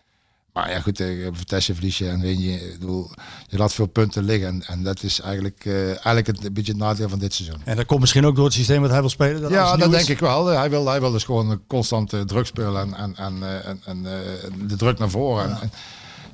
[0.52, 2.72] Maar ja, goed, tegen Vitesse verlies je en win je.
[2.72, 3.10] Ik bedoel,
[3.48, 4.48] je laat veel punten liggen.
[4.48, 7.60] En, en dat is eigenlijk, eh, eigenlijk het, een beetje het nadeel van dit seizoen.
[7.64, 9.40] En dat komt misschien ook door het systeem wat hij wil spelen.
[9.40, 10.46] Dat Ja, dat denk ik wel.
[10.46, 14.06] Hij wil, hij wil dus gewoon een constante druk spelen en, en, en, eh, en,
[14.06, 15.44] eh, de druk naar voren.
[15.44, 15.72] En, en,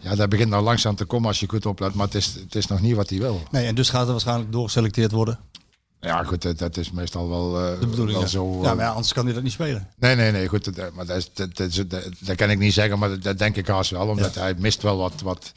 [0.01, 2.55] ja, dat begint nou langzaam te komen als je goed oplet, maar het is, het
[2.55, 3.43] is nog niet wat hij wil.
[3.51, 5.39] Nee, en dus gaat er waarschijnlijk doorgeselecteerd worden.
[6.01, 8.13] Ja, goed, dat, dat is meestal wel, eh, De bedoeling.
[8.13, 8.27] wel ja.
[8.27, 8.59] zo.
[8.63, 9.89] ja, eh, maar ja, anders kan hij dat niet spelen.
[9.99, 10.75] Nee, nee, nee, goed.
[10.77, 11.57] Dat, maar dat, is, dat,
[12.21, 14.09] dat, kan ik niet zeggen, maar dat, dat denk ik haast wel.
[14.09, 15.53] Omdat hij mist wel wat, wat,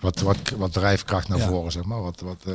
[0.00, 1.46] wat, wat, wat drijfkracht naar Ja.
[1.46, 2.02] voren, zeg maar.
[2.02, 2.52] Wat, wat, eh,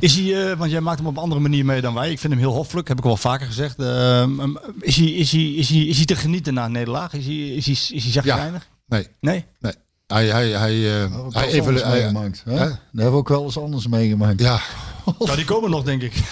[0.00, 2.10] Is hij, eh, want jij maakt hem op een andere manier mee dan wij.
[2.10, 3.78] Ik vind hem heel hoffelijk, heb ik wel vaker gezegd.
[3.78, 4.40] Ehm,
[4.80, 7.12] is, hij, is, hij, is, hij, is hij te genieten na een nederlaag?
[7.12, 8.68] Is hij, is hij, is hij zagrijnig?
[8.86, 9.44] nee, Nee?
[9.60, 9.72] nee.
[10.06, 12.42] Hij, hij, hij, eh, Ook hij hij- meegemaakt.
[12.44, 12.52] Hè?
[12.52, 12.58] Hè?
[12.58, 14.40] Dat hebben we ook wel eens anders meegemaakt.
[14.40, 14.60] Ja,
[15.18, 16.14] Nou, die komen nog, denk ik.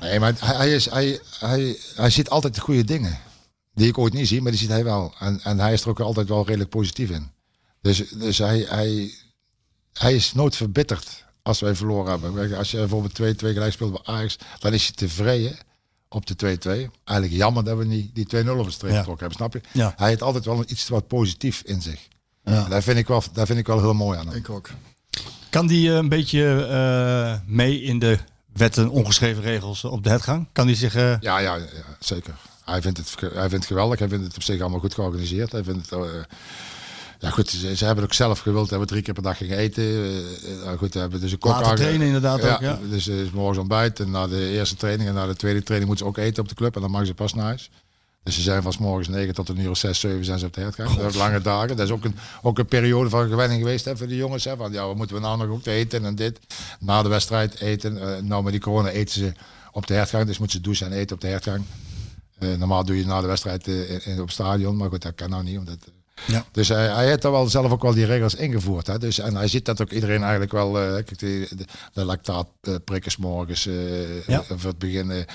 [0.00, 3.18] Nee, maar hij, hij, is, hij, hij, hij ziet altijd de goede dingen.
[3.74, 5.14] Die ik ooit niet zie, maar die ziet hij wel.
[5.18, 7.30] En, en hij is er ook altijd wel redelijk positief in.
[7.80, 9.10] Dus, dus hij, hij,
[9.92, 12.56] hij is nooit verbitterd als wij verloren hebben.
[12.56, 15.56] Als je bijvoorbeeld 2-2 gelijk speelt bij Ajax, dan is hij tevreden
[16.08, 16.70] op de 2-2.
[17.04, 18.98] Eigenlijk jammer dat we niet die 2-0 over de streep Ja.
[18.98, 19.78] getrokken hebben, snap je?
[19.78, 19.92] Ja.
[19.96, 22.08] Hij heeft altijd wel iets wat positief in zich.
[22.44, 22.64] Ja.
[22.64, 24.36] En Dat, vind ik wel, dat vind ik wel heel mooi aan hem.
[24.36, 24.70] Ik ook.
[25.50, 28.18] Kan die eh, een beetje eh, mee in de
[28.52, 30.46] wetten, ongeschreven regels op de hetgang?
[30.52, 30.94] Kan die zich...
[30.94, 31.64] eh, Ja, ja, ja
[31.98, 32.34] zeker.
[32.64, 33.98] Hij vindt, het, hij vindt het geweldig.
[33.98, 35.52] Hij vindt het op zich allemaal goed georganiseerd.
[35.52, 36.00] Hij vindt het,
[37.18, 39.56] ja, goed, ze, ze hebben het ook zelf gewild we drie keer per dag gingen
[39.58, 39.84] eten.
[39.84, 42.78] Eh, goed, we hebben dus een kok trainen inderdaad ook, ja.
[42.90, 46.06] Dus is morgens ontbijt en na de eerste training en na de tweede training moeten
[46.06, 46.74] ze ook eten op de club.
[46.74, 47.70] En dan mogen ze pas naar huis.
[48.22, 50.46] Dus ze zijn van 's morgens 9 tot een uur of 6, 7 zijn ze
[50.46, 50.88] op de hertgang.
[50.88, 51.76] Dat zijn lange dagen.
[51.76, 54.44] Dat is ook een, ook een periode van gewenning geweest hè, voor de jongens.
[54.44, 56.38] Hè, van ja, wat moeten we nou nog ook te eten en dit.
[56.80, 58.00] Na de wedstrijd eten.
[58.16, 59.32] Eh, nou, met die corona eten ze
[59.72, 60.26] op de hertgang.
[60.26, 61.64] Dus moeten ze douchen en eten op de hertgang.
[62.38, 64.76] Eh, normaal doe je na de wedstrijd eh, in, in- op het stadion.
[64.76, 65.58] Maar goed, dat kan nou niet.
[65.58, 65.78] Omdat,
[66.26, 66.44] Ja.
[66.52, 68.86] Dus hij, hij heeft er wel zelf ook wel die regels ingevoerd.
[68.86, 68.98] Hè?
[68.98, 70.80] Dus, en hij ziet dat ook iedereen eigenlijk wel.
[70.80, 71.48] eh, kijk, de,
[71.92, 73.66] de lactaatprikkers morgens.
[73.66, 74.42] eh, Ja.
[74.42, 75.26] voor het begin.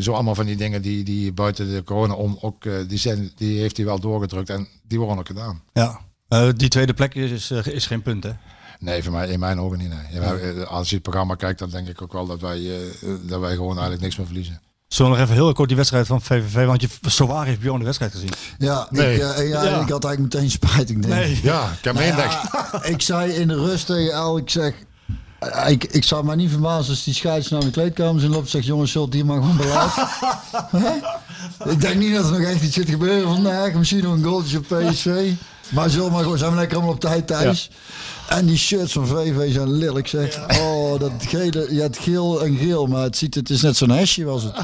[0.00, 2.88] zo allemaal van die dingen die, die buiten de corona om ook.
[2.88, 4.50] die, zijn, die heeft hij wel doorgedrukt.
[4.50, 5.62] En die worden ook gedaan.
[5.72, 6.00] ja.
[6.56, 8.30] Die tweede plek is, is geen punt, hè?
[8.78, 9.88] Nee, voor mij, in mijn ogen niet.
[9.88, 10.64] Nee.
[10.64, 12.70] Als je het programma kijkt, dan denk ik ook wel dat wij,
[13.22, 14.60] dat wij gewoon eigenlijk niks meer verliezen.
[14.88, 17.60] Zullen we nog even heel kort die wedstrijd van VVV, want je zo waar heeft
[17.60, 18.30] Bjorn de wedstrijd gezien.
[18.58, 19.14] Ja, Nee.
[19.14, 19.80] Ik, eh, ja, Ja.
[19.80, 20.90] ik had eigenlijk meteen spijt.
[20.90, 21.14] Ik denk.
[21.14, 21.40] Nee.
[21.42, 24.74] Ja, ik heb me Nou ja, ik zei in de rust tegen El, ik zeg...
[25.38, 28.44] eh, Ik, ik zou mij niet verbazen als die scheids naar de kleedkamer in loopt
[28.44, 28.64] en zegt...
[28.66, 29.60] jongens, zult hier maar gewoon.
[30.82, 30.90] Hè?
[31.70, 33.72] ik denk niet dat er nog echt iets zit gebeuren vandaag.
[33.72, 35.30] Misschien nog een goaltje op PSV.
[35.68, 37.70] Maar zullen maar gewoon, zijn we lekker allemaal op tijd thuis.
[38.28, 40.38] En die shirts van VV zijn lelijk zeg.
[40.60, 43.90] Oh, dat gele, ja, het geel en geel, maar het, ziet, het is net zo'n
[43.90, 44.54] hesje was het.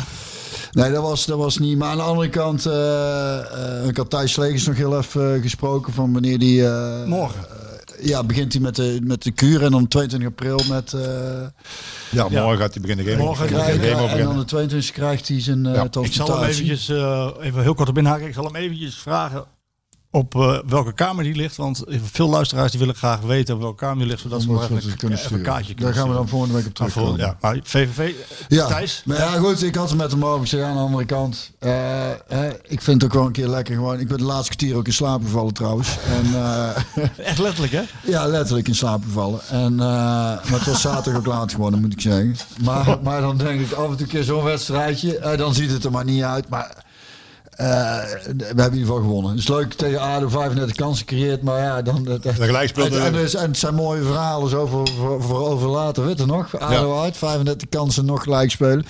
[0.72, 1.78] Nee, dat was, dat was niet.
[1.78, 3.38] Maar aan de andere kant, eh,
[3.80, 6.66] eh, ik had Thijs Slegers nog heel even eh, gesproken van wanneer die...
[6.66, 7.40] eh, Morgen.
[8.00, 10.92] ja, begint hij met de, met de kuur en dan 22 april met...
[10.92, 11.00] eh
[12.10, 13.22] Ja, morgen gaat hij beginnen game.
[13.22, 14.36] Morgen gaat hij game en dan beginnen.
[14.36, 15.88] de 22 krijgt hij zijn eh Ja.
[16.02, 18.26] Ik zal hem eventjes, eh, even heel kort op inhaken.
[18.26, 19.44] Ik zal hem eventjes vragen
[20.14, 21.56] op eh, welke kamer die ligt.
[21.56, 24.20] Want veel luisteraars die willen graag weten op welke kamer die ligt.
[24.20, 26.66] Zodat ze Omdat even, kunnen even een kaartje Daar kunnen gaan we dan volgende week
[26.66, 27.16] op terugkomen.
[27.18, 28.12] ja, maar VVV,
[28.48, 29.02] Ja, Thijs?
[29.04, 31.50] maar ja goed, ik had het met hem over gezegd aan de andere kant.
[31.58, 31.70] eh,
[32.28, 34.00] hè, ik vind het ook wel een keer lekker gewoon.
[34.00, 35.96] Ik ben de laatste kwartier ook in slaap gevallen trouwens.
[36.06, 36.68] En eh,
[37.28, 37.82] Echt letterlijk, hè?
[38.04, 39.40] ja, letterlijk in slaap gevallen.
[39.48, 42.36] En, maar het was zaterdag ook laat geworden, moet ik zeggen.
[42.64, 45.34] Maar, maar dan denk ik af en toe een keer zo'n wedstrijdje.
[45.36, 46.48] dan ziet het er maar niet uit.
[46.48, 46.81] Maar
[47.56, 49.30] eh, we hebben in ieder geval gewonnen.
[49.30, 52.06] Het is leuk tegen ADO 35 kansen creëert, maar ja, dan...
[52.84, 56.04] en, en, er- dus- en het zijn mooie verhalen zo voor, voor, voor over later.
[56.04, 56.58] Weet je nog?
[56.58, 58.86] ADO uit, 35 kansen nog gelijk spelen.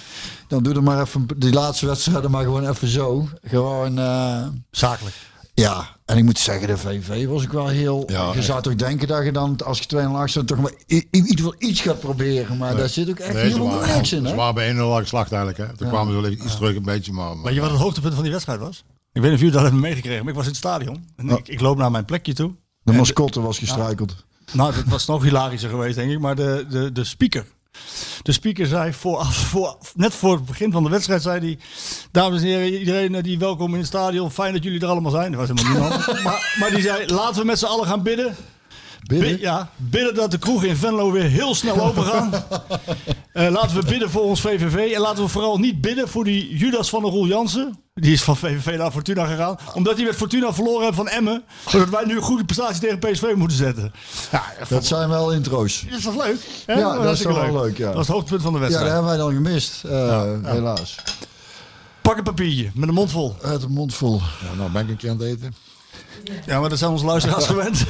[0.49, 3.29] Dan doe er maar even die laatste wedstrijden maar gewoon even zo.
[3.45, 3.99] Gewoon...
[3.99, 5.15] eh, Zakelijk.
[5.55, 8.05] Ja, en ik moet zeggen, de VV was ik wel heel...
[8.07, 8.45] Ja, je echt.
[8.45, 11.37] zou toch denken dat je dan, als je 2 0 achter toch maar in ieder
[11.37, 12.57] geval iets gaat proberen.
[12.57, 15.33] Maar daar zit ook echt Nee, helemaal niks in, ze waren bij 1-0 al geslacht
[15.33, 15.71] eigenlijk.
[15.71, 15.77] Hè.
[15.77, 17.35] Toen kwamen ze wel iets terug een beetje, maar...
[17.35, 18.85] maar Weet je wat het hoogtepunt van die wedstrijd was?
[19.13, 21.05] Ik weet niet of jullie dat hebben meegekregen, maar ik was in het stadion.
[21.17, 22.55] En ik, ik loop naar mijn plekje toe.
[22.83, 24.25] De mascotte was gestruikeld.
[24.53, 26.21] Nou, dat was nog hilarischer geweest, denk ik.
[26.21, 27.47] Maar de, de, de speaker.
[28.23, 31.59] De speaker zei, voor, voor, net voor het begin van de wedstrijd, zei hij...
[32.11, 34.31] Dames en heren, iedereen die welkom in het stadion.
[34.31, 35.33] Fijn dat jullie er allemaal zijn.
[35.33, 36.07] Er was helemaal niemand.
[36.25, 38.37] maar, maar die zei, laten we met z'n allen gaan bidden.
[39.03, 39.29] Bidden?
[39.29, 42.31] Bid- ja, bidden dat de kroegen in Venlo weer heel snel open gaan.
[43.33, 44.93] Eh, laten we bidden voor ons VVV.
[44.93, 47.82] En laten we vooral niet bidden voor die Judas van de Roel Jansen.
[47.95, 49.57] Die is van VVV naar Fortuna gegaan.
[49.75, 51.45] Omdat hij met Fortuna verloren heeft van Emmen.
[51.69, 53.93] Zodat wij nu een goede prestatie tegen PSV moeten zetten.
[54.31, 55.85] Ja, Dat zijn wel intro's.
[55.85, 56.37] is toch leuk?
[56.67, 56.73] Hè?
[56.75, 57.85] Ja, dat is hartstikke toch wel leuk, ja.
[57.87, 58.93] Dat is het hoogtepunt van de Ja, dat wedstrijd.
[59.05, 59.85] hebben wij dan gemist.
[59.85, 60.97] eh, Helaas.
[62.03, 63.37] Pak een papiertje met een mond vol.
[63.43, 64.21] Uit de mond vol.
[64.51, 65.55] Ja, nou ben ik een keer aan het eten.
[66.47, 67.85] Ja, maar dat zijn onze luisteraars gewend.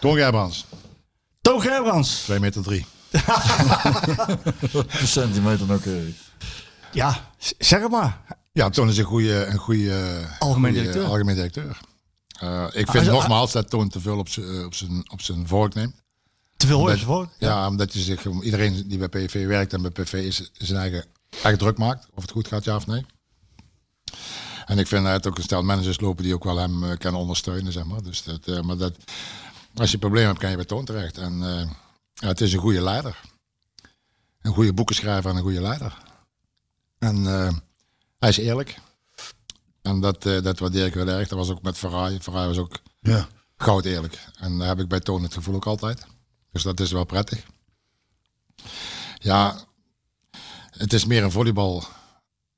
[0.00, 0.66] Toon Gerbrands,
[1.40, 2.22] Toon Gerbrands.
[2.22, 2.86] 2 meter 3.
[5.00, 6.14] Een centimeter nauwkeurig.
[6.92, 7.16] Ja,
[7.58, 8.20] zeg het maar.
[8.52, 11.04] Ja, Toon is een goede, een goede Algemeen goede directeur.
[11.10, 11.78] Algemeen directeur.
[12.38, 15.20] Eh, ik Hij vind nogmaals dat Toon te veel op zijn- eh, op zijn op
[15.20, 15.94] zijn vork neemt.
[16.56, 17.28] Te veel hoor Dat- je voor.
[17.38, 21.04] Ja, omdat je zich, iedereen die bij PV werkt en bij PV is, zijn eigen,
[21.30, 22.06] eigen druk maakt.
[22.14, 23.06] Of het goed gaat, ja of nee.
[24.66, 27.20] En ik vind dat ook een stel managers lopen die ook wel hem eh, kunnen
[27.20, 28.02] ondersteunen, zeg maar.
[28.02, 28.96] Dus dat, eh, maar dat,
[29.74, 31.18] als je een probleem hebt, kan je bij Toon terecht.
[31.18, 31.70] En eh,
[32.14, 33.20] ja, het is een goede leider.
[34.42, 35.98] Een goede boekenschrijver en een goede leider.
[36.98, 37.52] En eh,
[38.22, 38.78] hij is eerlijk.
[39.82, 41.28] En dat, eh, dat waardeer ik heel erg.
[41.28, 42.20] Dat was ook met Ferrari.
[42.20, 43.28] Ferrari was ook Ja.
[43.56, 44.18] goud eerlijk.
[44.38, 46.06] En daar heb ik bij Toon het gevoel ook altijd.
[46.52, 47.46] Dus dat is wel prettig.
[49.18, 49.64] Ja,
[50.70, 51.84] het is meer een volleybal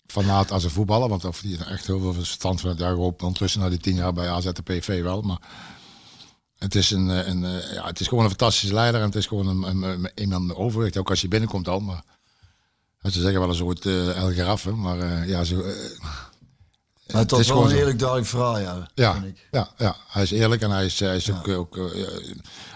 [0.06, 1.08] fanaat als een voetballer.
[1.08, 4.12] Want of die er echt heel veel verstand van hoop ondertussen na die tien jaar
[4.12, 5.22] bij AZ de PV wel.
[5.22, 5.40] Maar
[6.58, 9.00] het is, een, eh, een, eh, ja, het is gewoon een fantastische leider.
[9.00, 10.96] En het is gewoon een, een, een, met overwicht.
[10.96, 11.80] Ook als je binnenkomt al.
[11.80, 12.04] Maar
[13.12, 14.70] ze zeggen wel een soort uh, El Garaffe.
[14.70, 15.56] Maar uh, ja, zo...
[15.56, 15.64] Uh,
[17.06, 18.90] Maar het was wel een eerlijk duidelijk verhaal, ja.
[18.94, 21.36] Ja, ja, ja, hij is eerlijk en hij is, hij is ja.
[21.36, 21.48] ook...
[21.48, 21.76] ook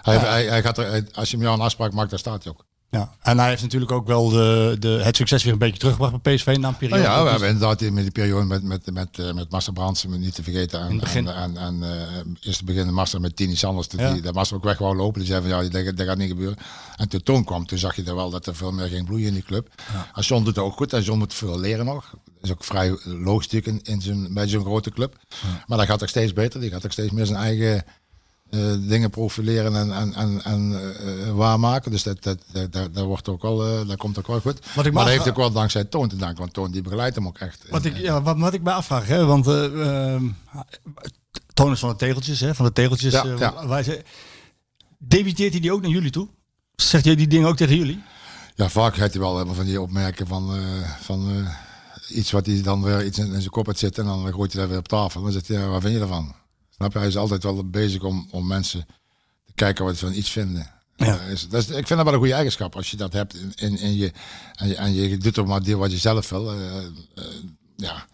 [0.02, 2.52] hij, hij, hij, gaat er, als je hem jou een afspraak maakt, dan staat hij
[2.52, 2.64] ook.
[2.90, 6.22] Ja, en hij heeft natuurlijk ook wel de, de, het succes weer een beetje teruggebracht
[6.22, 7.02] bij PSV na een periode.
[7.02, 10.04] Oh ja, we hebben inderdaad met die periode met, met, met, uh, met Marcel Brands
[10.04, 10.80] niet te vergeten.
[10.80, 13.86] En, en, en, en uh, eerst beginnen Marcel met Tini Sanders.
[13.96, 14.12] Ja.
[14.12, 15.18] Die, dat Marcel ook weg wou lopen.
[15.20, 16.56] Die zei van ja, dat, dat gaat niet gebeuren.
[16.96, 19.26] En toen Toon kwam, toen zag je er wel dat er veel meer ging bloeien
[19.26, 19.68] in die club.
[19.92, 20.10] Ja.
[20.14, 20.92] En John doet het ook goed.
[20.92, 22.10] En John moet veel leren nog.
[22.10, 25.16] Dat is ook vrij logistiek in, in zijn, bij zo'n grote club.
[25.28, 25.64] Ja.
[25.66, 26.60] Maar dat gaat ook steeds beter.
[26.60, 27.84] Die gaat ook steeds meer zijn eigen...
[28.50, 31.90] Uh, dingen profileren en, en, en, en uh, waarmaken.
[31.90, 34.66] Dus dat, dat, dat, dat, wordt ook wel, uh, dat komt ook wel goed.
[34.74, 37.16] Wat ik maar dat heeft ook wel dankzij Toon te danken, want Toon die begeleidt
[37.16, 37.64] hem ook echt.
[37.70, 40.28] Wat ik, ja, wat, wat ik me afvraag, hè, want ehm,
[41.54, 43.12] Toon is van de tegeltjes, hè, van de tegeltjes.
[43.12, 43.66] Ja, ja.
[43.66, 44.02] Wij ze,
[44.98, 46.28] debiteert hij die ook naar jullie toe?
[46.76, 48.02] Zegt hij die dingen ook tegen jullie?
[48.54, 50.58] Ja, vaak heeft hij wel van die opmerken van,
[51.00, 51.46] van
[52.08, 54.52] iets wat hij dan weer iets in, in zijn kop heeft zitten en dan gooit
[54.52, 55.22] hij dat weer op tafel.
[55.22, 56.34] Dan zegt hij, ja, wat vind je ervan?
[56.78, 56.98] Snap je?
[56.98, 58.86] Hij is altijd wel bezig om, om mensen
[59.44, 60.70] te kijken wat ze van iets vinden.
[60.96, 61.20] Ja.
[61.20, 62.76] Is, dat is, ik vind dat wel een goede eigenschap.
[62.76, 64.12] Als je dat hebt in, in, in je,
[64.54, 66.54] en je, en je doet er maar deel wat je zelf wil.
[66.54, 66.60] Uh,
[67.14, 67.24] uh,
[67.76, 68.06] ja,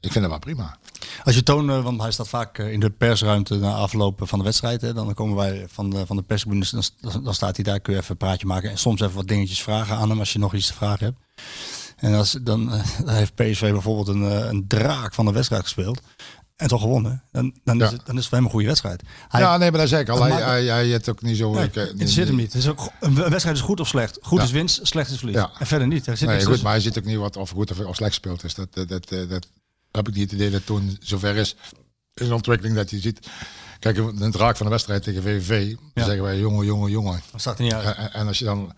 [0.00, 0.78] ik vind dat wel prima.
[1.24, 4.80] Als je toont, want hij staat vaak in de persruimte na afloop van de wedstrijd.
[4.80, 7.92] Hè, dan komen wij van de, van de persbuis, dan, dan staat hij daar, kun
[7.92, 8.70] je even een praatje maken.
[8.70, 11.18] En soms even wat dingetjes vragen aan hem als je nog iets te vragen hebt.
[11.96, 12.68] En als, dan,
[13.04, 16.00] dan heeft PSV bijvoorbeeld een, een draak van de wedstrijd gespeeld
[16.56, 17.84] en toch gewonnen, dan, dan, ja.
[17.84, 19.02] is, het, dan is het voor hem een goede wedstrijd.
[19.28, 20.22] Hij, ja, nee, maar dat zeg ik al.
[20.22, 21.52] Hij, hij, hij heeft ook niet zo...
[21.52, 22.52] Nee, ik, het zit hem niet.
[22.52, 24.18] Het is ook, een wedstrijd is goed of slecht.
[24.20, 24.44] Goed ja.
[24.44, 25.36] is winst, slecht is verlies.
[25.36, 25.50] Ja.
[25.58, 26.06] En verder niet.
[26.06, 26.64] Er zit nee, goed, tussen.
[26.64, 28.40] maar hij zit ook niet wat of goed of, of slecht speelt.
[28.40, 29.48] Dus dat, dat, dat, dat, dat
[29.90, 31.56] heb ik niet het idee dat toen zover is.
[32.14, 33.28] Is een ontwikkeling dat je ziet.
[33.78, 35.76] Kijk, een draak van de wedstrijd tegen VVV.
[35.94, 37.22] Dan zeggen wij jongen, jongen, jongen.
[37.32, 37.96] Dat staat er niet uit.
[37.96, 38.72] En, en als je dan...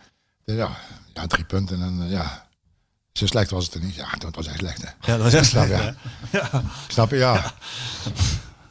[0.44, 0.76] Ja,
[1.14, 2.47] ja, drie punten en ja...
[3.18, 3.94] Zo slecht was het er niet.
[3.94, 4.82] Ja, dat was echt slecht.
[4.82, 4.88] Hè.
[4.88, 5.68] Ja, dat was echt slecht.
[5.68, 5.94] Ja.
[6.32, 6.62] ja.
[6.88, 7.16] Snap je?
[7.16, 7.34] Ja.
[7.34, 7.54] ja.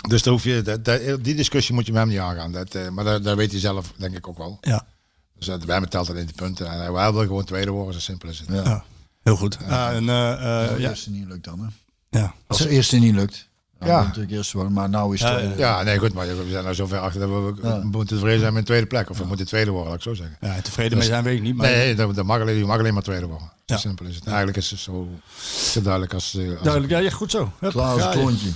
[0.07, 2.51] Dus daar hoef je, dat, dat, die discussie moet je met hem niet aangaan.
[2.51, 4.57] Dat, uh, maar dat, dat weet hij zelf, denk ik ook wel.
[4.61, 4.85] Ja.
[5.37, 6.71] Dus uh, bij hem telt alleen de punten.
[6.71, 8.47] En hij wil gewoon tweede worden, zo simpel is het.
[8.49, 8.63] Ja.
[8.63, 8.83] ja.
[9.23, 9.57] Heel goed.
[9.61, 11.67] Uh, en, als het eerste niet lukt dan, hè?
[12.19, 12.33] Ja.
[12.47, 13.46] Als het eerste niet lukt.
[13.79, 14.01] Nou, ja.
[14.03, 15.41] natuurlijk eerst worden, maar nou is het.
[15.41, 17.79] Ja, ja, nee, goed, maar we zijn nou zover achter dat we, ja.
[17.83, 19.09] moeten tevreden zijn met een tweede plek.
[19.09, 20.37] Of we moeten tweede worden, laat ik zo zeggen.
[20.41, 21.55] Ja, tevreden dus, mee zijn weet ik niet.
[21.55, 21.69] Maar...
[21.69, 23.51] Nee, dat, dat mag alleen, je mag alleen maar tweede worden.
[23.65, 24.25] Zo simpel is het.
[24.25, 25.07] Eigenlijk is het zo,
[25.71, 26.37] zo duidelijk als...
[26.49, 27.51] als duidelijk, ja, ja, goed zo.
[27.59, 28.49] Klaar als klontje.